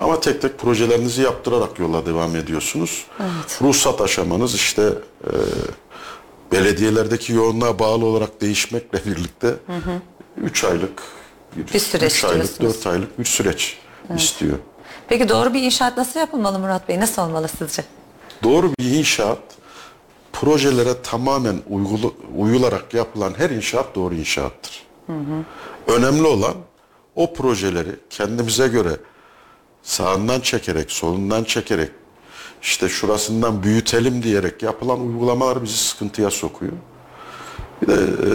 Ama 0.00 0.20
tek 0.20 0.42
tek 0.42 0.58
projelerinizi 0.58 1.22
yaptırarak 1.22 1.78
yola 1.78 2.06
devam 2.06 2.36
ediyorsunuz. 2.36 3.06
Ruhsat 3.62 4.00
aşamanız 4.00 4.54
işte 4.54 4.82
e, 5.24 5.30
belediyelerdeki 6.52 7.32
yoğunluğa 7.32 7.78
bağlı 7.78 8.04
olarak 8.06 8.40
değişmekle 8.40 9.04
birlikte 9.06 9.54
3 10.36 10.64
aylık, 10.64 11.02
Bir 11.74 11.78
süreç 11.78 12.12
üç 12.16 12.24
aylık, 12.24 12.60
diyorsunuz. 12.60 12.84
4 12.84 12.86
aylık 12.86 13.18
bir 13.18 13.24
süreç 13.24 13.78
istiyor. 14.16 14.58
Peki 15.08 15.28
doğru 15.28 15.54
bir 15.54 15.62
inşaat 15.62 15.96
nasıl 15.96 16.20
yapılmalı 16.20 16.58
Murat 16.58 16.88
Bey? 16.88 17.00
Nasıl 17.00 17.22
olmalı 17.22 17.48
sizce? 17.58 17.84
Doğru 18.42 18.72
bir 18.78 18.84
inşaat 18.98 19.38
projelere 20.32 21.02
tamamen 21.02 21.56
uygulu, 21.70 22.14
uyularak 22.36 22.94
yapılan 22.94 23.34
her 23.38 23.50
inşaat 23.50 23.94
doğru 23.94 24.14
inşaattır. 24.14 24.82
Önemli 25.86 26.26
olan 26.26 26.54
o 27.16 27.34
projeleri 27.34 27.90
kendimize 28.10 28.68
göre 28.68 28.96
sağından 29.82 30.40
çekerek, 30.40 30.90
solundan 30.92 31.44
çekerek, 31.44 31.90
işte 32.62 32.88
şurasından 32.88 33.62
büyütelim 33.62 34.22
diyerek 34.22 34.62
yapılan 34.62 35.00
uygulamalar 35.00 35.62
bizi 35.62 35.76
sıkıntıya 35.76 36.30
sokuyor. 36.30 36.72
Bir 37.82 37.86
de 37.86 37.94
e, 37.94 38.30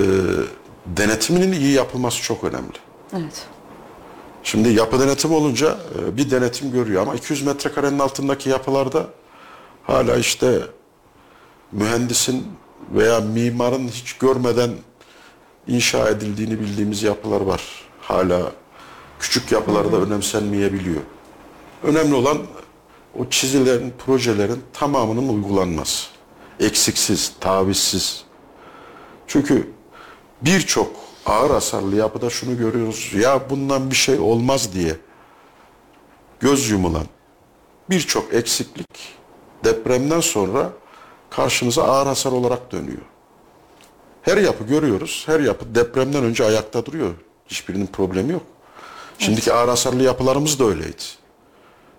denetiminin 0.97 1.51
iyi 1.51 1.71
yapılması 1.71 2.21
çok 2.21 2.43
önemli. 2.43 2.77
Evet. 3.13 3.47
Şimdi 4.43 4.69
yapı 4.69 4.99
denetim 4.99 5.33
olunca 5.33 5.77
e, 5.99 6.17
bir 6.17 6.31
denetim 6.31 6.71
görüyor 6.71 7.01
ama 7.01 7.15
200 7.15 7.41
metrekarenin 7.41 7.99
altındaki 7.99 8.49
yapılarda 8.49 9.07
hala 9.83 10.15
işte 10.15 10.61
mühendisin 11.71 12.47
veya 12.91 13.19
mimarın 13.19 13.87
hiç 13.87 14.13
görmeden 14.13 14.71
inşa 15.67 16.09
edildiğini 16.09 16.59
bildiğimiz 16.59 17.03
yapılar 17.03 17.41
var. 17.41 17.61
Hala 18.01 18.51
küçük 19.19 19.51
yapılarda 19.51 19.97
önemsenmeyebiliyor. 19.97 21.01
Önemli 21.83 22.13
olan 22.15 22.37
o 23.19 23.29
çizilen 23.29 23.91
projelerin 24.05 24.63
tamamının 24.73 25.29
uygulanması. 25.29 26.07
Eksiksiz, 26.59 27.33
tavizsiz. 27.39 28.23
Çünkü 29.27 29.69
birçok 30.41 30.95
ağır 31.25 31.51
hasarlı 31.51 31.95
yapıda 31.95 32.29
şunu 32.29 32.57
görüyoruz. 32.57 33.11
Ya 33.13 33.49
bundan 33.49 33.89
bir 33.89 33.95
şey 33.95 34.19
olmaz 34.19 34.73
diye 34.73 34.97
göz 36.39 36.69
yumulan 36.69 37.05
birçok 37.89 38.33
eksiklik 38.33 39.15
depremden 39.63 40.19
sonra 40.19 40.69
karşımıza 41.29 41.83
ağır 41.83 42.07
hasar 42.07 42.31
olarak 42.31 42.71
dönüyor. 42.71 43.01
Her 44.21 44.37
yapı 44.37 44.63
görüyoruz. 44.63 45.23
Her 45.25 45.39
yapı 45.39 45.75
depremden 45.75 46.23
önce 46.23 46.45
ayakta 46.45 46.85
duruyor. 46.85 47.13
Hiçbirinin 47.47 47.87
problemi 47.87 48.33
yok. 48.33 48.43
Şimdiki 49.19 49.53
ağır 49.53 49.69
hasarlı 49.69 50.03
yapılarımız 50.03 50.59
da 50.59 50.65
öyleydi. 50.65 51.03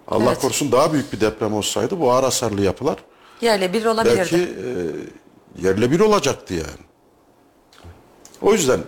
Allah 0.09 0.24
Evet. 0.28 0.38
korusun 0.40 0.72
daha 0.72 0.92
büyük 0.92 1.12
bir 1.12 1.20
deprem 1.20 1.55
olsaydı 1.55 2.00
bu 2.00 2.12
ağır 2.12 2.22
hasarlı 2.24 2.61
yapılar 2.62 2.96
Yerle 3.40 3.72
bir 3.72 3.84
olabilirdi. 3.84 4.18
belki 4.18 4.36
e, 4.36 5.66
yerle 5.68 5.90
bir 5.90 6.00
olacaktı 6.00 6.55
yani. 6.55 6.84
O 8.42 8.52
yüzden 8.52 8.80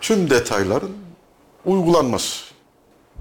tüm 0.00 0.30
detayların 0.30 0.96
uygulanması. 1.66 2.44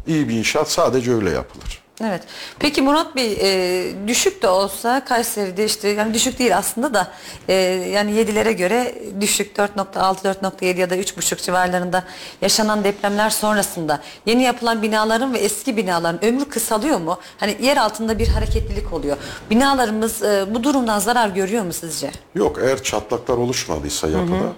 İyi 0.08 0.30
bir 0.30 0.34
inşaat 0.34 0.72
sadece 0.72 1.14
öyle 1.14 1.30
yapılır. 1.30 1.82
Evet. 2.04 2.22
Peki 2.60 2.82
Murat 2.82 3.16
Bey 3.16 3.38
e, 3.42 4.08
düşük 4.08 4.42
de 4.42 4.48
olsa 4.48 5.06
Kayseri'de 5.06 5.66
işte 5.66 5.88
yani 5.88 6.14
düşük 6.14 6.40
değil 6.40 6.58
aslında 6.58 6.94
da 6.94 7.08
e, 7.48 7.54
yani 7.94 8.12
7'lere 8.12 8.52
göre 8.52 8.96
düşük 9.22 9.58
4.6 9.58 9.96
4.7 9.96 10.80
ya 10.80 10.90
da 10.90 10.96
3.5 10.96 11.42
civarlarında 11.46 12.04
yaşanan 12.42 12.84
depremler 12.84 13.30
sonrasında 13.30 14.00
yeni 14.26 14.44
yapılan 14.44 14.82
binaların 14.82 15.34
ve 15.34 15.38
eski 15.38 15.78
binaların 15.78 16.26
ömrü 16.26 16.46
kısalıyor 16.46 17.00
mu? 17.00 17.20
Hani 17.38 17.58
yer 17.62 17.78
altında 17.78 18.20
bir 18.20 18.28
hareketlilik 18.28 18.94
oluyor. 18.94 19.18
Binalarımız 19.50 20.24
e, 20.24 20.46
bu 20.54 20.64
durumdan 20.64 21.00
zarar 21.00 21.30
görüyor 21.30 21.64
mu 21.64 21.74
sizce? 21.74 22.12
Yok 22.36 22.60
eğer 22.64 22.84
çatlaklar 22.84 23.38
oluşmadıysa 23.38 24.10
yapıda 24.10 24.54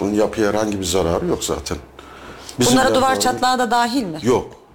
bunun 0.00 0.14
yapıya 0.14 0.48
herhangi 0.48 0.80
bir 0.80 0.84
zararı 0.84 1.26
yok 1.26 1.44
zaten. 1.44 1.76
Bizim 2.58 2.72
Bunlara 2.72 2.94
duvar 2.94 3.20
çatlağı 3.20 3.58
da 3.58 3.70
dahil 3.70 4.04
mi? 4.04 4.18
Yok. 4.22 4.65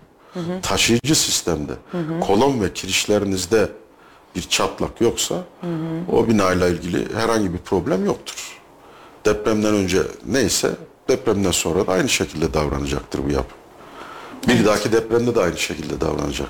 Taşıyıcı 0.62 1.16
sistemde 1.16 1.74
kolon 2.22 2.62
ve 2.62 2.74
kirişlerinizde 2.74 3.70
bir 4.36 4.42
çatlak 4.42 5.02
yoksa 5.02 5.36
o 6.12 6.28
binayla 6.28 6.68
ilgili 6.68 7.16
herhangi 7.16 7.54
bir 7.54 7.58
problem 7.58 8.06
yoktur. 8.06 8.60
Depremden 9.26 9.74
önce 9.74 10.02
neyse 10.26 10.72
depremden 11.10 11.52
sonra 11.52 11.88
da 11.88 11.92
aynı 11.92 12.10
şekilde 12.10 12.54
davranacaktır 12.54 13.26
bu 13.26 13.30
yapı. 13.30 13.56
Bir 14.48 14.66
dahaki 14.66 14.92
depremde 14.92 15.36
de 15.36 15.40
aynı 15.42 15.58
şekilde 15.58 16.02
davranacak. 16.02 16.50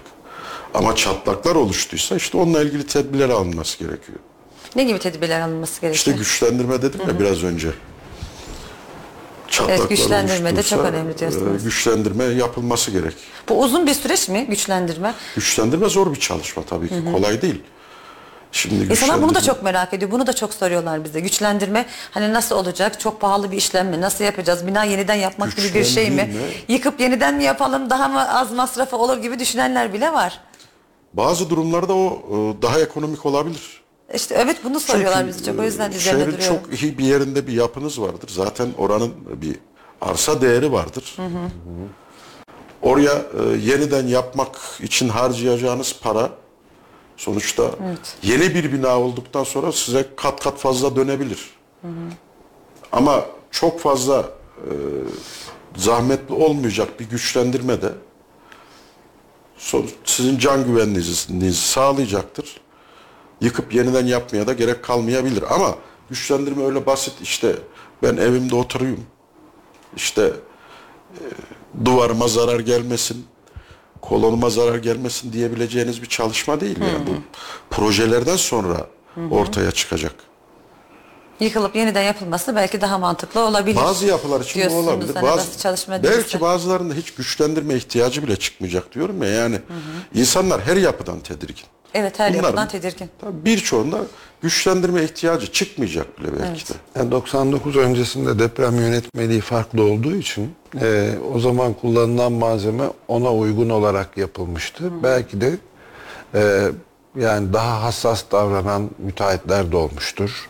Ama 0.73 0.95
çatlaklar 0.95 1.55
oluştuysa 1.55 2.15
işte 2.15 2.37
onunla 2.37 2.61
ilgili 2.61 2.87
tedbirler 2.87 3.29
alınması 3.29 3.79
gerekiyor. 3.79 4.19
Ne 4.75 4.83
gibi 4.83 4.99
tedbirler 4.99 5.41
alınması 5.41 5.81
gerekiyor? 5.81 5.95
İşte 5.95 6.11
güçlendirme 6.11 6.81
dedim 6.81 7.01
ya 7.07 7.19
biraz 7.19 7.43
önce. 7.43 7.71
Çatlaklar 9.51 9.89
güçlendirme 9.89 10.55
de 10.55 10.63
çok 10.63 10.85
önemli 10.85 11.17
diyorsunuz. 11.17 11.61
e, 11.61 11.65
Güçlendirme 11.65 12.23
yapılması 12.23 12.91
gerek. 12.91 13.13
Bu 13.49 13.61
uzun 13.63 13.87
bir 13.87 13.93
süreç 13.93 14.29
mi 14.29 14.45
güçlendirme? 14.49 15.13
Güçlendirme 15.35 15.89
zor 15.89 16.13
bir 16.13 16.19
çalışma 16.19 16.63
tabii 16.63 16.89
ki. 16.89 16.95
Kolay 17.13 17.41
değil. 17.41 17.61
Şimdi 18.51 18.83
İnsanlar 18.91 19.21
bunu 19.21 19.35
da 19.35 19.41
çok 19.41 19.63
merak 19.63 19.93
ediyor. 19.93 20.11
Bunu 20.11 20.27
da 20.27 20.33
çok 20.33 20.53
soruyorlar 20.53 21.03
bize. 21.03 21.19
Güçlendirme 21.19 21.85
hani 22.11 22.33
nasıl 22.33 22.55
olacak? 22.55 22.99
Çok 22.99 23.21
pahalı 23.21 23.51
bir 23.51 23.57
işlem 23.57 23.87
mi? 23.87 24.01
Nasıl 24.01 24.23
yapacağız? 24.23 24.67
Bina 24.67 24.83
yeniden 24.83 25.15
yapmak 25.15 25.55
gibi 25.55 25.73
bir 25.73 25.85
şey 25.85 26.11
mi? 26.11 26.35
Yıkıp 26.67 26.99
yeniden 26.99 27.35
mi 27.35 27.43
yapalım? 27.43 27.89
Daha 27.89 28.07
mı 28.07 28.37
az 28.39 28.51
masrafı 28.51 28.97
olur 28.97 29.17
gibi 29.17 29.39
düşünenler 29.39 29.93
bile 29.93 30.13
var. 30.13 30.39
Bazı 31.13 31.49
durumlarda 31.49 31.93
o 31.95 32.21
e, 32.29 32.61
daha 32.61 32.79
ekonomik 32.79 33.25
olabilir. 33.25 33.80
İşte 34.13 34.35
evet 34.35 34.57
bunu 34.63 34.79
soruyorlar 34.79 35.25
Çünkü, 35.31 35.43
çok. 35.45 35.59
O 35.59 35.63
yüzden 35.63 35.91
e, 35.91 35.95
üzerine 35.95 36.27
duruyorum. 36.27 36.45
çok 36.69 36.81
iyi 36.81 36.97
bir 36.97 37.05
yerinde 37.05 37.47
bir 37.47 37.53
yapınız 37.53 38.01
vardır. 38.01 38.29
Zaten 38.29 38.69
oranın 38.77 39.13
bir 39.41 39.55
arsa 40.01 40.41
değeri 40.41 40.71
vardır. 40.71 41.17
Oraya 42.81 43.13
e, 43.13 43.57
yeniden 43.63 44.07
yapmak 44.07 44.57
için 44.79 45.09
harcayacağınız 45.09 45.95
para 46.01 46.29
sonuçta 47.17 47.71
yeni 48.23 48.55
bir 48.55 48.73
bina 48.73 48.99
olduktan 48.99 49.43
sonra 49.43 49.71
size 49.71 50.05
kat 50.15 50.43
kat 50.43 50.57
fazla 50.57 50.95
dönebilir. 50.95 51.49
Ama 52.91 53.25
çok 53.51 53.79
fazla 53.79 54.19
e, 54.57 54.69
zahmetli 55.75 56.33
olmayacak 56.35 56.99
bir 56.99 57.05
güçlendirme 57.05 57.81
de 57.81 57.89
son- 59.57 59.89
sizin 60.05 60.37
can 60.37 60.65
güvenliğinizi 60.65 61.53
sağlayacaktır. 61.53 62.60
Yıkıp 63.41 63.73
yeniden 63.73 64.05
yapmaya 64.05 64.47
da 64.47 64.53
gerek 64.53 64.83
kalmayabilir. 64.83 65.43
Ama 65.49 65.75
güçlendirme 66.09 66.65
öyle 66.65 66.85
basit 66.85 67.13
işte 67.21 67.55
ben 68.03 68.17
evimde 68.17 68.55
oturayım. 68.55 69.05
İşte 69.95 70.21
e, 71.13 71.23
duvarıma 71.85 72.27
zarar 72.27 72.59
gelmesin, 72.59 73.25
kolonuma 74.01 74.49
zarar 74.49 74.75
gelmesin 74.75 75.33
diyebileceğiniz 75.33 76.01
bir 76.01 76.07
çalışma 76.07 76.61
değil. 76.61 76.77
Yani 76.81 77.07
bu 77.07 77.11
projelerden 77.75 78.35
sonra 78.35 78.87
ortaya 79.31 79.71
çıkacak. 79.71 80.15
Yıkılıp 81.39 81.75
yeniden 81.75 82.01
yapılması 82.01 82.55
belki 82.55 82.81
daha 82.81 82.97
mantıklı 82.97 83.41
olabilir. 83.41 83.75
Bazı 83.75 84.05
yapılar 84.05 84.41
için 84.41 84.69
bu 84.69 84.75
olabilir. 84.75 85.15
Hani 85.15 85.27
Bazı, 85.27 85.57
çalışma 85.59 86.03
belki 86.03 86.17
değilse. 86.17 86.41
bazılarında 86.41 86.93
hiç 86.93 87.13
güçlendirme 87.13 87.75
ihtiyacı 87.75 88.23
bile 88.23 88.35
çıkmayacak 88.35 88.93
diyorum 88.93 89.23
ya. 89.23 89.29
Yani 89.29 89.59
insanlar 90.13 90.61
her 90.61 90.75
yapıdan 90.77 91.19
tedirgin. 91.19 91.65
Evet 91.93 92.19
her 92.19 92.29
Bunların- 92.29 92.43
yapıdan 92.47 92.67
tedirgin. 92.67 93.09
Tabii 93.21 93.45
birçoğunda 93.45 93.97
güçlendirme 94.41 95.03
ihtiyacı 95.03 95.51
çıkmayacak 95.51 96.19
bile 96.19 96.27
belki 96.39 96.69
de. 96.69 96.73
Yani 96.95 97.11
99 97.11 97.77
öncesinde 97.77 98.39
deprem 98.39 98.75
yönetmeliği 98.79 99.41
farklı 99.41 99.83
olduğu 99.83 100.15
için 100.15 100.55
e, 100.81 101.11
o 101.35 101.39
zaman 101.39 101.73
kullanılan 101.73 102.31
malzeme 102.31 102.83
ona 103.07 103.33
uygun 103.33 103.69
olarak 103.69 104.17
yapılmıştı. 104.17 105.03
Belki 105.03 105.41
de 105.41 105.57
e, 106.35 106.71
yani 107.15 107.53
daha 107.53 107.83
hassas 107.83 108.23
davranan 108.31 108.89
müteahhitler 108.97 109.71
de 109.71 109.77
olmuştur. 109.77 110.49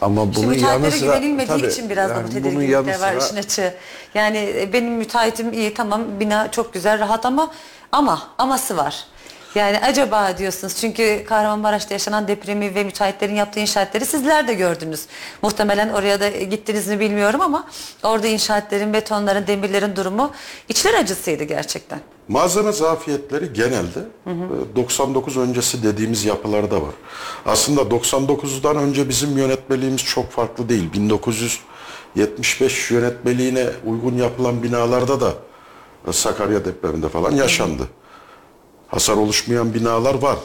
Ama 0.00 0.24
İşte 0.24 0.42
bunun 0.42 0.54
yanı 0.54 0.90
sıra 0.90 1.16
güvenilmediği 1.16 1.58
tabii, 1.58 1.66
için 1.72 1.90
biraz 1.90 2.10
da 2.10 2.14
yani 2.14 2.24
bu 2.24 2.30
bunun 2.30 2.42
tedirginlikler 2.42 3.00
var 3.00 3.16
işin 3.16 3.36
açığı. 3.36 3.74
Yani 4.14 4.52
e, 4.56 4.72
benim 4.72 4.92
müteahhitim 4.92 5.52
iyi 5.52 5.74
tamam 5.74 6.02
bina 6.20 6.50
çok 6.50 6.72
güzel 6.72 6.98
rahat 6.98 7.26
ama 7.26 7.50
ama 7.92 8.22
aması 8.38 8.76
var. 8.76 9.04
Yani 9.54 9.78
acaba 9.80 10.38
diyorsunuz 10.38 10.76
çünkü 10.76 11.24
Kahramanmaraş'ta 11.28 11.94
yaşanan 11.94 12.28
depremi 12.28 12.74
ve 12.74 12.84
müteahhitlerin 12.84 13.34
yaptığı 13.34 13.60
inşaatları 13.60 14.06
sizler 14.06 14.48
de 14.48 14.54
gördünüz. 14.54 15.06
Muhtemelen 15.42 15.88
oraya 15.88 16.20
da 16.20 16.28
gittiniz 16.28 16.88
mi 16.88 17.00
bilmiyorum 17.00 17.40
ama 17.40 17.66
orada 18.02 18.26
inşaatlerin, 18.26 18.92
betonların, 18.92 19.46
demirlerin 19.46 19.96
durumu 19.96 20.30
içler 20.68 20.94
acısıydı 20.94 21.44
gerçekten. 21.44 22.00
Malzeme 22.28 22.72
zafiyetleri 22.72 23.52
genelde 23.52 24.00
e, 24.26 24.76
99 24.76 25.36
öncesi 25.36 25.82
dediğimiz 25.82 26.24
yapılarda 26.24 26.82
var. 26.82 26.94
Aslında 27.46 27.80
99'dan 27.80 28.76
önce 28.76 29.08
bizim 29.08 29.38
yönetmeliğimiz 29.38 30.04
çok 30.04 30.30
farklı 30.30 30.68
değil. 30.68 30.92
1975 30.92 32.90
yönetmeliğine 32.90 33.66
uygun 33.86 34.14
yapılan 34.14 34.62
binalarda 34.62 35.20
da 35.20 35.34
e, 36.08 36.12
Sakarya 36.12 36.64
depreminde 36.64 37.08
falan 37.08 37.30
yaşandı. 37.30 37.88
Hasar 38.94 39.16
oluşmayan 39.16 39.74
binalar 39.74 40.14
var. 40.14 40.38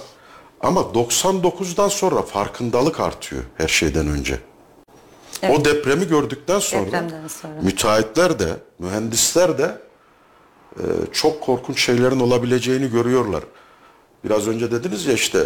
Ama 0.62 0.82
99'dan 0.82 1.88
sonra 1.88 2.22
farkındalık 2.22 3.00
artıyor 3.00 3.44
her 3.58 3.68
şeyden 3.68 4.08
önce. 4.08 4.40
O 5.50 5.66
depremi 5.66 6.08
gördükten 6.08 6.60
sonra, 6.60 7.10
sonra. 7.28 7.54
müteahhitler 7.62 8.40
de, 8.40 8.48
mühendisler 8.80 9.58
de 9.58 9.78
e, 10.78 10.84
çok 11.12 11.42
korkunç 11.42 11.82
şeylerin 11.82 12.20
olabileceğini 12.20 12.92
görüyorlar. 12.92 13.44
Biraz 14.24 14.48
önce 14.48 14.72
dediniz 14.72 15.06
ya 15.06 15.14
işte 15.14 15.40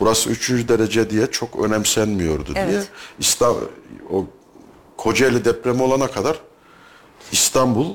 burası 0.00 0.30
3. 0.30 0.50
derece 0.50 1.10
diye 1.10 1.26
çok 1.26 1.64
önemsenmiyordu 1.64 2.54
diye. 2.54 2.64
Evet. 2.64 2.88
İstanbul, 3.18 3.60
o 4.12 4.26
Kocaeli 4.96 5.44
depremi 5.44 5.82
olana 5.82 6.06
kadar 6.06 6.40
İstanbul 7.32 7.94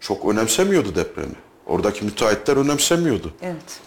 çok 0.00 0.28
önemsemiyordu 0.28 0.94
depremi. 0.94 1.34
Oradaki 1.66 2.04
müteahhitler 2.04 2.56
önemsemiyordu. 2.56 3.32
Evet. 3.42 3.80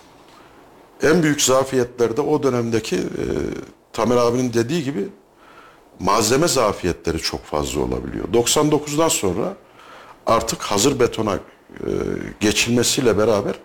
En 1.03 1.23
büyük 1.23 1.41
zafiyetlerde 1.41 2.21
o 2.21 2.43
dönemdeki 2.43 2.95
e, 2.95 3.25
Tamer 3.93 4.17
abinin 4.17 4.53
dediği 4.53 4.83
gibi 4.83 5.07
malzeme 5.99 6.47
zafiyetleri 6.47 7.19
çok 7.19 7.43
fazla 7.45 7.81
olabiliyor. 7.81 8.25
99'dan 8.33 9.07
sonra 9.07 9.53
artık 10.25 10.61
hazır 10.61 10.99
betona 10.99 11.39
geçilmesiyle 12.39 13.17
beraber 13.17 13.55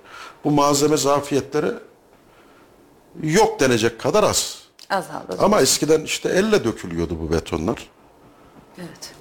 bu 0.45 0.51
malzeme 0.51 0.97
zafiyetleri 0.97 1.73
yok 3.23 3.61
denecek 3.61 4.01
kadar 4.01 4.25
az. 4.25 4.59
Azaldı. 4.91 5.37
Ama 5.39 5.61
eskiden 5.61 6.01
işte 6.01 6.29
elle 6.29 6.65
dökülüyordu 6.65 7.21
bu 7.21 7.33
betonlar. 7.33 7.89
Evet. 8.79 9.15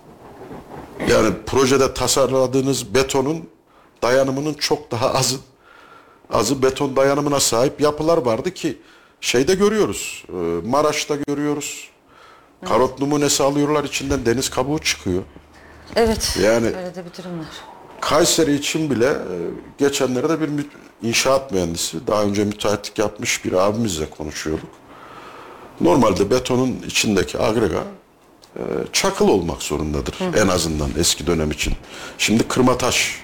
Yani 1.09 1.35
projede 1.45 1.93
tasarladığınız 1.93 2.93
betonun 2.93 3.49
dayanımının 4.01 4.53
çok 4.53 4.91
daha 4.91 5.13
azı 5.13 5.35
azı 6.29 6.63
beton 6.63 6.95
dayanımına 6.95 7.39
sahip 7.39 7.81
yapılar 7.81 8.17
vardı 8.17 8.53
ki 8.53 8.77
şeyde 9.21 9.55
görüyoruz. 9.55 10.23
e, 10.29 10.67
Maraş'ta 10.67 11.15
görüyoruz. 11.27 11.89
Karot 12.65 12.99
numunesi 12.99 13.43
alıyorlar 13.43 13.83
içinden 13.83 14.25
deniz 14.25 14.49
kabuğu 14.49 14.79
çıkıyor. 14.79 15.23
Evet. 15.95 16.37
Yani- 16.43 16.67
Öyle 16.67 16.95
de 16.95 17.03
bir 17.05 17.23
durum 17.23 17.39
var. 17.39 17.45
Kayseri 18.01 18.53
için 18.55 18.89
bile 18.89 19.05
e, 19.07 19.35
geçenlerde 19.77 20.41
bir 20.41 20.65
inşaat 21.03 21.51
mühendisi 21.51 22.07
daha 22.07 22.23
önce 22.23 22.43
müteahhitlik 22.45 22.99
yapmış 22.99 23.45
bir 23.45 23.53
abimizle 23.53 24.09
konuşuyorduk. 24.09 24.69
Normalde 25.81 26.29
betonun 26.31 26.81
içindeki 26.87 27.39
agrega 27.39 27.83
e, 28.55 28.61
çakıl 28.93 29.27
olmak 29.27 29.61
zorundadır 29.63 30.15
en 30.37 30.47
azından 30.47 30.89
eski 30.99 31.27
dönem 31.27 31.51
için. 31.51 31.73
Şimdi 32.17 32.47
kırma 32.47 32.77
taş 32.77 33.21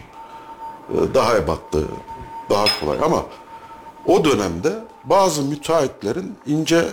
daha 1.14 1.38
ebatlı, 1.38 1.84
daha 2.50 2.66
kolay 2.80 3.00
ama 3.04 3.26
o 4.06 4.26
dönemde 4.26 4.74
bazı 5.04 5.42
müteahhitlerin 5.42 6.38
ince 6.46 6.86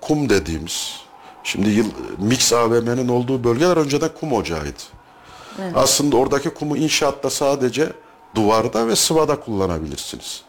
kum 0.00 0.28
dediğimiz 0.28 1.00
şimdi 1.44 1.70
yıl, 1.70 1.86
Mix 2.18 2.52
AVM'nin 2.52 3.08
olduğu 3.08 3.44
bölgeler 3.44 3.76
önceden 3.76 4.10
kum 4.20 4.32
ocağıydı. 4.32 4.82
Aslında 5.74 6.16
oradaki 6.16 6.50
kumu 6.50 6.76
inşaatta 6.76 7.30
sadece 7.30 7.92
duvarda 8.34 8.88
ve 8.88 8.96
sıvada 8.96 9.40
kullanabilirsiniz. 9.40 10.42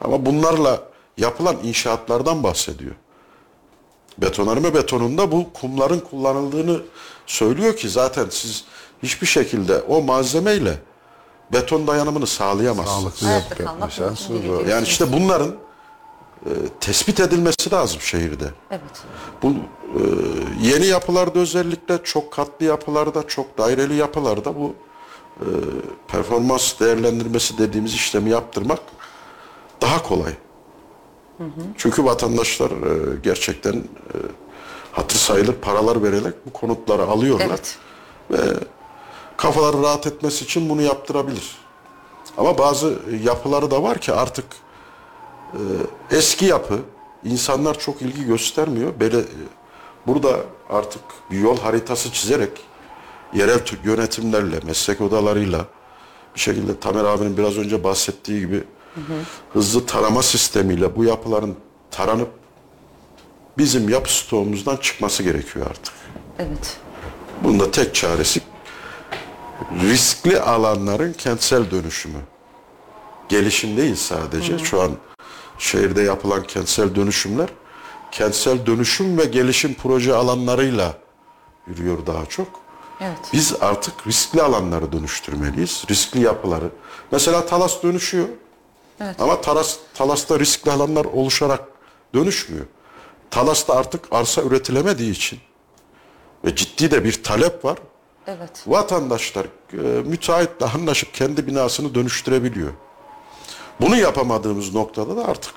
Ama 0.00 0.26
bunlarla 0.26 0.82
yapılan 1.18 1.56
inşaatlardan 1.62 2.42
bahsediyor. 2.42 2.94
Betonarme 4.18 4.74
betonunda 4.74 5.32
bu 5.32 5.52
kumların 5.52 6.00
kullanıldığını 6.00 6.80
söylüyor 7.26 7.76
ki 7.76 7.88
zaten 7.88 8.26
siz 8.30 8.64
hiçbir 9.02 9.26
şekilde 9.26 9.80
o 9.80 10.02
malzemeyle 10.02 10.78
beton 11.52 11.86
dayanımını 11.86 12.26
sağlayamazsınız. 12.26 13.02
Sağlıklı 13.02 13.26
Hayatta 13.26 13.48
yapı 13.48 13.62
yapma 13.62 13.72
kalmak 13.78 13.92
şansı 13.92 14.32
mümkün 14.32 14.48
zor. 14.48 14.58
değil. 14.58 14.68
Yani 14.68 14.86
işte 14.86 15.12
bunların 15.12 15.54
e, 16.46 16.50
tespit 16.80 17.20
edilmesi 17.20 17.70
lazım 17.72 18.00
şehirde. 18.00 18.50
Evet. 18.70 18.82
Bu 19.42 19.48
e, 19.50 20.02
yeni 20.62 20.86
yapılarda 20.86 21.38
özellikle 21.38 21.98
çok 22.04 22.32
katlı 22.32 22.66
yapılarda, 22.66 23.26
çok 23.26 23.58
daireli 23.58 23.94
yapılarda 23.94 24.56
bu 24.56 24.74
e, 25.40 25.46
performans 26.08 26.80
değerlendirmesi 26.80 27.58
dediğimiz 27.58 27.94
işlemi 27.94 28.30
yaptırmak 28.30 28.78
daha 29.80 30.02
kolay. 30.02 30.32
Çünkü 31.76 32.04
vatandaşlar 32.04 32.70
e, 32.70 33.16
gerçekten 33.22 33.72
e, 33.74 34.16
hatır 34.92 35.16
sayılır 35.16 35.52
paralar 35.54 36.02
vererek 36.02 36.34
bu 36.46 36.52
konutları 36.52 37.02
alıyorlar 37.02 37.46
Evet. 37.46 37.78
Kafaları 39.40 39.82
rahat 39.82 40.06
etmesi 40.06 40.44
için 40.44 40.68
bunu 40.68 40.82
yaptırabilir. 40.82 41.56
Ama 42.38 42.58
bazı 42.58 42.98
yapıları 43.22 43.70
da 43.70 43.82
var 43.82 43.98
ki 43.98 44.12
artık 44.12 44.44
e, 45.52 45.60
eski 46.16 46.44
yapı 46.44 46.78
insanlar 47.24 47.78
çok 47.78 48.02
ilgi 48.02 48.24
göstermiyor. 48.24 48.92
Böyle 49.00 49.18
e, 49.18 49.24
burada 50.06 50.36
artık 50.70 51.02
bir 51.30 51.38
yol 51.38 51.58
haritası 51.58 52.12
çizerek 52.12 52.50
yerel 53.34 53.60
yönetimlerle, 53.84 54.60
meslek 54.66 55.00
odalarıyla 55.00 55.66
bir 56.34 56.40
şekilde 56.40 56.80
Tamer 56.80 57.04
abinin 57.04 57.36
biraz 57.36 57.58
önce 57.58 57.84
bahsettiği 57.84 58.40
gibi 58.40 58.64
hızlı 59.52 59.86
tarama 59.86 60.22
sistemiyle 60.22 60.96
bu 60.96 61.04
yapıların 61.04 61.56
taranıp 61.90 62.30
bizim 63.58 63.88
yapı 63.88 64.12
stoğumuzdan 64.12 64.76
çıkması 64.76 65.22
gerekiyor 65.22 65.66
artık. 65.70 65.94
Evet. 66.38 66.76
Bunun 67.44 67.60
da 67.60 67.70
tek 67.70 67.94
çaresi 67.94 68.40
riskli 69.82 70.40
alanların 70.40 71.12
kentsel 71.12 71.70
dönüşümü. 71.70 72.18
Gelişim 73.28 73.76
değil 73.76 73.96
sadece. 73.96 74.58
Şu 74.58 74.82
an 74.82 74.92
şehirde 75.58 76.02
yapılan 76.02 76.42
kentsel 76.42 76.94
dönüşümler 76.94 77.48
kentsel 78.10 78.66
dönüşüm 78.66 79.18
ve 79.18 79.24
gelişim 79.24 79.74
proje 79.74 80.14
alanlarıyla 80.14 80.94
yürüyor 81.66 82.06
daha 82.06 82.26
çok. 82.26 82.48
Evet. 83.00 83.18
Biz 83.32 83.54
artık 83.60 84.06
riskli 84.06 84.42
alanları 84.42 84.92
dönüştürmeliyiz. 84.92 85.84
Riskli 85.90 86.20
yapıları. 86.20 86.70
Mesela 87.12 87.46
Talas 87.46 87.82
dönüşüyor. 87.82 88.28
Ama 89.18 89.40
Talas, 89.40 89.76
Talas'ta 89.94 90.38
riskli 90.38 90.70
alanlar 90.70 91.04
oluşarak 91.04 91.64
dönüşmüyor. 92.14 92.64
Talas'ta 93.30 93.74
artık 93.74 94.04
arsa 94.10 94.42
üretilemediği 94.42 95.10
için 95.10 95.38
ve 96.44 96.56
ciddi 96.56 96.90
de 96.90 97.04
bir 97.04 97.22
talep 97.22 97.64
var. 97.64 97.78
Evet. 98.26 98.50
Vatandaşlar 98.66 99.46
e, 99.72 99.76
müteahhitle 100.02 100.66
anlaşıp 100.66 101.14
kendi 101.14 101.46
binasını 101.46 101.94
dönüştürebiliyor. 101.94 102.70
Bunu 103.80 103.96
yapamadığımız 103.96 104.74
noktada 104.74 105.16
da 105.16 105.24
artık 105.28 105.54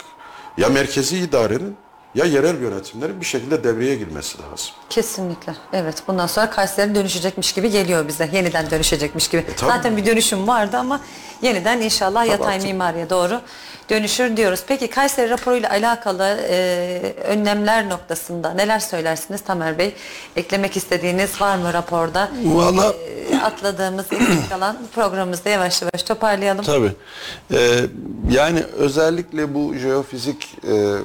ya 0.58 0.70
merkezi 0.70 1.18
idarenin 1.18 1.76
ya 2.16 2.26
yerel 2.26 2.62
yönetimlerin 2.62 3.22
bir 3.22 3.26
şekilde 3.26 3.64
devreye 3.64 3.96
girmesi 3.96 4.38
lazım. 4.38 4.70
Kesinlikle. 4.90 5.56
Evet. 5.74 6.04
Bundan 6.08 6.28
sonra 6.28 6.50
Kayseri 6.50 6.96
dönüşecekmiş 6.96 7.54
gibi 7.54 7.70
geliyor 7.72 8.08
bize. 8.08 8.30
Yeniden 8.34 8.72
dönüşecekmiş 8.72 9.28
gibi. 9.28 9.42
E, 9.42 9.56
tabii. 9.56 9.72
Zaten 9.72 9.98
bir 9.98 10.06
dönüşüm 10.06 10.48
vardı 10.48 10.78
ama 10.78 11.00
yeniden 11.42 11.82
inşallah 11.82 12.26
yatay 12.26 12.56
artık- 12.56 12.68
mimariye 12.68 13.10
doğru 13.10 13.42
dönüşür 13.94 14.38
diyoruz. 14.38 14.64
Peki 14.68 14.88
Kayseri 14.90 15.30
raporuyla 15.30 15.70
alakalı 15.70 16.38
e, 16.50 17.14
önlemler 17.24 17.90
noktasında 17.90 18.54
neler 18.54 18.80
söylersiniz 18.80 19.42
Tamer 19.42 19.78
Bey? 19.78 19.94
Eklemek 20.36 20.78
istediğiniz 20.78 21.42
var 21.42 21.58
mı 21.58 21.74
raporda? 21.74 22.30
Valla 22.46 22.94
E, 23.32 23.38
atladığımız, 23.38 24.06
eksik 24.12 24.50
kalan 24.50 24.78
programımızda 24.96 25.50
yavaş 25.50 25.82
yavaş 25.82 26.04
toparlayalım. 26.04 26.66
Tabii. 26.66 26.92
Ee, 27.52 27.80
yani 28.32 28.64
özellikle 28.78 29.54
bu 29.54 29.74
jeofizik 29.76 30.58
e, 30.68 30.96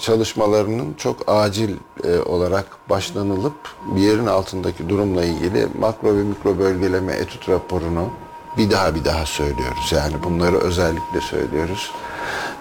çalışmalarının 0.00 0.94
çok 0.94 1.16
acil 1.26 1.70
e, 2.04 2.18
olarak 2.18 2.66
başlanılıp 2.90 3.54
bir 3.96 4.00
yerin 4.00 4.26
altındaki 4.26 4.88
durumla 4.88 5.24
ilgili 5.24 5.66
makro 5.78 6.08
ve 6.16 6.22
mikro 6.22 6.58
bölgeleme 6.58 7.12
etüt 7.12 7.48
raporunu 7.48 8.10
bir 8.56 8.70
daha 8.70 8.94
bir 8.94 9.04
daha 9.04 9.26
söylüyoruz. 9.26 9.92
Yani 9.92 10.22
bunları 10.22 10.58
özellikle 10.58 11.20
söylüyoruz. 11.20 11.90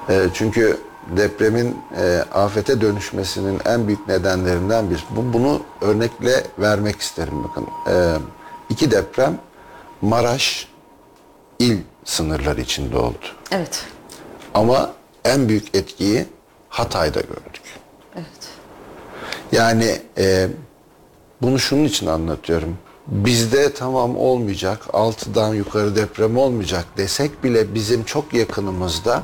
E, 0.10 0.28
çünkü 0.34 0.78
depremin 1.18 1.78
e, 1.98 2.24
afete 2.34 2.82
dönüşmesinin 2.82 3.62
en 3.66 3.88
büyük 3.88 4.08
nedenlerinden 4.08 4.89
bir. 4.89 5.04
Bu, 5.10 5.34
bunu 5.34 5.62
örnekle 5.82 6.44
vermek 6.60 7.02
isterim 7.02 7.44
bakın. 7.44 7.68
E, 7.88 8.16
iki 8.70 8.92
deprem 8.92 9.39
Maraş 10.02 10.68
il 11.60 11.78
sınırları 12.06 12.62
içinde 12.62 12.98
oldu. 12.98 13.26
Evet. 13.52 13.86
Ama 14.54 14.92
en 15.26 15.50
büyük 15.50 15.76
etkiyi 15.76 16.26
Hatay'da 16.70 17.22
gördük. 17.22 17.62
Evet. 18.16 18.50
Yani 19.52 20.02
e, 20.18 20.48
bunu 21.42 21.60
şunun 21.60 21.84
için 21.84 22.08
anlatıyorum. 22.08 22.78
Bizde 23.12 23.74
tamam 23.74 24.18
olmayacak, 24.18 24.82
altıdan 24.93 25.53
yukarı 25.53 25.95
deprem 25.95 26.38
olmayacak 26.38 26.86
desek 26.97 27.43
bile 27.43 27.76
bizim 27.76 28.03
çok 28.03 28.34
yakınımızda 28.34 29.24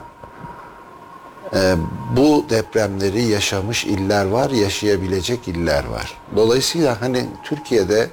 e, 1.54 1.76
bu 2.18 2.46
depremleri 2.50 3.24
yaşamış 3.24 3.86
iller 3.86 4.26
var, 4.26 4.50
yaşayabilecek 4.50 5.48
iller 5.48 5.86
var. 5.86 6.18
Dolayısıyla 6.36 7.02
hani 7.02 7.26
Türkiye'de 7.44 8.10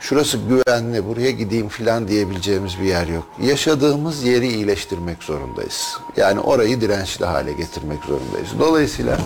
şurası 0.00 0.38
güvenli, 0.38 1.06
buraya 1.06 1.30
gideyim 1.30 1.68
filan 1.68 2.08
diyebileceğimiz 2.08 2.78
bir 2.80 2.86
yer 2.86 3.06
yok. 3.06 3.24
Yaşadığımız 3.42 4.24
yeri 4.24 4.48
iyileştirmek 4.48 5.22
zorundayız. 5.22 5.98
Yani 6.16 6.40
orayı 6.40 6.80
dirençli 6.80 7.24
hale 7.24 7.52
getirmek 7.52 8.04
zorundayız. 8.04 8.48
Dolayısıyla 8.58 9.18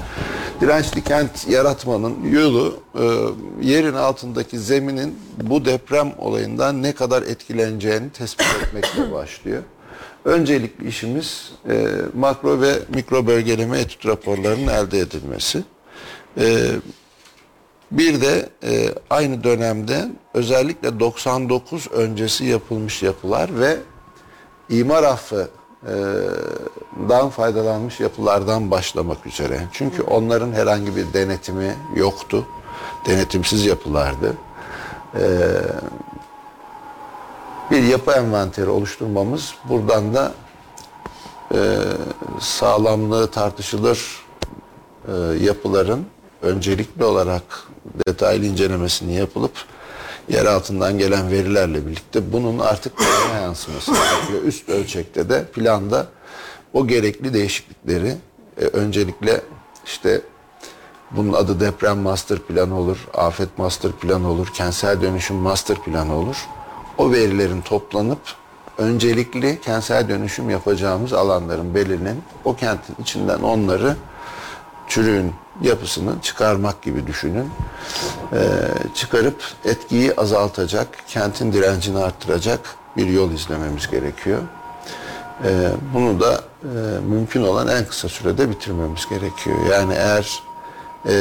dirençli 0.61 1.05
kent 1.05 1.49
yaratmanın 1.49 2.31
yolu 2.31 2.81
e, 2.95 3.05
yerin 3.63 3.95
altındaki 3.95 4.59
zeminin 4.59 5.19
bu 5.43 5.65
deprem 5.65 6.13
olayından 6.19 6.83
ne 6.83 6.93
kadar 6.93 7.23
etkileneceğini 7.23 8.11
tespit 8.11 8.47
etmekle 8.63 9.13
başlıyor. 9.13 9.63
Öncelikli 10.25 10.89
işimiz 10.89 11.53
e, 11.69 11.87
makro 12.15 12.61
ve 12.61 12.73
mikro 12.95 13.27
bölgeleme 13.27 13.79
etüt 13.79 14.07
raporlarının 14.07 14.69
elde 14.69 14.99
edilmesi. 14.99 15.65
E, 16.39 16.71
bir 17.91 18.21
de 18.21 18.49
e, 18.63 18.95
aynı 19.11 19.45
dönemde 19.45 20.09
özellikle 20.35 21.01
99 21.01 21.89
öncesi 21.93 22.45
yapılmış 22.45 23.03
yapılar 23.03 23.61
ve 23.61 23.77
imar 24.69 25.03
affı 25.03 25.49
e, 25.83 25.95
dan 27.09 27.31
faydalanmış 27.31 28.01
yapılardan 28.01 28.71
başlamak 28.71 29.27
üzere. 29.27 29.61
Çünkü 29.73 30.03
onların 30.03 30.53
herhangi 30.53 30.97
bir 30.97 31.13
denetimi 31.13 31.75
yoktu. 31.97 32.47
Denetimsiz 33.07 33.67
yapılardı. 33.67 34.35
E, 35.15 35.25
bir 37.71 37.83
yapı 37.83 38.13
envanteri 38.13 38.71
oluşturmamız 38.71 39.55
buradan 39.69 40.15
da 40.15 40.33
e, 41.55 41.59
sağlamlığı 42.41 43.31
tartışılır 43.31 44.27
e, 45.09 45.13
yapıların 45.41 46.07
öncelikli 46.43 47.05
olarak 47.05 47.43
detaylı 48.09 48.47
incelemesini 48.47 49.15
yapılıp 49.15 49.53
yer 50.29 50.47
altından 50.47 50.99
gelen 50.99 51.31
verilerle 51.31 51.87
birlikte 51.87 52.33
bunun 52.33 52.59
artık 52.59 52.97
plana 52.97 53.41
yansıması 53.43 53.93
gerekiyor. 53.93 54.43
Üst 54.45 54.69
ölçekte 54.69 55.29
de 55.29 55.45
planda 55.45 56.07
o 56.73 56.87
gerekli 56.87 57.35
değişiklikleri 57.35 58.17
e, 58.61 58.65
öncelikle 58.65 59.41
işte 59.87 60.21
bunun 61.11 61.33
adı 61.33 61.61
deprem 61.61 61.99
master 61.99 62.39
planı 62.39 62.79
olur, 62.79 63.09
afet 63.15 63.59
master 63.59 63.93
planı 63.93 64.29
olur, 64.31 64.47
kentsel 64.55 65.03
dönüşüm 65.03 65.37
master 65.37 65.77
planı 65.77 66.15
olur. 66.15 66.37
O 66.99 67.13
verilerin 67.13 67.61
toplanıp 67.61 68.21
öncelikli 68.79 69.61
kentsel 69.61 70.09
dönüşüm 70.09 70.51
yapacağımız 70.51 71.13
alanların 71.13 71.75
belirlenip 71.75 72.23
o 72.45 72.57
kentin 72.57 72.97
içinden 73.03 73.39
onları 73.41 73.97
çürüğün 74.89 75.33
yapısını 75.63 76.13
çıkarmak 76.23 76.83
gibi 76.83 77.07
düşünün. 77.07 77.51
Ee, 78.33 78.39
çıkarıp 78.95 79.43
etkiyi 79.65 80.17
azaltacak, 80.17 80.89
kentin 81.09 81.53
direncini 81.53 81.99
arttıracak 81.99 82.61
bir 82.97 83.07
yol 83.07 83.31
izlememiz 83.31 83.91
gerekiyor. 83.91 84.39
Ee, 85.45 85.71
bunu 85.95 86.21
da 86.21 86.41
e, 86.63 87.01
mümkün 87.09 87.43
olan 87.43 87.69
en 87.69 87.87
kısa 87.87 88.09
sürede 88.09 88.51
bitirmemiz 88.51 89.09
gerekiyor. 89.09 89.57
Yani 89.71 89.95
eğer 89.95 90.43
e, 91.09 91.15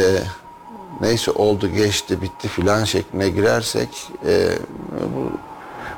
neyse 1.01 1.31
oldu 1.31 1.67
geçti 1.67 2.21
bitti 2.21 2.47
filan 2.47 2.83
şekline 2.83 3.29
girersek 3.29 3.89
e, 4.25 4.49
bu, 5.15 5.31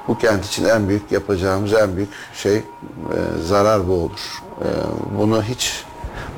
bu 0.08 0.18
kent 0.18 0.46
için 0.46 0.66
en 0.66 0.89
büyük 0.89 1.12
yapacağımız 1.12 1.74
en 1.74 1.96
büyük 1.96 2.10
şey 2.34 2.56
e, 2.56 2.64
zarar 3.44 3.88
bu 3.88 3.94
olur. 3.94 4.42
E, 4.62 4.68
bunu 5.18 5.44
hiç 5.44 5.84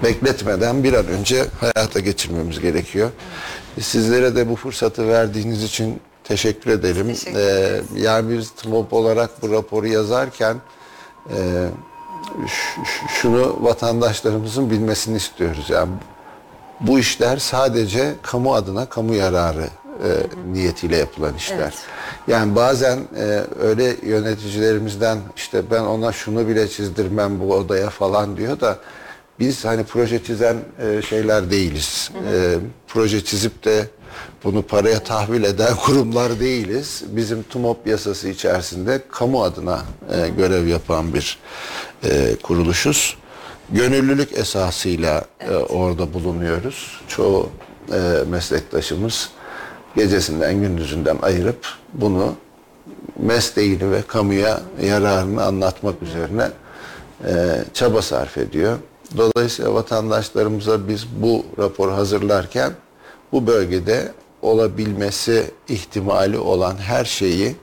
bekletmeden 0.04 0.84
bir 0.84 0.94
an 0.94 1.08
önce 1.08 1.46
hayata 1.60 2.00
geçirmemiz 2.00 2.60
gerekiyor. 2.60 3.10
Sizlere 3.82 4.36
de 4.36 4.50
bu 4.50 4.56
fırsatı 4.56 5.08
verdiğiniz 5.08 5.64
için 5.64 6.02
teşekkür 6.24 6.72
ederim. 6.72 7.08
Teşekkür 7.08 7.40
Ee, 7.40 7.82
yani 7.96 8.38
biz 8.38 8.50
TMOP 8.50 8.94
olarak 8.94 9.42
bu 9.42 9.52
raporu 9.52 9.88
yazarken 9.88 10.58
e, 11.30 11.68
şunu 13.22 13.58
vatandaşlarımızın 13.62 14.70
bilmesini 14.70 15.18
istiyoruz. 15.18 15.70
Yani 15.70 15.90
bu 16.80 17.00
işler 17.00 17.38
sadece 17.38 18.14
kamu 18.22 18.54
adına 18.54 18.86
kamu 18.86 19.14
yararı 19.14 19.68
e, 20.04 20.10
niyetiyle 20.54 20.98
yapılan 20.98 21.36
işler. 21.36 21.58
Evet. 21.58 21.74
Yani 22.28 22.56
bazen 22.56 23.00
e, 23.18 23.44
öyle 23.62 23.96
yöneticilerimizden 24.04 25.18
işte 25.36 25.72
ben 25.72 25.82
ona 25.82 26.12
şunu 26.12 26.48
bile 26.48 26.68
çizdirmem 26.68 27.40
bu 27.40 27.54
odaya 27.54 27.90
falan 27.90 28.38
diyor 28.38 28.60
da 28.60 28.78
biz 29.40 29.66
hani 29.66 29.84
proje 29.84 30.24
çizen 30.24 30.58
e, 30.80 31.02
şeyler 31.02 31.52
değiliz. 31.52 32.12
E, 32.34 32.56
proje 32.88 33.24
çizip 33.24 33.66
de 33.66 33.88
bunu 34.44 34.62
paraya 34.62 35.00
tahvil 35.00 35.44
eden 35.44 35.76
kurumlar 35.86 36.40
değiliz. 36.40 37.04
Bizim 37.08 37.44
TUMOP 37.44 37.88
yasası 37.88 38.30
içerisinde 38.30 39.02
kamu 39.12 39.44
adına 39.44 39.82
e, 40.14 40.30
görev 40.30 40.68
yapan 40.68 41.14
bir 41.14 41.38
e, 42.04 42.36
kuruluşuz. 42.44 43.18
Gönüllülük 43.70 44.38
esasıyla 44.38 45.26
e, 45.40 45.56
orada 45.56 46.14
bulunuyoruz. 46.14 47.02
Çoğu 47.08 47.50
e, 47.94 48.00
meslektaşımız 48.30 49.30
gecesinden 49.96 50.62
gündüzünden 50.62 51.18
ayırıp 51.22 51.68
bunu 51.94 52.36
mesleğini 53.20 53.92
ve 53.92 54.02
kamuya 54.02 54.62
yararını 54.84 55.44
anlatmak 55.44 56.02
üzerine 56.02 56.50
e, 57.26 57.32
çaba 57.74 58.02
sarf 58.02 58.38
ediyor. 58.38 58.78
Dolayısıyla 59.18 59.74
vatandaşlarımıza 59.74 60.88
biz 60.88 61.08
bu 61.22 61.46
raporu 61.60 61.92
hazırlarken 61.92 62.74
bu 63.32 63.48
bölgede 63.48 64.12
olabilmesi 64.42 65.52
ihtimali 65.70 66.38
olan 66.38 66.76
her 66.78 67.06
şeyi 67.06 67.56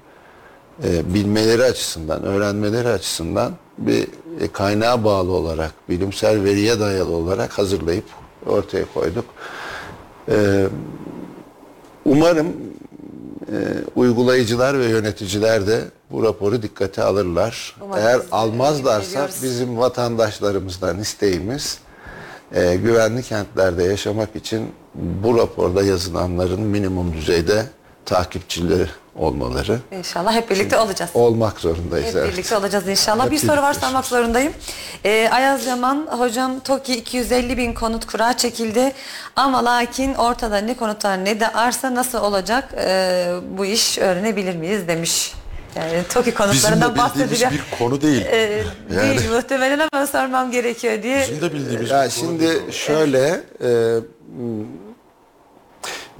e, 0.84 1.14
bilmeleri 1.14 1.64
açısından, 1.64 2.22
öğrenmeleri 2.22 2.88
açısından 2.88 3.52
bir 3.78 4.02
e, 4.40 4.48
kaynağa 4.52 5.04
bağlı 5.04 5.32
olarak, 5.32 5.72
bilimsel 5.88 6.44
veriye 6.44 6.80
dayalı 6.80 7.12
olarak 7.12 7.58
hazırlayıp 7.58 8.04
ortaya 8.46 8.84
koyduk. 8.94 9.24
E, 10.28 10.66
umarım 12.04 12.52
e, 13.52 13.56
uygulayıcılar 13.96 14.78
ve 14.78 14.86
yöneticiler 14.86 15.66
de 15.66 15.80
bu 16.10 16.22
raporu 16.22 16.62
dikkate 16.62 17.02
alırlar. 17.02 17.76
Umarım 17.80 18.06
Eğer 18.06 18.20
almazlarsa 18.32 19.28
bizim 19.42 19.78
vatandaşlarımızdan 19.78 20.98
isteğimiz 20.98 21.78
e, 22.54 22.76
güvenli 22.76 23.22
kentlerde 23.22 23.84
yaşamak 23.84 24.36
için 24.36 24.72
bu 24.94 25.38
raporda 25.38 25.82
yazılanların 25.82 26.60
minimum 26.60 27.12
düzeyde 27.12 27.66
takipçileri 28.14 28.86
olmaları 29.16 29.78
İnşallah 29.92 30.32
hep 30.32 30.50
birlikte 30.50 30.78
olacağız. 30.78 31.10
olmak 31.14 31.60
zorundayız. 31.60 32.06
Hep 32.06 32.16
evet. 32.16 32.32
birlikte 32.32 32.56
olacağız 32.56 32.88
inşallah. 32.88 33.24
Hep 33.24 33.30
bir 33.32 33.38
soru 33.38 33.62
var 33.62 33.74
sormak 33.74 34.04
zorundayım. 34.04 34.52
Ee, 35.04 35.28
Ayaz 35.32 35.66
Yaman, 35.66 36.06
hocam 36.10 36.60
TOKİ 36.60 36.96
250 36.96 37.56
bin 37.56 37.74
konut 37.74 38.06
kura 38.06 38.36
çekildi. 38.36 38.92
Ama 39.36 39.64
lakin 39.64 40.14
ortada 40.14 40.58
ne 40.58 40.76
konutlar 40.76 41.24
ne 41.24 41.40
de 41.40 41.48
arsa 41.52 41.94
nasıl 41.94 42.18
olacak 42.18 42.74
Ee, 42.76 43.32
bu 43.58 43.64
iş 43.66 43.98
öğrenebilir 43.98 44.56
miyiz 44.56 44.88
demiş. 44.88 45.34
Yani 45.76 45.92
TOKİ 46.08 46.34
konutlarından 46.34 46.90
bildiğimiz 46.94 46.98
bahsediliyor. 46.98 47.50
bir 47.50 47.78
konu 47.78 48.00
değil. 48.02 48.24
Ee, 48.26 48.62
Yani- 48.94 49.18
Değil 49.18 49.30
muhtemelen 49.30 49.88
ama 49.92 50.06
sormam 50.06 50.50
gerekiyor 50.50 51.02
diye. 51.02 51.20
Bizim 51.22 51.40
de 51.40 51.52
bildiğimiz 51.54 51.90
Ya 51.90 51.96
bir 52.04 52.10
konu 52.10 52.10
şimdi 52.10 52.40
değil. 52.48 52.70
şöyle 52.72 53.40
e, 53.62 53.68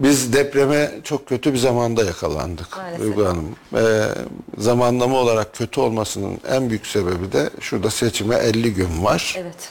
biz 0.01 0.33
depreme 0.33 0.91
çok 1.05 1.27
kötü 1.27 1.53
bir 1.53 1.59
zamanda 1.59 2.05
yakalandık 2.05 2.77
Maalesef. 2.77 3.01
Duygu 3.01 3.27
Hanım. 3.27 3.49
E, 3.75 4.05
zamanlama 4.59 5.17
olarak 5.17 5.55
kötü 5.55 5.81
olmasının 5.81 6.39
en 6.49 6.69
büyük 6.69 6.87
sebebi 6.87 7.33
de 7.33 7.51
şurada 7.61 7.91
seçime 7.91 8.37
50 8.37 8.75
gün 8.75 9.05
var. 9.05 9.39
Evet. 9.39 9.69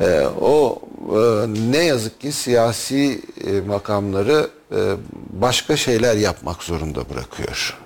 E, 0.00 0.26
o 0.40 0.82
e, 1.08 1.46
ne 1.72 1.84
yazık 1.84 2.20
ki 2.20 2.32
siyasi 2.32 3.20
e, 3.46 3.60
makamları 3.60 4.50
e, 4.72 4.78
başka 5.30 5.76
şeyler 5.76 6.16
yapmak 6.16 6.62
zorunda 6.62 7.10
bırakıyor. 7.10 7.78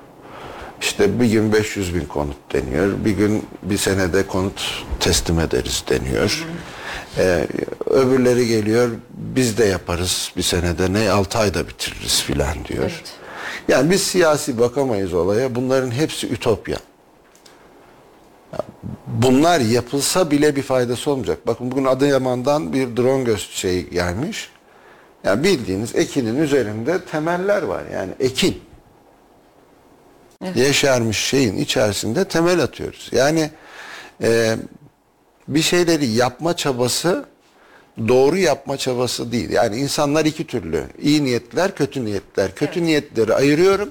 İşte 0.81 1.21
bir 1.21 1.27
gün 1.27 1.53
500 1.53 1.95
bin 1.95 2.05
konut 2.05 2.37
deniyor, 2.53 2.93
bir 3.05 3.11
gün 3.11 3.47
bir 3.63 3.79
senede 3.79 4.27
konut 4.27 4.85
teslim 5.01 5.41
ederiz 5.41 5.85
deniyor. 5.89 6.47
Ee, 7.19 7.47
öbürleri 7.87 8.47
geliyor, 8.47 8.91
biz 9.11 9.59
de 9.59 9.65
yaparız 9.65 10.33
bir 10.37 10.43
senede, 10.43 10.93
ne 10.93 11.11
6 11.11 11.39
ayda 11.39 11.69
bitiririz 11.69 12.23
filan 12.23 12.65
diyor. 12.65 12.83
Evet. 12.83 13.13
Yani 13.69 13.91
biz 13.91 14.03
siyasi 14.03 14.59
bakamayız 14.59 15.15
olaya, 15.15 15.55
bunların 15.55 15.91
hepsi 15.91 16.27
ütopya. 16.27 16.77
Ya 18.53 18.59
Bunlar 19.07 19.61
yapılsa 19.61 20.31
bile 20.31 20.57
bir 20.57 20.63
faydası 20.63 21.11
olmayacak. 21.11 21.47
Bakın 21.47 21.71
bugün 21.71 21.85
Adıyaman'dan 21.85 22.73
bir 22.73 22.97
drone 22.97 23.25
göz 23.25 23.51
şey 23.51 23.89
gelmiş. 23.89 24.51
Yani 25.25 25.45
bildiğiniz 25.45 25.95
ekinin 25.95 26.43
üzerinde 26.43 27.05
temeller 27.05 27.63
var. 27.63 27.83
Yani 27.93 28.13
ekin 28.21 28.61
yeşermiş 30.55 31.19
şeyin 31.19 31.57
içerisinde 31.57 32.25
temel 32.25 32.63
atıyoruz. 32.63 33.09
Yani 33.13 33.51
e, 34.23 34.57
bir 35.49 35.63
şeyleri 35.63 36.07
yapma 36.07 36.57
çabası 36.57 37.25
doğru 38.09 38.37
yapma 38.37 38.77
çabası 38.77 39.33
değil. 39.33 39.51
Yani 39.51 39.77
insanlar 39.77 40.25
iki 40.25 40.47
türlü. 40.47 40.85
İyi 41.03 41.25
niyetliler, 41.25 41.75
kötü 41.75 42.05
niyetliler. 42.05 42.55
Kötü 42.55 42.85
niyetleri 42.85 43.35
ayırıyorum. 43.35 43.91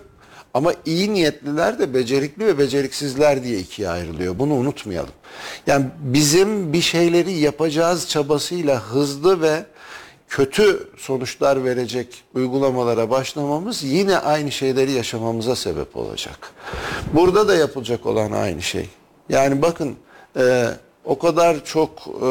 Ama 0.54 0.74
iyi 0.86 1.14
niyetliler 1.14 1.80
de 1.80 1.94
becerikli 1.94 2.46
ve 2.46 2.58
beceriksizler 2.58 3.44
diye 3.44 3.60
ikiye 3.60 3.90
ayrılıyor. 3.90 4.40
Bunu 4.40 4.54
unutmayalım. 4.54 5.14
Yani 5.68 5.86
bizim 6.00 6.74
bir 6.74 6.82
şeyleri 6.82 7.32
yapacağız 7.32 8.10
çabasıyla 8.10 8.80
hızlı 8.80 9.42
ve 9.42 9.66
kötü 10.28 10.90
sonuçlar 10.98 11.66
verecek 11.66 12.24
uygulamalara 12.34 13.10
başlamamız 13.10 13.84
yine 13.84 14.18
aynı 14.18 14.52
şeyleri 14.52 14.92
yaşamamıza 14.92 15.56
sebep 15.56 15.98
olacak. 15.98 16.52
Burada 17.14 17.48
da 17.48 17.56
yapılacak 17.56 18.06
olan 18.06 18.32
aynı 18.32 18.62
şey. 18.62 18.90
Yani 19.30 19.62
bakın 19.62 19.96
e, 20.38 20.68
o 21.06 21.20
kadar 21.20 21.66
çok 21.66 21.90
e, 22.24 22.28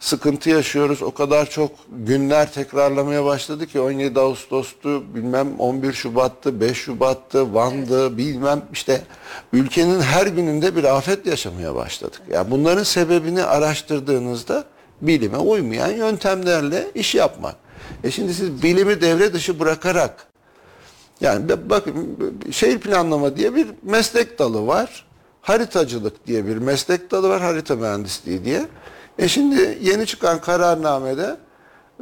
sıkıntı 0.00 0.50
yaşıyoruz, 0.50 1.02
o 1.02 1.10
kadar 1.10 1.50
çok 1.50 1.70
günler 1.90 2.52
tekrarlamaya 2.52 3.24
başladı 3.24 3.66
ki 3.66 3.80
17 3.80 4.20
Ağustos'tu, 4.20 5.14
bilmem 5.14 5.48
11 5.58 5.92
Şubat'tı, 5.92 6.60
5 6.60 6.76
Şubat'tı, 6.76 7.54
Van'dı, 7.54 8.16
bilmem 8.16 8.62
işte 8.72 9.02
ülkenin 9.52 10.00
her 10.00 10.26
gününde 10.26 10.76
bir 10.76 10.84
afet 10.84 11.26
yaşamaya 11.26 11.74
başladık. 11.74 12.22
Yani 12.30 12.50
bunların 12.50 12.82
sebebini 12.82 13.44
araştırdığınızda 13.44 14.64
bilime 15.02 15.38
uymayan 15.38 15.92
yöntemlerle 15.92 16.86
iş 16.94 17.14
yapmak. 17.14 17.56
E 18.04 18.10
şimdi 18.10 18.34
siz 18.34 18.62
bilimi 18.62 19.00
devre 19.00 19.32
dışı 19.32 19.60
bırakarak 19.60 20.26
Yani 21.20 21.70
bakın 21.70 22.18
şehir 22.50 22.78
planlama 22.78 23.36
diye 23.36 23.54
bir 23.54 23.66
meslek 23.82 24.38
dalı 24.38 24.66
var. 24.66 25.07
Haritacılık 25.48 26.26
diye 26.26 26.46
bir 26.46 26.56
meslek 26.56 27.10
dalı 27.10 27.28
var. 27.28 27.40
Harita 27.40 27.76
mühendisliği 27.76 28.44
diye. 28.44 28.66
E 29.18 29.28
şimdi 29.28 29.78
yeni 29.82 30.06
çıkan 30.06 30.40
kararnamede 30.40 31.36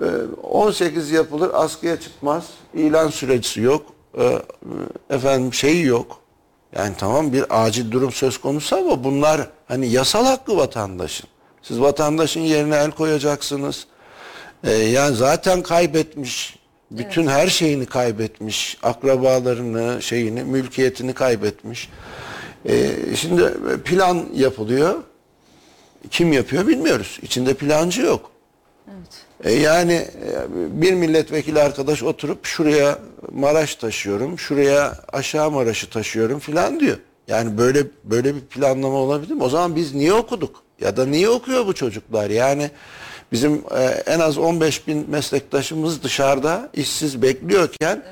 e, 0.03 0.07
18 0.43 1.11
yapılır, 1.11 1.51
askıya 1.55 2.01
çıkmaz. 2.01 2.45
ilan 2.75 3.09
süreci 3.09 3.61
yok. 3.61 3.83
E, 4.19 4.39
Efendim 5.11 5.55
şeyi 5.55 5.85
yok. 5.85 6.21
Yani 6.77 6.95
tamam 6.99 7.33
bir 7.33 7.45
acil 7.51 7.91
durum 7.91 8.13
söz 8.13 8.39
konusu 8.39 8.77
ama 8.77 9.05
bunlar 9.05 9.41
hani 9.69 9.89
yasal 9.89 10.27
hakkı 10.27 10.57
vatandaşın. 10.57 11.29
Siz 11.63 11.81
vatandaşın 11.81 12.41
yerine 12.41 12.77
el 12.77 12.91
koyacaksınız. 12.91 13.87
Ee, 14.65 14.73
yani 14.73 15.17
zaten 15.17 15.63
kaybetmiş. 15.63 16.59
Bütün 16.91 17.27
her 17.27 17.47
şeyini 17.49 17.87
kaybetmiş. 17.87 18.79
Akrabalarını, 18.83 20.03
şeyini, 20.03 20.45
mülkiyetini 20.45 21.13
kaybetmiş. 21.13 21.89
Ee, 22.69 22.91
şimdi 23.17 23.53
plan 23.85 24.27
yapılıyor. 24.35 24.95
Kim 26.11 26.33
yapıyor 26.33 26.67
bilmiyoruz. 26.67 27.19
İçinde 27.23 27.55
plancı 27.55 28.03
yok. 28.03 28.31
E 29.45 29.53
yani 29.53 29.93
e, 29.93 30.83
bir 30.83 30.93
milletvekili 30.93 31.61
arkadaş 31.63 32.03
oturup 32.03 32.45
şuraya 32.45 32.99
Maraş 33.33 33.75
taşıyorum, 33.75 34.39
şuraya 34.39 34.99
aşağı 35.13 35.51
Maraş'ı 35.51 35.91
taşıyorum 35.91 36.39
filan 36.39 36.81
diyor. 36.81 36.97
Yani 37.29 37.59
böyle 37.59 37.87
böyle 38.05 38.35
bir 38.35 38.41
planlama 38.41 38.97
olabilir 38.97 39.35
mi? 39.35 39.43
O 39.43 39.49
zaman 39.49 39.77
biz 39.77 39.95
niye 39.95 40.13
okuduk? 40.13 40.63
Ya 40.81 40.97
da 40.97 41.07
niye 41.07 41.29
okuyor 41.29 41.67
bu 41.67 41.75
çocuklar? 41.75 42.31
Yani 42.31 42.71
bizim 43.33 43.63
e, 43.77 43.83
en 43.85 44.21
az 44.21 44.39
15 44.39 44.87
bin 44.87 45.11
meslektaşımız 45.11 46.03
dışarıda 46.03 46.69
işsiz 46.75 47.23
bekliyorken 47.23 48.03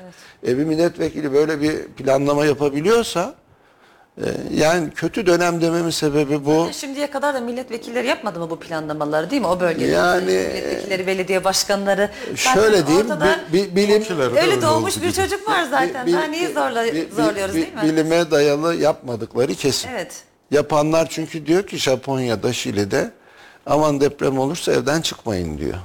e, 0.47 0.57
bir 0.57 0.63
milletvekili 0.63 1.33
böyle 1.33 1.61
bir 1.61 1.83
planlama 1.83 2.45
yapabiliyorsa 2.45 3.21
e, 3.29 3.44
yani 4.53 4.89
kötü 4.91 5.25
dönem 5.25 5.61
dememin 5.61 5.89
sebebi 5.89 6.45
bu. 6.45 6.69
Şimdiye 6.73 7.07
kadar 7.11 7.33
da 7.33 7.39
milletvekilleri 7.39 8.07
yapmadı 8.07 8.39
mı 8.39 8.49
bu 8.49 8.59
planlamaları 8.59 9.29
değil 9.31 9.41
mi? 9.41 9.47
O 9.47 9.59
bölgede. 9.59 9.91
Yani- 9.91 10.25
milletvekilleri, 10.25 11.07
belediye 11.07 11.43
başkanları. 11.43 12.09
Şöyle 12.35 12.77
Zaten 12.77 12.87
diyeyim, 12.87 13.05
ortada 13.11 13.39
bi- 13.53 13.57
bi- 13.57 13.75
bilim- 13.75 14.19
öyle 14.19 14.41
öyle 14.41 14.61
doğmuş 14.61 14.95
bir 14.97 15.01
gibi. 15.01 15.13
çocuk 15.13 15.49
var 15.49 15.63
zaten. 15.71 16.05
Bil- 16.05 16.13
Daha 16.13 16.23
niye 16.23 16.49
zorla, 16.53 16.85
bi- 16.85 16.93
bi- 16.93 17.07
zorluyoruz 17.15 17.55
bi- 17.55 17.61
değil 17.61 17.73
mi? 17.73 17.81
Bilime 17.83 18.31
dayalı 18.31 18.75
yapmadıkları 18.75 19.53
kesin. 19.55 19.89
Evet. 19.89 20.23
Yapanlar 20.51 21.07
çünkü 21.09 21.45
diyor 21.45 21.67
ki 21.67 21.77
Japonya'da, 21.77 22.53
Şili'de 22.53 23.11
aman 23.65 24.01
deprem 24.01 24.39
olursa 24.39 24.71
evden 24.73 25.01
çıkmayın 25.01 25.57
diyor. 25.57 25.77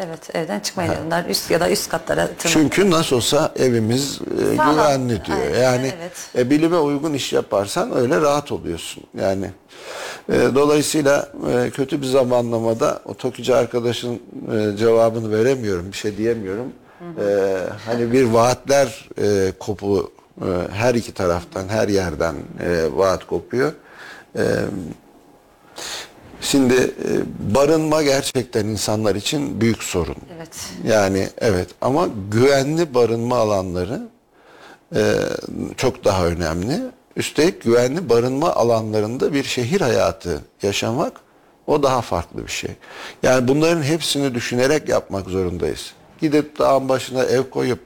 Evet 0.00 0.36
evden 0.36 0.60
çıkmayın 0.60 0.94
onlar 1.06 1.24
üst 1.24 1.50
ya 1.50 1.60
da 1.60 1.70
üst 1.70 1.88
katlara 1.88 2.26
tırmanın. 2.26 2.68
Çünkü 2.68 2.90
nasıl 2.90 3.16
olsa 3.16 3.52
evimiz 3.56 4.20
e, 4.52 4.56
Sağlam. 4.56 4.74
güvenli 4.74 5.24
diyor. 5.24 5.38
Aynen, 5.38 5.60
yani 5.60 5.92
evet. 5.98 6.12
e, 6.38 6.50
bilime 6.50 6.78
uygun 6.78 7.14
iş 7.14 7.32
yaparsan 7.32 7.96
öyle 7.96 8.20
rahat 8.20 8.52
oluyorsun. 8.52 9.04
Yani 9.20 9.50
e, 10.32 10.34
dolayısıyla 10.54 11.28
e, 11.52 11.70
kötü 11.70 12.02
bir 12.02 12.06
zamanlamada 12.06 13.00
o 13.04 13.14
Tokici 13.14 13.54
arkadaşın 13.54 14.22
e, 14.54 14.76
cevabını 14.76 15.38
veremiyorum, 15.38 15.92
bir 15.92 15.96
şey 15.96 16.16
diyemiyorum. 16.16 16.72
E, 17.20 17.56
hani 17.86 18.12
bir 18.12 18.24
vaatler 18.24 19.08
e, 19.20 19.52
kopu 19.58 20.12
e, 20.40 20.46
her 20.72 20.94
iki 20.94 21.14
taraftan, 21.14 21.68
her 21.68 21.88
yerden 21.88 22.34
e, 22.60 22.86
vaat 22.94 23.26
kopuyor. 23.26 23.72
E, 24.36 24.44
Şimdi 26.40 26.74
e, 26.74 27.08
barınma 27.54 28.02
gerçekten 28.02 28.66
insanlar 28.66 29.14
için 29.14 29.60
büyük 29.60 29.82
sorun. 29.82 30.16
Evet. 30.36 30.48
Yani 30.86 31.28
evet 31.38 31.68
ama 31.80 32.08
güvenli 32.30 32.94
barınma 32.94 33.36
alanları 33.36 34.08
e, 34.94 35.14
çok 35.76 36.04
daha 36.04 36.26
önemli. 36.26 36.80
Üstelik 37.16 37.62
güvenli 37.62 38.08
barınma 38.08 38.52
alanlarında 38.54 39.32
bir 39.32 39.44
şehir 39.44 39.80
hayatı 39.80 40.40
yaşamak 40.62 41.20
o 41.66 41.82
daha 41.82 42.00
farklı 42.00 42.46
bir 42.46 42.52
şey. 42.52 42.70
Yani 43.22 43.48
bunların 43.48 43.82
hepsini 43.82 44.34
düşünerek 44.34 44.88
yapmak 44.88 45.26
zorundayız. 45.26 45.92
Gidip 46.20 46.58
dağın 46.58 46.88
başına 46.88 47.22
ev 47.24 47.42
koyup 47.42 47.80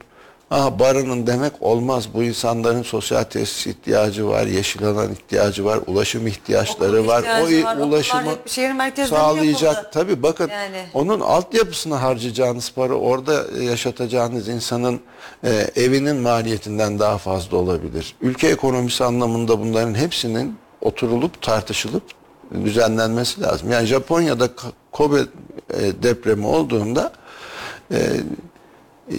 aha 0.53 0.79
barının 0.79 1.27
demek 1.27 1.53
olmaz. 1.61 2.09
Bu 2.15 2.23
insanların 2.23 2.83
sosyal 2.83 3.23
tesis 3.23 3.67
ihtiyacı 3.67 4.29
var, 4.29 4.47
yeşil 4.47 4.85
alan 4.85 5.13
ihtiyacı 5.13 5.65
var, 5.65 5.81
ulaşım 5.87 6.27
ihtiyaçları 6.27 6.99
Okul 6.99 7.09
var. 7.09 7.25
o 7.41 7.65
var, 7.65 7.77
ulaşımı 7.77 8.37
sağlayacak. 9.09 9.93
Tabii 9.93 10.23
bakın 10.23 10.49
Yani. 10.49 10.85
onun 10.95 11.21
altyapısına 11.21 12.03
harcayacağınız 12.03 12.73
para 12.73 12.95
orada 12.95 13.45
yaşatacağınız 13.63 14.49
insanın 14.49 15.01
e, 15.45 15.51
evinin 15.77 16.17
maliyetinden 16.17 16.99
daha 16.99 17.19
fazla 17.19 17.57
olabilir. 17.57 18.15
Ülke 18.21 18.49
ekonomisi 18.49 19.05
anlamında 19.05 19.61
bunların 19.61 19.95
hepsinin 19.95 20.57
oturulup 20.81 21.43
tartışılıp 21.43 22.03
düzenlenmesi 22.65 23.41
lazım. 23.41 23.71
Yani 23.71 23.87
Japonya'da 23.87 24.49
Kobe 24.93 25.19
e, 25.19 26.03
depremi 26.03 26.47
olduğunda 26.47 27.13
e, 27.91 27.97
e, 29.11 29.15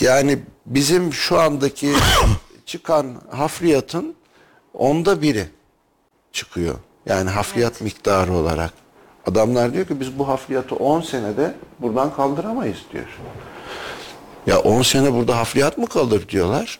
yani 0.00 0.38
bizim 0.66 1.12
şu 1.12 1.40
andaki 1.40 1.92
çıkan 2.66 3.06
hafriyatın 3.30 4.14
onda 4.74 5.22
biri 5.22 5.46
çıkıyor. 6.32 6.74
Yani 7.06 7.30
hafriyat 7.30 7.80
miktarı 7.80 8.32
olarak. 8.32 8.72
Adamlar 9.26 9.72
diyor 9.74 9.86
ki 9.86 10.00
biz 10.00 10.18
bu 10.18 10.28
hafriyatı 10.28 10.74
10 10.74 11.00
senede 11.00 11.54
buradan 11.80 12.14
kaldıramayız 12.14 12.78
diyor. 12.92 13.18
Ya 14.46 14.58
10 14.60 14.82
sene 14.82 15.12
burada 15.12 15.36
hafriyat 15.36 15.78
mı 15.78 15.86
kalır 15.86 16.28
diyorlar. 16.28 16.78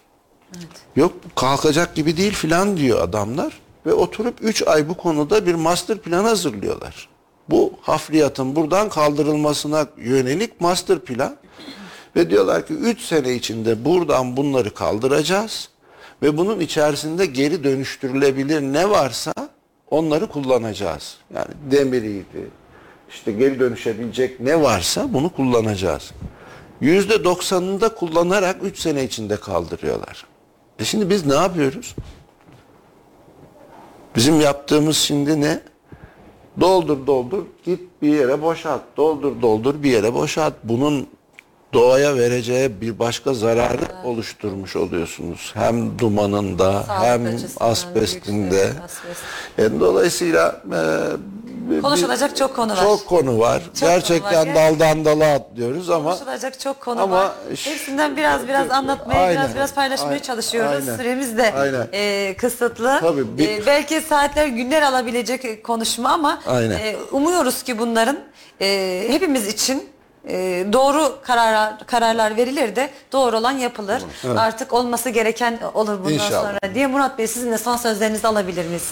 Yok 0.97 1.13
kalkacak 1.37 1.95
gibi 1.95 2.17
değil 2.17 2.33
filan 2.33 2.77
diyor 2.77 3.03
adamlar. 3.03 3.61
Ve 3.87 3.93
oturup 3.93 4.35
3 4.41 4.63
ay 4.67 4.89
bu 4.89 4.95
konuda 4.95 5.47
bir 5.47 5.55
master 5.55 5.99
plan 5.99 6.25
hazırlıyorlar. 6.25 7.09
Bu 7.51 7.73
hafriyatın 7.81 8.57
buradan 8.57 8.89
kaldırılmasına 8.89 9.87
yönelik 9.97 10.61
master 10.61 10.99
plan. 10.99 11.37
Ve 12.17 12.31
diyorlar 12.31 12.67
ki 12.67 12.75
3 12.75 13.01
sene 13.01 13.35
içinde 13.35 13.85
buradan 13.85 14.37
bunları 14.37 14.75
kaldıracağız. 14.75 15.69
Ve 16.23 16.37
bunun 16.37 16.61
içerisinde 16.61 17.27
geri 17.27 17.65
dönüştürülebilir 17.65 18.61
ne 18.61 18.91
varsa 18.91 19.33
onları 19.91 20.27
kullanacağız. 20.27 21.17
Yani 21.35 21.51
demiriydi, 21.71 22.51
işte 23.11 23.33
geri 23.33 23.61
dönüşebilecek 23.61 24.41
ne 24.41 24.63
varsa 24.63 25.13
bunu 25.13 25.29
kullanacağız. 25.29 26.11
Yüzde 26.81 27.25
doksanında 27.25 27.89
kullanarak 27.89 28.57
3 28.63 28.79
sene 28.79 29.05
içinde 29.05 29.37
kaldırıyorlar. 29.37 30.27
E 30.79 30.85
şimdi 30.85 31.11
biz 31.11 31.27
ne 31.27 31.35
yapıyoruz? 31.35 31.95
Bizim 34.17 34.41
yaptığımız 34.41 34.97
şimdi 34.97 35.41
ne? 35.41 35.61
Doldur 36.61 37.07
doldur 37.07 37.45
git 37.65 37.81
bir 38.03 38.09
yere 38.09 38.43
boşalt. 38.43 38.83
Doldur 38.97 39.43
doldur 39.43 39.83
bir 39.83 39.91
yere 39.91 40.15
boşalt. 40.15 40.55
Bunun 40.65 41.07
doğaya 41.75 42.17
vereceği 42.17 42.81
bir 42.81 42.99
başka 42.99 43.35
zararı 43.35 43.81
oluşturmuş 44.05 44.77
oluyorsunuz. 44.77 45.51
Hem 45.55 45.99
dumanında 45.99 46.83
Sağlık 46.83 47.05
hem 47.05 47.27
asbestinde. 47.61 48.65
asbest. 48.85 49.23
E, 49.59 49.81
dolayısıyla 49.81 50.63
e, 50.73 51.81
Konuşulacak 51.83 52.31
bir- 52.31 52.37
çok 52.37 52.57
konu 52.57 52.73
var. 52.73 52.83
Çok 52.83 53.07
konu 53.07 53.39
var. 53.39 53.63
konu 53.81 53.91
Gerçekten 53.91 54.49
var. 54.49 54.55
daldan 54.55 55.05
dala 55.05 55.35
atlıyoruz 55.35 55.91
ama 55.91 56.11
Konuşulacak 56.11 56.61
çok 56.61 56.81
konu 56.81 57.01
ama 57.03 57.17
var. 57.17 57.33
Hepsinden 57.49 58.17
biraz 58.17 58.49
biraz 58.49 58.71
anlatmaya, 58.71 59.21
Aynen. 59.21 59.33
biraz 59.43 59.55
biraz 59.55 59.75
paylaşmaya 59.75 60.09
Aynen. 60.11 60.23
çalışıyoruz. 60.23 60.89
Aynen. 60.89 60.97
Süremiz 60.97 61.37
de 61.39 61.53
Aynen. 61.55 61.87
e, 61.93 62.35
kısıtlı. 62.39 62.99
Tabii, 63.01 63.39
bir- 63.39 63.49
E, 63.49 63.67
belki 63.67 64.01
saatler, 64.01 64.47
günler 64.47 64.83
alabilecek 64.83 65.65
konuşma 65.65 66.11
ama 66.13 66.41
Aynen. 66.47 66.71
e, 66.79 66.97
umuyoruz 67.13 67.63
ki 67.63 67.79
bunların 67.79 68.19
e, 68.61 69.05
hepimiz 69.09 69.49
için 69.49 69.94
e, 70.29 70.67
doğru 70.73 71.19
kararlar 71.23 71.87
kararlar 71.87 72.37
verilir 72.37 72.77
de 72.77 72.91
doğru 73.13 73.37
olan 73.37 73.53
yapılır. 73.53 74.03
Artık 74.37 74.73
olması 74.73 75.11
gereken 75.11 75.59
olur 75.75 75.99
bundan 75.99 76.13
İnşallah. 76.13 76.43
sonra 76.61 76.75
diye 76.75 76.87
Murat 76.87 77.19
Bey 77.19 77.27
sizin 77.27 77.53
de 77.53 77.59
son 77.59 77.77
sözlerinizi 77.77 78.27
alabilir 78.29 78.67
miyiz? 78.67 78.91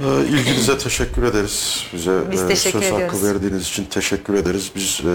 Ee, 0.00 0.04
İlginize 0.28 0.78
teşekkür 0.78 1.22
ederiz. 1.22 1.84
Bize 1.92 2.30
Biz 2.30 2.42
e, 2.42 2.48
teşekkür 2.48 2.78
söz 2.80 2.90
hakkı 2.90 3.02
ediyoruz. 3.02 3.24
verdiğiniz 3.24 3.62
için 3.62 3.84
teşekkür 3.84 4.34
ederiz. 4.34 4.72
Biz 4.76 5.00
e, 5.00 5.12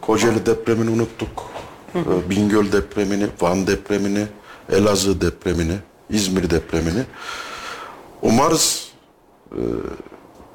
Kocaeli 0.00 0.46
depremini 0.46 0.90
unuttuk. 0.90 1.50
E, 1.94 2.30
Bingöl 2.30 2.72
depremini, 2.72 3.26
Van 3.40 3.66
depremini, 3.66 4.26
Elazığ 4.72 5.20
depremini, 5.20 5.76
İzmir 6.10 6.50
depremini. 6.50 7.02
Umarız 8.22 8.88
e, 9.52 9.60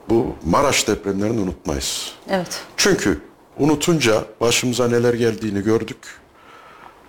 bu 0.09 0.35
Maraş 0.45 0.87
depremlerini 0.87 1.39
unutmayız. 1.41 2.11
Evet. 2.29 2.61
Çünkü 2.77 3.21
unutunca 3.59 4.23
başımıza 4.41 4.87
neler 4.87 5.13
geldiğini 5.13 5.63
gördük. 5.63 5.97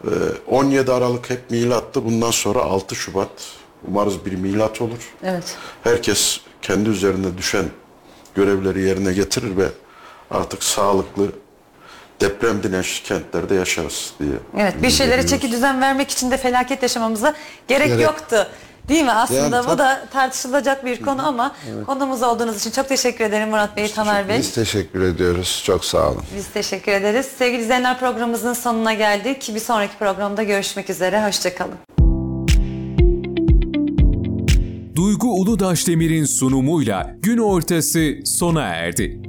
Ee, 0.05 0.09
17 0.47 0.93
Aralık 0.93 1.31
hep 1.31 1.51
milattı. 1.51 2.05
Bundan 2.05 2.31
sonra 2.31 2.61
6 2.63 2.95
Şubat. 2.95 3.31
Umarız 3.89 4.25
bir 4.27 4.33
milat 4.33 4.81
olur. 4.83 5.15
Evet. 5.23 5.57
Herkes 5.85 6.41
kendi 6.63 6.89
üzerine 6.91 7.39
düşen 7.39 7.65
görevleri 8.35 8.81
yerine 8.83 9.13
getirir 9.13 9.57
ve 9.57 9.69
artık 10.31 10.63
sağlıklı 10.63 11.33
deprem 12.21 12.63
dirençli 12.63 13.03
kentlerde 13.05 13.55
yaşarız 13.55 14.13
diye. 14.21 14.33
Evet 14.57 14.75
bir 14.83 14.91
şeylere 14.91 15.27
çeki 15.27 15.53
düzen 15.53 15.81
vermek 15.81 16.11
için 16.11 16.31
de 16.31 16.37
felaket 16.37 16.83
yaşamamıza 16.83 17.35
gerek, 17.69 17.89
Gerek. 17.89 18.03
yoktu. 18.05 18.47
Değil 18.89 19.05
mi? 19.05 19.13
Aslında 19.13 19.57
Yani 19.57 19.67
bu 19.69 19.79
da 19.79 20.07
tartışılacak 20.13 20.85
bir 20.85 21.03
konu 21.03 21.27
ama 21.27 21.55
konumuz 21.87 22.23
olduğunuz 22.23 22.57
için 22.57 22.71
çok 22.71 22.89
teşekkür 22.89 23.25
ederim 23.25 23.49
Murat 23.49 23.77
Bey, 23.77 23.93
Tamer 23.93 24.29
Bey. 24.29 24.39
Biz 24.39 24.53
teşekkür 24.55 25.03
ediyoruz. 25.03 25.63
Çok 25.67 25.85
sağ 25.85 26.11
olun. 26.11 26.23
Biz 26.37 26.47
teşekkür 26.49 26.93
ederiz. 26.93 27.27
Sevgili 27.39 27.63
izleyenler 27.63 27.99
programımızın 27.99 28.53
sonuna 28.53 28.95
geldik. 28.95 29.51
Bir 29.55 29.61
sonraki 29.61 29.97
programda 29.99 30.43
görüşmek 30.43 30.91
üzere. 30.91 31.27
Hoşçakalın. 31.27 31.75
Duygu 34.97 35.41
Uludaş 35.41 35.87
Demir'in 35.87 36.25
sunumuyla 36.25 37.17
gün 37.23 37.39
ortası 37.39 38.15
sona 38.25 38.63
erdi. 38.63 39.21